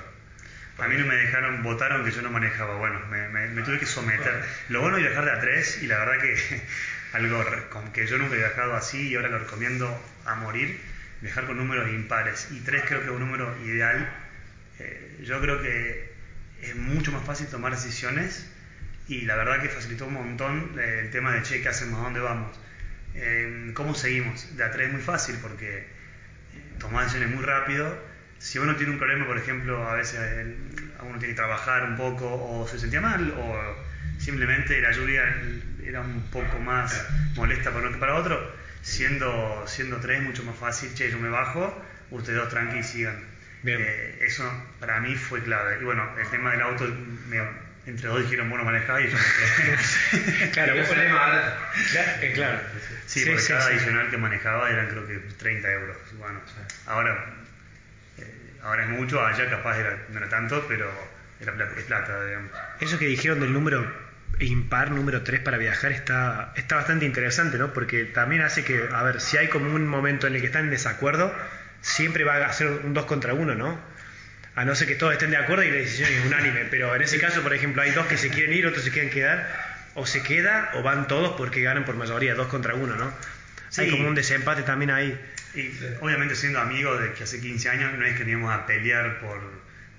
A 0.79 0.87
mí 0.87 0.97
no 0.97 1.05
me 1.05 1.15
dejaron, 1.15 1.61
votaron 1.61 2.03
que 2.03 2.09
yo 2.09 2.23
no 2.23 2.31
manejaba. 2.31 2.75
Bueno, 2.77 2.99
me, 3.07 3.61
tuve 3.61 3.77
que 3.77 3.85
someter. 3.85 4.43
Lo 4.69 4.81
bueno 4.81 4.97
de 4.97 5.03
viajar 5.03 5.25
de 5.25 5.31
a 5.31 5.39
tres, 5.39 5.83
y 5.83 5.87
la 5.87 5.99
verdad 5.99 6.19
que 6.19 6.61
algo 7.13 7.45
con 7.69 7.93
que 7.93 8.07
yo 8.07 8.17
nunca 8.17 8.33
he 8.33 8.39
viajado 8.39 8.75
así 8.75 9.09
y 9.09 9.15
ahora 9.15 9.29
lo 9.29 9.37
recomiendo 9.37 9.87
a 10.25 10.35
morir, 10.35 10.81
viajar 11.21 11.45
con 11.45 11.57
números 11.57 11.87
impares. 11.89 12.47
Y 12.51 12.61
tres 12.61 12.83
creo 12.87 13.01
que 13.01 13.05
es 13.05 13.11
un 13.11 13.19
número 13.19 13.55
ideal. 13.63 14.09
Eh, 14.79 15.19
yo 15.21 15.39
creo 15.39 15.61
que 15.61 16.13
es 16.63 16.75
mucho 16.75 17.11
más 17.11 17.23
fácil 17.23 17.45
tomar 17.45 17.71
decisiones 17.73 18.49
y 19.07 19.21
la 19.21 19.35
verdad 19.35 19.61
que 19.61 19.69
facilitó 19.69 20.07
un 20.07 20.15
montón 20.15 20.71
eh, 20.79 21.01
el 21.03 21.11
tema 21.11 21.31
de 21.31 21.43
che, 21.43 21.61
¿qué 21.61 21.69
hacemos? 21.69 21.99
¿A 21.99 22.03
dónde 22.05 22.21
vamos? 22.21 22.57
Eh, 23.15 23.71
¿Cómo 23.73 23.95
seguimos? 23.95 24.47
De 24.55 24.63
a 24.63 24.71
tres 24.71 24.87
es 24.87 24.91
muy 24.91 25.01
fácil 25.01 25.37
porque 25.41 25.77
eh, 25.79 25.83
tomar 26.79 27.03
decisiones 27.03 27.29
muy 27.29 27.43
rápido. 27.43 27.97
Si 28.37 28.59
uno 28.59 28.75
tiene 28.75 28.91
un 28.91 28.97
problema, 28.97 29.25
por 29.25 29.37
ejemplo, 29.37 29.87
a 29.87 29.93
veces 29.93 30.19
uno 30.99 31.17
tiene 31.19 31.33
que 31.33 31.33
trabajar 31.33 31.83
un 31.85 31.95
poco 31.95 32.27
o 32.33 32.67
se 32.67 32.77
sentía 32.77 32.99
mal 33.01 33.31
o 33.37 33.75
simplemente 34.17 34.79
la 34.81 34.91
lluvia 34.91 35.23
era 35.83 36.01
un 36.01 36.21
poco 36.31 36.59
más 36.59 37.05
molesta 37.35 37.71
para 37.71 37.83
uno 37.83 37.91
que 37.91 37.97
para 37.97 38.15
otro, 38.15 38.41
siendo, 38.81 39.63
siendo 39.67 39.99
tres 39.99 40.21
mucho 40.21 40.43
más 40.43 40.57
fácil, 40.57 40.93
che, 40.93 41.09
yo 41.09 41.17
me 41.17 41.29
bajo, 41.29 41.81
ustedes 42.11 42.37
dos 42.39 42.49
tranqui 42.49 42.79
y 42.79 42.83
sigan. 42.83 43.17
Eh, 43.63 44.17
eso 44.21 44.43
para 44.79 44.99
mí 44.99 45.15
fue 45.15 45.41
clave. 45.41 45.77
Y 45.79 45.83
bueno, 45.85 46.07
el 46.19 46.27
tema 46.29 46.51
del 46.51 46.61
auto, 46.61 46.85
me- 47.29 47.64
entre 47.87 48.07
dos 48.09 48.21
dijeron, 48.23 48.49
bueno, 48.49 48.63
manejá 48.65 48.99
y 49.01 49.09
yo 49.09 49.17
quedé. 49.17 50.49
Claro, 50.53 50.75
más 50.75 50.89
barato. 50.89 51.55
Claro, 51.91 52.11
eh, 52.21 52.31
claro. 52.33 52.59
Sí, 53.05 53.19
Sí, 53.21 53.25
porque 53.25 53.41
sí, 53.41 53.47
cada 53.49 53.61
sí. 53.61 53.73
adicional 53.73 54.09
que 54.09 54.17
manejaba 54.17 54.69
eran 54.69 54.87
creo 54.87 55.07
que 55.07 55.19
30 55.37 55.71
euros. 55.71 55.97
Bueno, 56.17 56.39
ahora, 56.87 57.25
eh, 58.17 58.33
ahora 58.63 58.83
es 58.83 58.89
mucho, 58.89 59.23
allá 59.25 59.49
capaz 59.49 59.77
era, 59.77 59.97
no 60.09 60.17
era 60.17 60.29
tanto, 60.29 60.65
pero 60.67 60.91
era 61.39 61.53
pla- 61.53 61.69
es 61.77 61.83
plata, 61.83 62.23
digamos. 62.25 62.51
Eso 62.79 62.97
que 62.97 63.05
dijeron 63.05 63.39
del 63.39 63.53
número 63.53 63.85
impar, 64.39 64.91
número 64.91 65.21
3 65.23 65.39
para 65.41 65.57
viajar, 65.57 65.91
está, 65.91 66.51
está 66.55 66.75
bastante 66.77 67.05
interesante, 67.05 67.57
¿no? 67.57 67.71
Porque 67.73 68.03
también 68.05 68.41
hace 68.41 68.63
que, 68.65 68.89
a 68.91 69.03
ver, 69.03 69.21
si 69.21 69.37
hay 69.37 69.47
como 69.47 69.73
un 69.73 69.87
momento 69.87 70.27
en 70.27 70.35
el 70.35 70.41
que 70.41 70.47
están 70.47 70.65
en 70.65 70.71
desacuerdo, 70.71 71.33
siempre 71.81 72.23
va 72.25 72.45
a 72.45 72.51
ser 72.53 72.67
un 72.67 72.93
2 72.93 73.05
contra 73.05 73.33
1, 73.33 73.55
¿no? 73.55 73.79
A 74.55 74.63
no 74.65 74.73
ser 74.75 74.87
que 74.87 74.95
todos 74.95 75.13
estén 75.13 75.31
de 75.31 75.37
acuerdo 75.37 75.63
y 75.63 75.69
la 75.69 75.77
decisión 75.77 76.09
es 76.11 76.25
unánime. 76.25 76.65
Pero 76.71 76.95
en 76.95 77.01
ese 77.01 77.19
caso, 77.19 77.41
por 77.43 77.53
ejemplo, 77.53 77.81
hay 77.81 77.91
dos 77.91 78.07
que 78.07 78.17
se 78.17 78.29
quieren 78.29 78.53
ir, 78.53 78.65
otros 78.67 78.83
se 78.85 78.91
quieren 78.91 79.11
quedar, 79.11 79.47
o 79.95 80.05
se 80.05 80.23
queda 80.23 80.71
o 80.75 80.81
van 80.83 81.07
todos 81.07 81.35
porque 81.37 81.61
ganan 81.61 81.83
por 81.85 81.95
mayoría, 81.95 82.35
2 82.35 82.47
contra 82.47 82.73
1, 82.75 82.95
¿no? 82.95 83.13
Hay 83.77 83.89
como 83.91 84.07
un 84.07 84.15
desempate 84.15 84.63
también 84.63 84.91
ahí. 84.91 85.19
Y 85.55 85.71
obviamente 86.01 86.35
siendo 86.35 86.59
amigos 86.59 87.01
de 87.01 87.11
que 87.13 87.23
hace 87.23 87.41
15 87.41 87.69
años 87.69 87.93
no 87.97 88.05
es 88.05 88.17
que 88.17 88.23
íbamos 88.29 88.53
a 88.53 88.65
pelear 88.65 89.19
por 89.19 89.39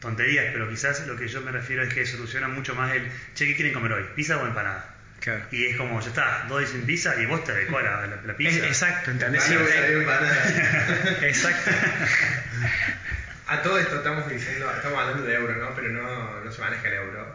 tonterías, 0.00 0.46
pero 0.52 0.68
quizás 0.68 1.06
lo 1.06 1.16
que 1.16 1.28
yo 1.28 1.40
me 1.42 1.50
refiero 1.52 1.82
es 1.82 1.92
que 1.92 2.04
soluciona 2.06 2.48
mucho 2.48 2.74
más 2.74 2.94
el, 2.94 3.06
che, 3.34 3.46
¿qué 3.46 3.54
quieren 3.56 3.74
comer 3.74 3.92
hoy? 3.92 4.04
¿Pizza 4.14 4.38
o 4.38 4.46
empanada? 4.46 4.94
Claro. 5.20 5.44
Y 5.50 5.66
es 5.66 5.76
como, 5.76 6.00
ya 6.00 6.08
está, 6.08 6.44
dos 6.48 6.60
dicen 6.60 6.82
pizza 6.82 7.14
y 7.20 7.26
vos 7.26 7.42
te 7.44 7.52
adecuás 7.52 7.84
la, 7.84 8.06
la, 8.06 8.16
la 8.22 8.36
pizza. 8.36 8.58
Es- 8.58 8.64
exacto, 8.64 9.10
¿entendés? 9.10 9.42
Sí, 9.42 9.54
salió 9.54 10.00
empanada. 10.00 11.18
Exacto. 11.22 11.70
A 13.46 13.62
todo 13.62 13.78
esto 13.78 13.96
estamos 13.96 14.28
diciendo, 14.28 14.68
estamos 14.70 14.98
hablando 14.98 15.22
de 15.22 15.34
euro, 15.34 15.54
¿no? 15.54 15.74
Pero 15.74 15.90
no, 15.90 16.40
no 16.44 16.52
se 16.52 16.60
maneja 16.60 16.88
el 16.88 16.94
euro 16.94 17.26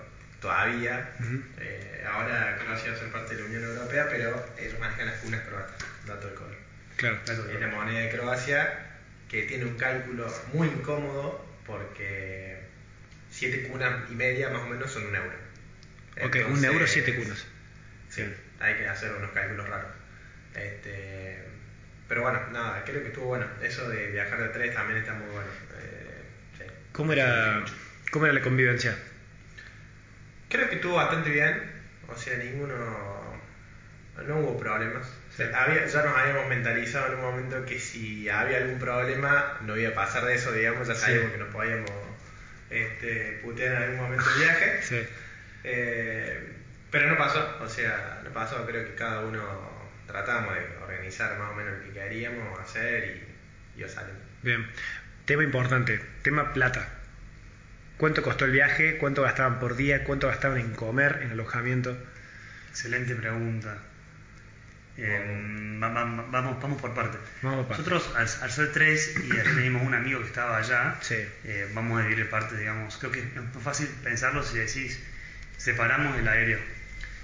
todavía. 0.41 1.09
Eh, 1.57 2.05
ahora 2.05 2.57
Croacia 2.57 2.91
va 2.91 2.97
a 2.97 2.99
ser 2.99 3.11
parte 3.11 3.35
de 3.35 3.41
la 3.41 3.47
Unión 3.47 3.63
Europea, 3.63 4.07
pero 4.09 4.45
ellos 4.59 4.77
manejan 4.79 5.05
las 5.05 5.19
cunas 5.19 5.41
croatas, 5.41 5.77
dato 6.05 6.27
de 6.27 6.33
color. 6.33 6.57
Claro. 6.97 7.19
Es 7.25 7.59
la 7.61 7.67
moneda 7.67 7.99
de 7.99 8.09
Croacia 8.09 8.91
que 9.29 9.43
tiene 9.43 9.63
un 9.63 9.77
cálculo 9.77 10.27
muy 10.51 10.67
incómodo 10.67 11.45
porque 11.65 12.59
siete 13.29 13.69
cunas 13.69 14.09
y 14.11 14.15
media 14.15 14.49
más 14.49 14.63
o 14.63 14.67
menos 14.67 14.91
son 14.91 15.05
un 15.07 15.15
euro. 15.15 15.37
Ok, 16.25 16.37
un 16.49 16.65
euro, 16.65 16.85
siete 16.87 17.15
cunas. 17.15 17.45
Sí, 18.09 18.25
hay 18.59 18.75
que 18.75 18.87
hacer 18.87 19.13
unos 19.15 19.31
cálculos 19.31 19.69
raros. 19.69 19.91
Este, 20.53 21.41
pero 22.09 22.23
bueno, 22.23 22.41
nada, 22.51 22.83
creo 22.83 23.01
que 23.01 23.07
estuvo 23.07 23.27
bueno. 23.27 23.45
Eso 23.61 23.87
de 23.87 24.07
viajar 24.07 24.37
de 24.41 24.49
tres 24.49 24.73
también 24.73 24.99
está 24.99 25.13
muy 25.13 25.29
bueno. 25.29 25.47
Eh. 25.79 26.00
¿Cómo 27.01 27.13
era, 27.13 27.65
¿Cómo 28.11 28.25
era 28.25 28.33
la 28.35 28.41
convivencia? 28.41 28.95
Creo 30.49 30.69
que 30.69 30.75
estuvo 30.75 30.93
bastante 30.97 31.31
bien, 31.31 31.59
o 32.07 32.15
sea, 32.15 32.37
ninguno, 32.37 32.75
no 34.27 34.37
hubo 34.37 34.55
problemas. 34.59 35.07
O 35.31 35.35
sea, 35.35 35.63
había- 35.63 35.87
ya 35.87 36.03
nos 36.03 36.15
habíamos 36.15 36.47
mentalizado 36.47 37.07
en 37.07 37.13
un 37.15 37.21
momento 37.21 37.65
que 37.65 37.79
si 37.79 38.29
había 38.29 38.57
algún 38.57 38.77
problema 38.77 39.57
no 39.61 39.75
iba 39.77 39.89
a 39.89 39.93
pasar 39.95 40.25
de 40.25 40.35
eso, 40.35 40.51
digamos, 40.51 40.87
ya 40.87 40.93
sabíamos 40.93 41.31
que 41.31 41.37
nos 41.39 41.47
podíamos 41.51 41.89
este, 42.69 43.39
putear 43.43 43.77
en 43.77 43.81
algún 43.81 43.97
momento 43.97 44.29
del 44.29 44.39
viaje. 44.39 44.79
Sí. 44.83 44.99
Eh, 45.63 46.53
pero 46.91 47.09
no 47.09 47.17
pasó, 47.17 47.57
o 47.61 47.67
sea, 47.67 48.21
no 48.23 48.29
pasó, 48.29 48.63
creo 48.67 48.85
que 48.85 48.93
cada 48.93 49.21
uno 49.21 49.41
tratamos 50.05 50.53
de 50.53 50.67
organizar 50.83 51.35
más 51.39 51.49
o 51.49 51.55
menos 51.55 51.79
lo 51.79 51.83
que 51.85 51.99
queríamos 51.99 52.59
hacer 52.59 53.25
y 53.75 53.79
iba 53.79 53.89
saliendo. 53.89 54.21
Bien. 54.43 54.67
Tema 55.25 55.43
importante, 55.43 55.99
tema 56.23 56.53
plata. 56.53 56.87
¿Cuánto 57.97 58.23
costó 58.23 58.45
el 58.45 58.51
viaje? 58.51 58.97
¿Cuánto 58.97 59.21
gastaban 59.21 59.59
por 59.59 59.75
día? 59.75 60.03
¿Cuánto 60.03 60.27
gastaban 60.27 60.57
en 60.59 60.71
comer, 60.73 61.19
en 61.23 61.31
alojamiento? 61.31 61.97
Excelente 62.69 63.15
pregunta. 63.15 63.77
Eh, 64.97 65.77
va- 65.81 65.89
va- 65.89 66.25
vamos, 66.29 66.61
vamos 66.61 66.81
por 66.81 66.93
parte. 66.93 67.17
Vamos 67.43 67.65
por 67.65 67.77
parte. 67.77 67.89
Nosotros, 67.89 68.15
al, 68.15 68.43
al 68.43 68.51
ser 68.51 68.71
tres 68.71 69.15
y 69.23 69.31
ayer 69.31 69.55
teníamos 69.55 69.83
un 69.83 69.93
amigo 69.93 70.19
que 70.19 70.25
estaba 70.27 70.57
allá, 70.57 70.97
Sí. 71.01 71.15
eh, 71.45 71.69
vamos 71.73 71.99
a 72.01 72.03
dividir 72.03 72.29
parte, 72.29 72.57
digamos. 72.57 72.97
Creo 72.97 73.11
que 73.11 73.19
es 73.19 73.35
más 73.35 73.63
fácil 73.63 73.87
pensarlo 74.03 74.43
si 74.43 74.57
decís, 74.57 74.99
separamos 75.57 76.17
el 76.17 76.27
aéreo. 76.27 76.59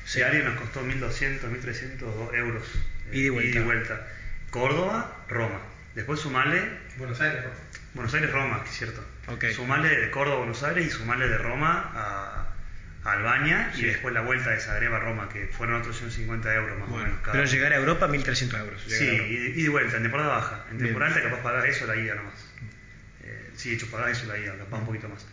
Sí. 0.05 0.19
El 0.19 0.25
aéreo 0.27 0.45
nos 0.49 0.59
costó 0.61 0.83
1.200, 0.83 1.49
1.300 1.49 2.33
euros. 2.35 2.63
eh, 3.11 3.17
Ida 3.17 3.25
y 3.25 3.29
vuelta. 3.29 3.61
vuelta. 3.63 4.07
Córdoba, 4.51 5.25
Roma. 5.27 5.59
Después 5.95 6.19
sumarle 6.19 6.61
Buenos 6.97 7.19
Aires, 7.21 7.43
¿no? 7.43 7.49
Buenos 7.97 8.13
Aires, 8.13 8.31
Roma, 8.31 8.63
que 8.63 8.69
es 8.69 8.77
cierto. 8.77 9.03
Ok. 9.25 9.45
Sumarle 9.55 9.89
de 9.89 10.11
Córdoba 10.11 10.35
a 10.35 10.39
Buenos 10.39 10.61
Aires 10.61 10.85
y 10.85 10.89
sumarle 10.91 11.27
de 11.27 11.37
Roma 11.39 11.91
a, 11.95 12.47
a 13.03 13.11
Albania 13.11 13.71
y 13.75 13.81
después 13.81 14.13
la 14.13 14.21
vuelta 14.21 14.51
de 14.51 14.59
Zagreb 14.59 14.93
a 14.93 14.99
Roma, 14.99 15.27
que 15.29 15.47
fueron 15.47 15.81
otros 15.81 15.97
150 15.97 16.53
euros 16.53 16.77
más 16.79 16.89
o 16.89 16.95
menos 16.97 17.19
cada 17.21 17.31
pero 17.33 17.45
llegar 17.45 17.73
a 17.73 17.77
Europa, 17.77 18.07
1.300 18.07 18.59
euros. 18.59 18.83
Sí, 18.85 19.03
y, 19.03 19.59
y 19.59 19.63
de 19.63 19.69
vuelta, 19.69 19.97
en 19.97 20.03
temporada 20.03 20.29
baja. 20.29 20.65
En 20.69 20.77
temporada 20.77 21.15
alta 21.15 21.27
capaz 21.27 21.41
pagás 21.41 21.65
eso 21.65 21.87
la 21.87 21.95
ida 21.95 22.13
nomás. 22.13 22.35
Eh, 23.23 23.49
sí, 23.55 23.69
de 23.69 23.75
hecho 23.77 23.89
pagás 23.89 24.19
eso 24.19 24.27
la 24.27 24.37
ida, 24.37 24.55
capaz 24.55 24.77
un 24.77 24.85
poquito 24.85 25.09
más. 25.09 25.25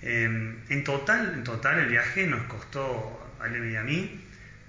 Eh, 0.00 0.24
en 0.68 0.84
total, 0.84 1.34
en 1.34 1.44
total 1.44 1.78
el 1.78 1.88
viaje 1.90 2.26
nos 2.26 2.42
costó 2.44 3.36
a 3.38 3.48
Leme 3.48 3.70
y 3.70 3.76
a 3.76 3.82
mí 3.82 4.24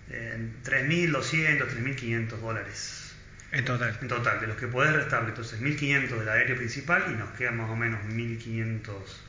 eh, 0.10 0.50
3.200, 0.66 1.68
3.500 1.70 2.28
dólares. 2.40 2.99
En 3.52 3.66
total. 3.66 3.98
En 4.02 4.08
total, 4.08 4.40
de 4.40 4.48
los 4.48 4.58
que 4.58 4.68
podés 4.68 4.94
restarle, 4.94 5.30
entonces 5.30 5.60
1500 5.60 6.20
del 6.20 6.30
aéreo 6.30 6.56
principal 6.56 7.06
y 7.10 7.14
nos 7.18 7.32
quedan 7.32 7.58
más 7.58 7.70
o 7.70 7.76
menos 7.76 8.04
1500. 8.06 9.26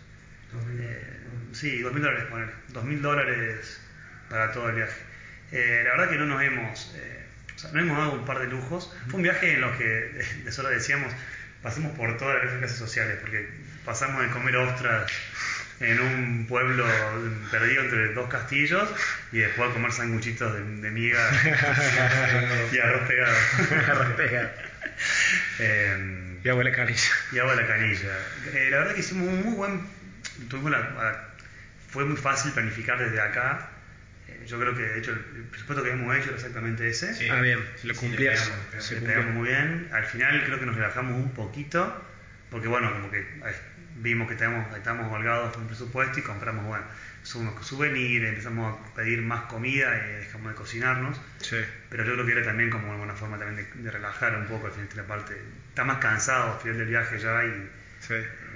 Eh, 0.78 1.20
sí, 1.52 1.80
2000 1.80 2.02
dólares, 2.02 2.26
ponele. 2.28 2.52
2000 2.68 3.02
dólares 3.02 3.80
para 4.28 4.52
todo 4.52 4.68
el 4.68 4.76
viaje. 4.76 5.00
Eh, 5.52 5.82
la 5.84 5.92
verdad 5.92 6.10
que 6.10 6.18
no 6.18 6.26
nos 6.26 6.42
hemos. 6.42 6.94
eh, 6.96 7.26
o 7.54 7.58
sea, 7.58 7.72
no 7.72 7.80
hemos 7.80 7.96
dado 7.96 8.12
un 8.12 8.24
par 8.24 8.38
de 8.40 8.46
lujos. 8.46 8.94
Fue 9.08 9.16
un 9.16 9.22
viaje 9.22 9.54
en 9.54 9.60
los 9.62 9.76
que, 9.76 9.84
de 10.44 10.52
solo 10.52 10.68
decíamos, 10.68 11.12
pasamos 11.62 11.92
por 11.96 12.16
todas 12.18 12.44
las 12.44 12.54
clases 12.58 12.78
sociales, 12.78 13.18
porque 13.20 13.48
pasamos 13.84 14.22
de 14.22 14.28
comer 14.28 14.56
ostras 14.56 15.10
en 15.80 16.00
un 16.00 16.46
pueblo 16.46 16.86
perdido 17.50 17.82
entre 17.82 18.12
dos 18.12 18.28
castillos 18.28 18.88
y 19.32 19.38
después 19.38 19.70
comer 19.70 19.92
sanguchitos 19.92 20.52
de, 20.52 20.62
de 20.62 20.90
miga 20.90 21.18
y 22.72 22.78
arroz 22.78 23.08
pegado. 23.08 23.36
arroz 23.88 24.16
pegado. 24.16 24.50
Eh, 25.58 26.38
y 26.44 26.48
agua 26.48 26.64
de 26.64 26.70
la 26.70 26.76
canilla. 26.76 27.10
Y 27.32 27.38
agua 27.38 27.54
la 27.54 27.66
canilla. 27.66 28.18
Eh, 28.52 28.68
la 28.70 28.78
verdad 28.78 28.94
que 28.94 29.00
hicimos 29.00 29.28
un 29.28 29.42
muy 29.42 29.54
buen... 29.54 29.80
Tuvimos 30.48 30.70
la, 30.70 31.30
fue 31.88 32.04
muy 32.04 32.16
fácil 32.16 32.52
planificar 32.52 32.98
desde 32.98 33.20
acá. 33.20 33.70
Eh, 34.28 34.44
yo 34.46 34.60
creo 34.60 34.74
que 34.74 34.82
de 34.82 34.98
hecho 34.98 35.12
el 35.12 35.44
presupuesto 35.44 35.82
que 35.82 35.90
hemos 35.90 36.14
hecho 36.16 36.28
era 36.28 36.36
exactamente 36.36 36.88
ese. 36.88 37.14
Sí. 37.14 37.28
Ah, 37.28 37.40
bien, 37.40 37.58
lo 37.84 37.94
cumplías. 37.94 38.50
Sí, 38.78 38.94
le 38.94 39.00
pegamos, 39.02 39.34
muy 39.34 39.48
bien. 39.48 39.88
Al 39.92 40.04
final 40.04 40.44
creo 40.44 40.60
que 40.60 40.66
nos 40.66 40.76
relajamos 40.76 41.14
un 41.14 41.32
poquito, 41.32 42.04
porque 42.50 42.68
bueno, 42.68 42.92
como 42.92 43.10
que 43.10 43.26
vimos 44.02 44.28
que 44.28 44.34
estamos, 44.34 44.76
estamos 44.76 45.12
holgados 45.12 45.52
con 45.52 45.62
el 45.62 45.68
presupuesto 45.68 46.20
y 46.20 46.22
compramos, 46.22 46.64
bueno, 46.64 46.84
unos 47.34 47.66
souvenirs, 47.66 48.28
empezamos 48.28 48.78
a 48.78 48.94
pedir 48.94 49.22
más 49.22 49.42
comida 49.42 49.94
y 49.96 50.24
dejamos 50.24 50.52
de 50.52 50.54
cocinarnos. 50.54 51.20
Sí. 51.38 51.56
Pero 51.88 52.04
yo 52.04 52.14
creo 52.14 52.26
que 52.26 52.32
era 52.32 52.44
también 52.44 52.70
como 52.70 52.90
una 53.00 53.14
forma 53.14 53.38
también 53.38 53.68
de, 53.74 53.90
relajar 53.90 54.36
un 54.36 54.46
poco 54.46 54.66
al 54.66 54.72
final 54.72 54.88
de 54.88 54.96
la 54.96 55.04
parte. 55.04 55.36
Está 55.68 55.84
más 55.84 55.98
cansado 55.98 56.54
al 56.54 56.60
final 56.60 56.78
del 56.78 56.88
viaje 56.88 57.18
ya 57.18 57.44
y 57.44 57.70
sí. 58.00 58.14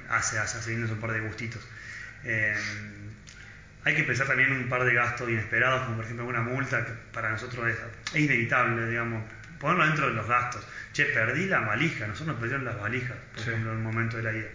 hace, 0.09 0.39
hace, 0.39 0.59
hace 0.59 0.75
un 0.75 1.01
par 1.01 1.13
de 1.13 1.21
gustitos. 1.21 1.67
Eh, 2.25 2.57
hay 3.85 3.95
que 3.95 4.03
pensar 4.05 4.27
también 4.27 4.51
un 4.51 4.69
par 4.69 4.85
de 4.85 4.95
gastos 4.95 5.29
inesperados, 5.29 5.83
como 5.85 5.97
por 5.97 6.05
ejemplo 6.07 6.25
una 6.25 6.41
multa 6.41 6.87
que 6.87 6.93
para 7.13 7.31
nosotros 7.31 7.69
es, 7.69 7.77
es 8.15 8.21
inevitable, 8.21 8.89
digamos, 8.89 9.23
ponerlo 9.61 9.85
dentro 9.87 10.09
de 10.09 10.15
los 10.15 10.27
gastos. 10.27 10.67
Che, 10.93 11.05
perdí 11.07 11.47
la 11.47 11.61
valija, 11.61 12.07
nosotros 12.07 12.29
nos 12.29 12.41
perdieron 12.41 12.65
las 12.65 12.81
valijas, 12.81 13.17
por 13.35 13.41
ejemplo, 13.41 13.73
en 13.73 13.77
un 13.79 13.83
momento 13.83 14.17
de 14.17 14.23
la 14.23 14.33
ida. 14.33 14.49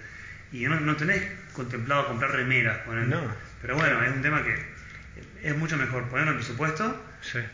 Y 0.51 0.65
no, 0.65 0.79
no 0.79 0.95
tenés 0.95 1.21
contemplado 1.53 2.07
comprar 2.07 2.31
remeras, 2.31 2.79
no. 2.87 3.21
pero 3.61 3.75
bueno, 3.75 4.03
es 4.03 4.11
un 4.11 4.21
tema 4.21 4.43
que 4.43 4.55
es 5.43 5.55
mucho 5.55 5.77
mejor 5.77 6.07
ponerlo 6.09 6.31
en 6.31 6.37
presupuesto 6.37 7.05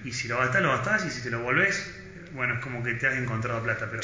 y 0.04 0.12
si 0.12 0.28
lo 0.28 0.38
gastás, 0.38 0.62
lo 0.62 0.70
gastás 0.70 1.06
y 1.06 1.10
si 1.10 1.22
te 1.22 1.30
lo 1.30 1.40
volvés, 1.40 1.94
bueno, 2.34 2.56
es 2.56 2.60
como 2.60 2.84
que 2.84 2.94
te 2.94 3.08
has 3.08 3.16
encontrado 3.16 3.64
plata, 3.64 3.88
pero 3.90 4.04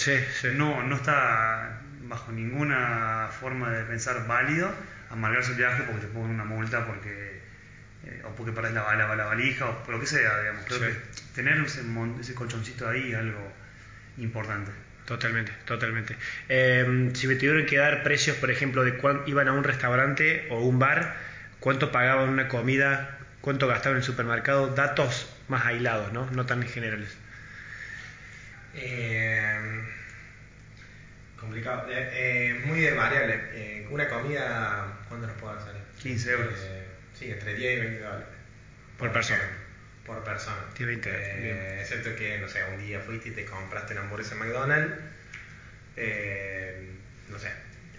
No, 0.56 0.84
no 0.84 0.96
está 0.96 1.82
bajo 2.04 2.32
ninguna 2.32 3.30
forma 3.40 3.72
de 3.72 3.84
pensar 3.86 4.28
válido 4.28 4.74
amargarse 5.10 5.52
el 5.52 5.58
viaje 5.58 5.84
porque 5.84 6.02
te 6.02 6.08
pongan 6.08 6.32
una 6.32 6.46
multa 6.46 6.86
porque 6.86 7.42
eh, 8.06 8.22
o 8.26 8.30
porque 8.36 8.52
perdés 8.52 8.74
la, 8.74 8.96
la, 8.96 9.16
la, 9.16 9.26
valija 9.26 9.68
o 9.68 9.84
por 9.84 9.96
lo 9.96 10.00
que 10.00 10.08
sea, 10.08 10.40
digamos. 10.40 10.66
Creo 10.66 10.80
que 10.80 10.96
tener 11.36 11.60
ese, 11.60 11.84
ese 12.20 12.34
colchoncito 12.34 12.88
ahí 12.88 13.12
es 13.12 13.18
algo 13.18 13.52
importante. 14.18 14.72
Totalmente, 15.06 15.52
totalmente. 15.66 16.16
Eh, 16.48 17.10
si 17.14 17.28
me 17.28 17.36
tuvieron 17.36 17.66
que 17.66 17.78
dar 17.78 18.04
precios, 18.04 18.38
por 18.38 18.52
ejemplo, 18.52 18.84
de 18.84 18.96
cuánto 18.98 19.30
iban 19.30 19.48
a 19.48 19.54
un 19.54 19.64
restaurante 19.64 20.48
o 20.50 20.60
un 20.60 20.80
bar, 20.80 21.16
cuánto 21.60 21.92
pagaban 21.92 22.30
una 22.30 22.48
comida, 22.48 23.18
cuánto 23.42 23.68
gastaban 23.68 23.98
en 23.98 24.02
el 24.02 24.04
supermercado, 24.04 24.68
datos 24.74 25.34
más 25.48 25.66
aislados, 25.66 26.14
¿no? 26.14 26.30
No 26.32 26.46
tan 26.46 26.64
generales. 26.64 27.18
Eh, 28.76 29.84
complicado. 31.38 31.88
muy 32.66 32.80
de 32.80 32.94
variable. 32.94 33.88
una 33.90 34.08
comida, 34.08 35.00
¿cuándo 35.10 35.28
nos 35.28 35.36
puede 35.38 35.60
salir? 35.60 35.82
15 36.02 36.32
euros. 36.32 36.54
Sí, 37.14 37.30
entre 37.32 37.56
10 37.56 37.78
y 37.78 37.82
20 37.82 38.00
dólares. 38.02 38.28
Por, 38.98 39.12
persona. 39.12 39.42
Por 40.06 40.24
persona. 40.24 40.58
10 40.78 40.88
20 40.88 41.10
eh, 41.14 41.82
Excepto 41.82 42.16
que, 42.16 42.40
no 42.40 42.48
sé, 42.48 42.64
un 42.74 42.80
día 42.80 43.00
fuiste 43.00 43.30
y 43.30 43.32
te 43.32 43.46
compraste 43.46 43.94
una 43.94 44.02
hamburguesa 44.02 44.34
en 44.34 44.40
McDonald's. 44.40 44.96
Eh, 45.98 46.90
no 47.30 47.38
sé. 47.38 47.52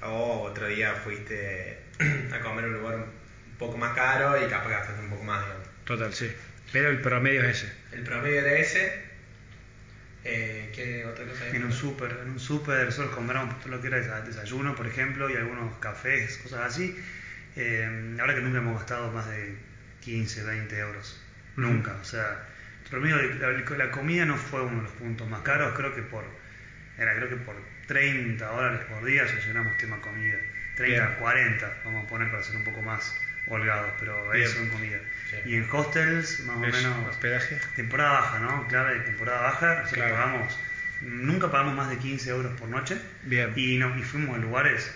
O 0.03 0.43
otro 0.43 0.67
día 0.67 0.95
fuiste 0.95 1.79
a 2.33 2.41
comer 2.41 2.65
en 2.65 2.75
un 2.75 2.81
lugar 2.81 2.97
un 2.97 3.07
poco 3.59 3.77
más 3.79 3.95
caro 3.95 4.45
y 4.45 4.49
capaz 4.49 4.71
gastaste 4.71 5.03
un 5.03 5.11
poco 5.11 5.25
más, 5.25 5.45
digamos. 5.45 5.69
Total, 5.85 6.13
sí. 6.13 6.31
Pero 6.73 6.91
el 6.91 7.01
promedio 7.01 7.43
es 7.43 7.63
ese. 7.63 7.73
El 7.93 8.03
promedio 8.03 8.41
era 8.41 8.53
ese. 8.55 9.13
Eh, 10.25 10.71
¿Qué 10.73 11.05
otra 11.05 11.25
cosa 11.27 11.49
En 11.49 11.65
un 11.65 11.73
súper, 11.73 12.17
en 12.23 12.31
un 12.31 12.41
súper 12.41 12.85
nosotros 12.85 13.13
compramos 13.13 13.59
todo 13.59 13.71
lo 13.71 13.81
que 13.81 13.89
era 13.89 14.21
desayuno, 14.21 14.75
por 14.77 14.87
ejemplo, 14.87 15.29
y 15.29 15.35
algunos 15.35 15.77
cafés, 15.79 16.39
cosas 16.39 16.61
así. 16.61 16.97
Eh, 17.57 18.17
ahora 18.21 18.35
que 18.35 18.41
nunca 18.41 18.59
hemos 18.59 18.79
gastado 18.79 19.11
más 19.13 19.29
de 19.29 19.57
15, 20.01 20.45
20 20.45 20.79
euros. 20.79 21.22
Nunca. 21.57 21.93
O 22.01 22.05
sea, 22.05 22.47
la, 22.91 23.77
la, 23.77 23.91
comida 23.91 24.25
no 24.25 24.37
fue 24.37 24.63
uno 24.63 24.77
de 24.77 24.83
los 24.83 24.93
puntos 24.93 25.29
más 25.29 25.43
caros. 25.43 25.75
Creo 25.77 25.95
que 25.95 26.03
por 26.03 26.25
era 26.99 27.15
creo 27.15 27.29
que 27.29 27.37
por 27.37 27.57
30 27.87 28.47
dólares 28.47 28.81
por 28.89 29.05
día 29.05 29.27
solucionamos 29.27 29.77
tema 29.77 30.01
comida. 30.01 30.37
30, 30.77 31.19
40, 31.19 31.81
vamos 31.85 32.05
a 32.05 32.09
poner 32.09 32.31
para 32.31 32.43
ser 32.43 32.57
un 32.57 32.65
poco 32.65 32.81
más 32.81 33.15
holgados, 33.49 33.93
pero 33.99 34.33
eso 34.33 34.61
en 34.61 34.69
comida. 34.69 34.99
Y 35.45 35.57
en 35.57 35.69
hostels, 35.71 36.41
más 36.47 36.57
o 36.57 36.61
menos. 36.61 37.09
¿Hospedaje? 37.09 37.59
Temporada 37.77 38.21
baja, 38.21 38.39
¿no? 38.39 38.69
Clave, 38.69 39.01
temporada 39.01 39.43
baja. 39.43 39.83
Nosotros 39.83 40.11
pagamos, 40.11 40.59
nunca 41.03 41.51
pagamos 41.51 41.75
más 41.75 41.91
de 41.91 41.99
15 41.99 42.31
euros 42.31 42.59
por 42.59 42.69
noche. 42.69 42.97
Bien. 43.25 43.53
Y, 43.57 43.79
no, 43.79 43.97
y 43.99 44.03
fuimos 44.03 44.37
a 44.37 44.39
lugares. 44.39 44.95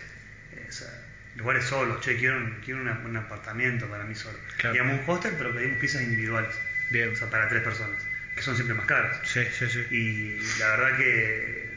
Lugares 1.37 1.64
solos, 1.64 2.01
che, 2.01 2.16
quiero, 2.16 2.37
un, 2.37 2.61
quiero 2.64 2.80
un 2.80 3.16
apartamento 3.16 3.87
para 3.89 4.05
mí 4.05 4.14
solo. 4.14 4.39
Claro. 4.57 4.82
un 4.84 5.03
hostel, 5.07 5.34
pero 5.37 5.55
pedimos 5.55 5.78
piezas 5.78 6.03
individuales. 6.03 6.55
Bien. 6.91 7.11
O 7.11 7.16
sea, 7.16 7.28
para 7.28 7.49
tres 7.49 7.62
personas, 7.62 7.99
que 8.34 8.43
son 8.43 8.55
siempre 8.55 8.74
más 8.74 8.87
caras. 8.87 9.20
Sí, 9.24 9.45
sí, 9.53 9.68
sí. 9.68 9.84
Y 9.91 10.59
la 10.59 10.76
verdad 10.76 10.97
que 10.97 11.68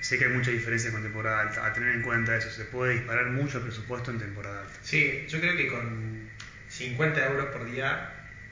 sé 0.00 0.18
que 0.18 0.24
hay 0.24 0.32
mucha 0.32 0.50
diferencia 0.50 0.90
con 0.90 1.02
temporada 1.02 1.42
alta. 1.42 1.66
A 1.66 1.72
tener 1.72 1.94
en 1.94 2.02
cuenta 2.02 2.36
eso, 2.36 2.50
se 2.50 2.64
puede 2.64 2.94
disparar 2.94 3.26
mucho 3.26 3.58
el 3.58 3.64
presupuesto 3.64 4.10
en 4.10 4.18
temporada 4.18 4.62
alta. 4.62 4.78
Sí, 4.82 5.26
yo 5.28 5.40
creo 5.40 5.56
que 5.56 5.68
con 5.68 6.28
50 6.68 7.26
euros 7.26 7.46
por 7.46 7.70
día 7.70 8.10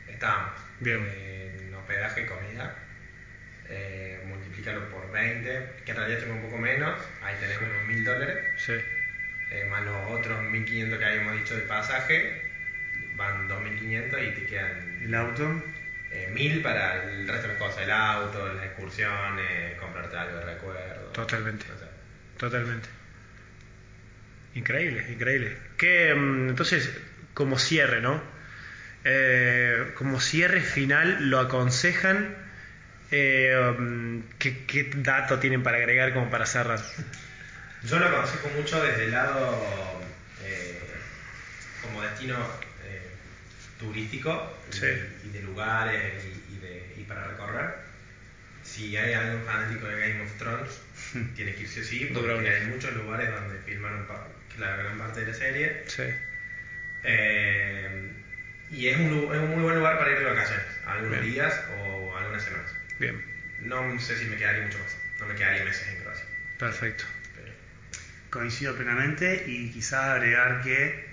estábamos. 0.09 0.53
Bien. 0.79 1.01
En 1.01 1.75
hospedaje 1.75 2.23
y 2.23 2.27
comida. 2.27 2.77
Eh, 3.69 4.23
multiplicarlo 4.29 4.89
por 4.91 5.11
20, 5.11 5.83
que 5.85 5.91
en 5.91 5.97
realidad 5.97 6.21
tengo 6.21 6.35
un 6.35 6.43
poco 6.43 6.57
menos, 6.59 7.01
ahí 7.21 7.35
tenemos 7.41 7.65
unos 7.65 7.89
mil 7.89 8.05
dólares. 8.05 8.45
Sí 8.59 8.75
eh, 9.57 9.65
más 9.67 9.85
los 9.85 10.11
otros 10.11 10.39
1.500 10.41 10.99
que 10.99 11.05
habíamos 11.05 11.35
dicho 11.35 11.57
de 11.57 11.63
pasaje, 11.63 12.43
van 13.17 13.49
2.500 13.49 14.29
y 14.29 14.35
te 14.35 14.47
quedan... 14.47 15.03
¿El 15.03 15.15
auto? 15.15 15.63
Eh, 16.11 16.31
1.000 16.35 16.63
para 16.63 17.05
el 17.05 17.27
resto 17.27 17.49
de 17.49 17.55
las 17.55 17.63
cosas, 17.63 17.83
el 17.83 17.91
auto, 17.91 18.53
las 18.55 18.65
excursiones, 18.65 19.79
comprarte 19.79 20.17
algo 20.17 20.39
de 20.39 20.45
recuerdo. 20.45 21.13
Totalmente. 21.13 21.67
Totalmente. 22.37 22.89
Increíble, 24.55 25.05
increíble. 25.11 25.57
Que 25.77 26.15
mm, 26.15 26.51
entonces, 26.51 26.91
como 27.35 27.59
cierre, 27.59 28.01
¿no? 28.01 28.23
Eh, 29.05 29.93
como 29.95 30.21
cierre 30.21 30.61
final, 30.61 31.29
lo 31.31 31.39
aconsejan. 31.39 32.35
Eh, 33.11 33.75
mm, 33.79 34.21
¿qué, 34.39 34.65
¿Qué 34.67 34.91
dato 34.97 35.39
tienen 35.39 35.63
para 35.63 35.77
agregar 35.77 36.13
como 36.13 36.31
para 36.31 36.47
cerrar? 36.47 36.81
Yo 37.87 38.01
lo 38.01 38.07
aconsejo 38.07 38.49
mucho 38.49 38.83
desde 38.83 39.05
el 39.05 39.13
lado 39.13 39.61
eh, 40.43 40.81
como 41.83 42.03
destino 42.03 42.37
eh, 42.85 43.01
turístico 43.79 44.59
y, 44.73 45.29
de 45.29 45.43
lugares 45.43 46.25
y, 46.51 46.59
de, 46.59 46.95
y, 46.97 47.05
para 47.05 47.29
recorrer. 47.29 47.77
Si 48.65 48.97
hay 48.97 49.13
algún 49.13 49.45
fanático 49.45 49.87
de 49.87 50.01
Game 50.01 50.21
of 50.21 50.33
Thrones, 50.37 50.81
tiene 51.37 51.55
que 51.55 51.63
irse 51.63 51.85
sí, 51.85 52.11
porque 52.13 52.49
hay 52.49 52.67
muchos 52.67 52.93
lugares 52.95 53.31
donde 53.31 53.61
filmaron 53.61 54.05
la 54.59 54.77
gran 54.77 54.99
parte 54.99 55.21
de 55.21 55.27
la 55.29 55.35
serie. 55.35 55.85
Sí. 55.87 56.03
Eh, 57.05 58.11
y 58.73 58.89
es 58.89 58.97
un, 58.97 59.33
es 59.33 59.39
un, 59.39 59.51
muy 59.53 59.63
buen 59.63 59.77
lugar 59.77 59.97
para 59.97 60.11
ir 60.11 60.19
de 60.19 60.25
vacaciones, 60.25 60.67
algunos 60.87 61.23
días 61.23 61.55
o 61.79 62.17
algunas 62.17 62.43
semanas. 62.43 62.73
Bien. 62.99 63.25
No 63.61 64.01
sé 64.01 64.19
si 64.19 64.25
me 64.25 64.37
quedaría 64.37 64.65
mucho 64.65 64.79
más, 64.81 64.97
no 65.21 65.27
me 65.27 65.37
quedaría 65.37 65.65
meses 65.65 65.87
en 65.87 66.03
Croacia. 66.03 66.25
Perfecto 66.59 67.05
coincido 68.31 68.75
plenamente 68.75 69.45
y 69.47 69.71
quizás 69.71 70.05
agregar 70.05 70.63
que 70.63 71.07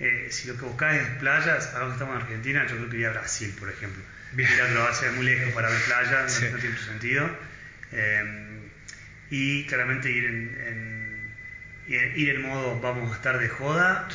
eh, 0.00 0.28
si 0.30 0.48
lo 0.48 0.56
que 0.56 0.64
buscáis 0.64 1.02
es 1.02 1.08
playas, 1.18 1.74
ahora 1.74 1.86
que 1.86 1.92
estamos 1.92 2.16
en 2.16 2.22
Argentina, 2.22 2.66
yo 2.66 2.76
creo 2.76 2.88
que 2.88 2.96
iría 2.96 3.08
a 3.08 3.12
Brasil, 3.12 3.54
por 3.58 3.68
ejemplo. 3.68 4.02
Bien. 4.32 4.48
Ir 4.52 4.60
a 4.62 4.68
Croacia 4.68 5.08
es 5.08 5.14
muy 5.14 5.24
lejos 5.24 5.52
para 5.54 5.68
ver 5.70 5.80
playas, 5.82 6.42
no, 6.42 6.58
tiene 6.58 6.74
mucho 6.74 6.84
sentido. 6.84 7.30
Eh, 7.92 8.60
y 9.30 9.66
claramente 9.66 10.10
ir 10.10 10.24
en, 10.26 11.34
ir 11.86 12.30
en 12.30 12.42
modo 12.42 12.80
vamos 12.80 13.12
a 13.12 13.14
estar 13.14 13.38
de 13.38 13.48
joda. 13.48 14.08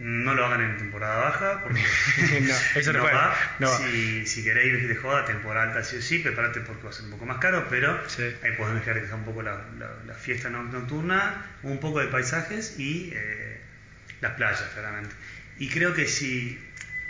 No 0.00 0.32
lo 0.34 0.46
hagan 0.46 0.62
en 0.62 0.78
temporada 0.78 1.18
baja, 1.18 1.62
porque 1.62 1.78
no, 2.40 2.54
eso 2.74 2.92
no, 2.94 3.04
va. 3.04 3.34
si, 3.76 4.26
si, 4.26 4.42
queréis 4.42 4.72
ir 4.82 4.88
de 4.88 4.96
joda, 4.96 5.26
temporada 5.26 5.66
alta 5.66 5.84
sí 5.84 5.96
o 5.96 6.00
sí, 6.00 6.20
prepárate 6.20 6.62
porque 6.62 6.84
va 6.84 6.88
a 6.88 6.92
ser 6.94 7.04
un 7.04 7.10
poco 7.10 7.26
más 7.26 7.36
caro, 7.36 7.66
pero 7.68 8.00
ahí 8.42 8.52
podés 8.56 8.76
dejar 8.76 8.98
que 8.98 9.06
sea 9.06 9.16
un 9.16 9.26
poco 9.26 9.42
la, 9.42 9.62
la, 10.06 10.14
fiesta 10.14 10.48
nocturna, 10.48 11.44
un 11.62 11.78
poco 11.80 12.00
de 12.00 12.06
paisajes 12.06 12.78
y 12.78 13.12
eh, 13.14 13.60
las 14.22 14.32
playas, 14.32 14.62
claramente. 14.72 15.14
Y 15.58 15.68
creo 15.68 15.92
que 15.92 16.06
si 16.06 16.58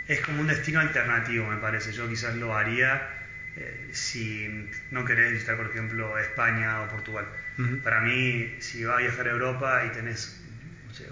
es 0.09 0.19
como 0.19 0.41
un 0.41 0.47
destino 0.47 0.81
alternativo, 0.81 1.47
me 1.47 1.57
parece. 1.57 1.93
Yo 1.93 2.09
quizás 2.09 2.35
lo 2.35 2.57
haría 2.57 3.07
eh, 3.55 3.89
si 3.93 4.67
no 4.91 5.05
querés 5.05 5.31
visitar, 5.31 5.55
por 5.55 5.67
ejemplo, 5.67 6.17
España 6.17 6.81
o 6.81 6.89
Portugal. 6.89 7.25
Para 7.85 8.01
mí, 8.01 8.55
si 8.59 8.83
vas 8.83 8.97
a 8.97 9.01
viajar 9.01 9.27
a 9.27 9.31
Europa 9.31 9.83
y 9.85 9.91
tenés 9.93 10.41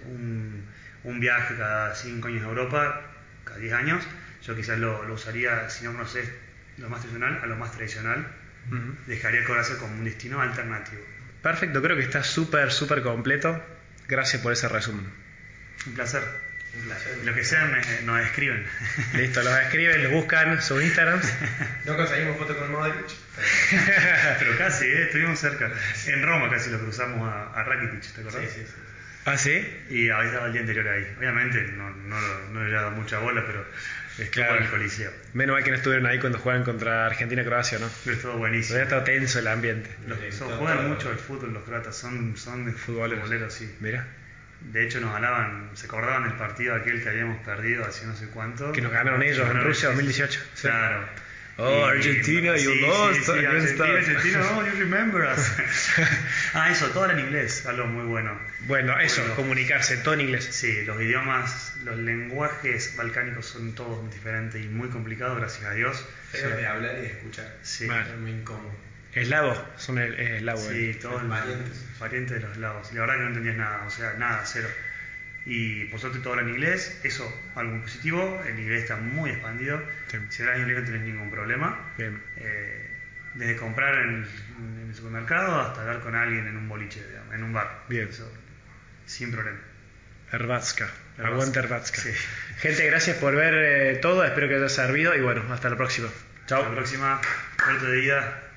un 0.05 0.65
un 1.03 1.19
viaje 1.19 1.55
cada 1.57 1.95
5 1.95 2.27
años 2.27 2.43
a 2.43 2.49
Europa, 2.49 3.01
cada 3.43 3.59
10 3.59 3.73
años, 3.73 4.03
yo 4.43 4.55
quizás 4.55 4.79
lo, 4.79 5.03
lo 5.03 5.13
usaría, 5.13 5.69
si 5.69 5.85
no 5.85 5.91
conoces 5.91 6.29
lo 6.77 6.89
más 6.89 7.01
tradicional, 7.01 7.39
a 7.43 7.45
lo 7.45 7.55
más 7.55 7.71
tradicional. 7.71 8.27
Ujú. 8.67 8.95
Dejaría 9.07 9.43
Croacia 9.43 9.77
como 9.77 9.93
un 9.93 10.03
destino 10.03 10.41
alternativo. 10.41 11.01
Perfecto, 11.41 11.81
creo 11.81 11.95
que 11.97 12.03
está 12.03 12.23
súper, 12.23 12.71
súper 12.71 13.01
completo. 13.01 13.61
Gracias 14.07 14.41
por 14.41 14.53
ese 14.53 14.67
resumen. 14.67 15.07
Un 15.85 15.93
placer. 15.93 16.23
Un 16.75 16.81
placer. 16.83 17.17
Lo 17.23 17.33
que 17.33 17.43
sea 17.43 17.65
me, 17.65 17.81
nos 18.03 18.19
escriben. 18.21 18.65
Listo, 19.13 19.41
los 19.41 19.57
escriben, 19.59 20.03
los 20.03 20.11
buscan, 20.11 20.61
sus 20.61 20.83
Instagrams. 20.83 21.25
No 21.85 21.95
conseguimos 21.95 22.37
foto 22.37 22.57
con 22.57 22.71
Modric. 22.71 22.95
Pero 24.39 24.57
casi, 24.57 24.85
¿eh? 24.85 25.03
estuvimos 25.03 25.39
cerca. 25.39 25.71
En 26.07 26.23
Roma 26.23 26.49
casi 26.49 26.69
lo 26.69 26.79
cruzamos 26.79 27.27
a, 27.27 27.53
a 27.53 27.63
Rakitic, 27.63 28.13
¿te 28.13 28.21
acordás? 28.21 28.41
Sí, 28.41 28.61
sí, 28.61 28.65
sí. 28.65 28.73
¿Ah, 29.29 29.37
sí? 29.37 29.67
Y 29.89 30.09
había 30.09 30.29
estado 30.29 30.45
el 30.47 30.51
día 30.53 30.61
anterior 30.61 30.87
ahí. 30.87 31.15
Obviamente 31.17 31.61
no, 31.73 31.89
no, 31.89 32.19
no 32.51 32.63
le 32.63 32.69
he 32.69 32.73
dado 32.73 32.91
mucha 32.91 33.19
bola, 33.19 33.43
pero 33.45 33.65
estuvo 34.17 34.31
Claro. 34.45 34.57
en 34.57 34.63
el 34.63 34.69
Coliseo. 34.69 35.11
Menos 35.33 35.53
mal 35.55 35.63
que 35.63 35.69
no 35.71 35.77
estuvieron 35.77 36.05
ahí 36.07 36.19
cuando 36.19 36.39
juegan 36.39 36.63
contra 36.63 37.05
Argentina-Croacia, 37.05 37.79
¿no? 37.79 37.89
Pero 38.03 38.15
estuvo 38.15 38.33
buenísimo. 38.37 38.75
Había 38.75 38.83
estado 38.83 39.03
tenso 39.03 39.39
el 39.39 39.47
ambiente. 39.47 39.89
Los, 40.07 40.19
Sí, 40.19 40.31
son- 40.31 40.47
todo- 40.49 40.57
juegan 40.59 40.77
todo. 40.79 40.87
mucho 40.89 41.09
al 41.09 41.17
fútbol 41.17 41.53
los 41.53 41.63
croatas, 41.63 41.95
son, 41.95 42.35
son 42.37 42.65
de 42.65 42.71
Futboleros. 42.73 43.23
futboleros, 43.23 43.53
sí. 43.53 43.75
Mira, 43.79 44.05
De 44.61 44.83
hecho 44.83 44.99
nos 44.99 45.13
ganaban, 45.13 45.69
se 45.73 45.85
acordaban 45.85 46.23
del 46.23 46.33
partido 46.33 46.75
aquel 46.75 47.01
que 47.01 47.07
habíamos 47.07 47.41
perdido 47.45 47.85
hace 47.85 48.05
no 48.05 48.13
sé 48.13 48.27
cuánto. 48.27 48.73
que 48.73 48.81
nos 48.81 48.91
ganaron 48.91 49.23
ellos 49.23 49.39
en 49.39 49.53
Ganaron- 49.53 49.63
Rusia 49.63 49.87
2018. 49.87 50.41
Sí. 50.53 50.67
Claro. 50.67 51.07
Oh, 51.61 51.79
Y- 51.93 51.97
Argentina, 51.97 52.55
you 52.55 52.71
sí, 52.71 52.79
lost 52.81 53.15
sí, 53.19 53.23
sí, 53.25 53.31
Argentina. 53.45 53.85
Argentina, 53.97 54.39
oh, 54.53 54.65
you 54.65 54.71
remember 54.79 55.21
us. 55.29 55.39
ah, 56.53 56.71
eso, 56.71 56.87
todo 56.91 57.05
era 57.05 57.13
en 57.15 57.19
inglés, 57.19 57.65
algo 57.65 57.85
muy 57.85 58.05
bueno. 58.05 58.39
Bueno, 58.61 58.97
eso, 58.99 59.19
Bueno. 59.21 59.35
comunicarse, 59.35 59.97
todo 59.97 60.13
en 60.13 60.21
inglés. 60.21 60.47
Sí, 60.51 60.83
los 60.85 61.01
idiomas, 61.01 61.73
los 61.83 61.97
lenguajes 61.97 62.95
balcánicos 62.95 63.45
son 63.45 63.73
todos 63.75 64.09
diferentes 64.13 64.63
y 64.63 64.67
muy 64.69 64.87
complicados, 64.89 65.37
gracias 65.37 65.65
a 65.65 65.73
Dios. 65.73 66.05
Feo 66.31 66.49
de 66.55 66.65
hablar 66.65 66.95
y 66.99 67.01
de 67.01 67.07
escuchar. 67.07 67.53
Sí, 67.61 67.87
Mal. 67.87 68.07
Es 68.07 68.17
muy 68.17 68.31
incómodo. 68.31 68.71
Eslavos, 69.13 69.59
son 69.77 69.97
el, 69.97 70.13
eh, 70.19 70.37
eslavos. 70.37 70.63
sí, 70.67 70.93
todos 71.01 71.23
los 71.23 71.39
Parientes. 71.39 71.85
parientes 71.97 72.41
de 72.41 72.47
los 72.47 72.57
lados. 72.57 72.93
La 72.93 73.01
verdad 73.01 73.15
que 73.15 73.21
no 73.21 73.27
entendías 73.27 73.57
nada, 73.57 73.83
o 73.85 73.89
sea, 73.89 74.13
nada, 74.13 74.43
cero. 74.45 74.69
Y 75.45 75.85
por 75.85 75.99
suerte 75.99 76.19
todo 76.19 76.39
en 76.39 76.49
inglés, 76.49 76.99
eso, 77.03 77.25
algo 77.55 77.73
muy 77.73 77.81
positivo, 77.81 78.41
el 78.47 78.59
inglés 78.59 78.83
está 78.83 78.97
muy 78.97 79.31
expandido. 79.31 79.81
Sí. 80.07 80.17
Si 80.29 80.43
hablas 80.43 80.59
inglés 80.59 80.79
no 80.79 80.85
tenés 80.85 81.01
ningún 81.01 81.31
problema. 81.31 81.93
Bien. 81.97 82.21
Eh, 82.37 82.85
desde 83.35 83.55
comprar 83.55 83.95
en, 83.95 84.27
en 84.57 84.87
el 84.89 84.95
supermercado 84.95 85.59
hasta 85.59 85.81
hablar 85.81 86.01
con 86.01 86.15
alguien 86.15 86.47
en 86.47 86.57
un 86.57 86.67
boliche, 86.67 87.05
digamos, 87.07 87.33
en 87.33 87.43
un 87.43 87.53
bar. 87.53 87.83
Bien. 87.87 88.07
Eso, 88.09 88.31
sin 89.05 89.31
problema. 89.31 89.59
Herbatska. 90.31 90.85
Herbatska. 91.17 91.27
Aguanta 91.27 91.59
Herbatska. 91.59 92.01
Sí. 92.01 92.11
Gente, 92.59 92.85
gracias 92.85 93.17
por 93.17 93.35
ver 93.35 93.53
eh, 93.55 93.95
todo. 94.01 94.23
Espero 94.23 94.47
que 94.47 94.55
haya 94.55 94.69
servido 94.69 95.15
y 95.15 95.21
bueno, 95.21 95.43
hasta 95.51 95.69
la 95.69 95.77
próxima. 95.77 96.09
Hasta 96.41 96.61
la 96.61 96.71
próxima. 96.71 97.21
Puerto 97.57 97.85
de 97.85 98.03
ida. 98.03 98.48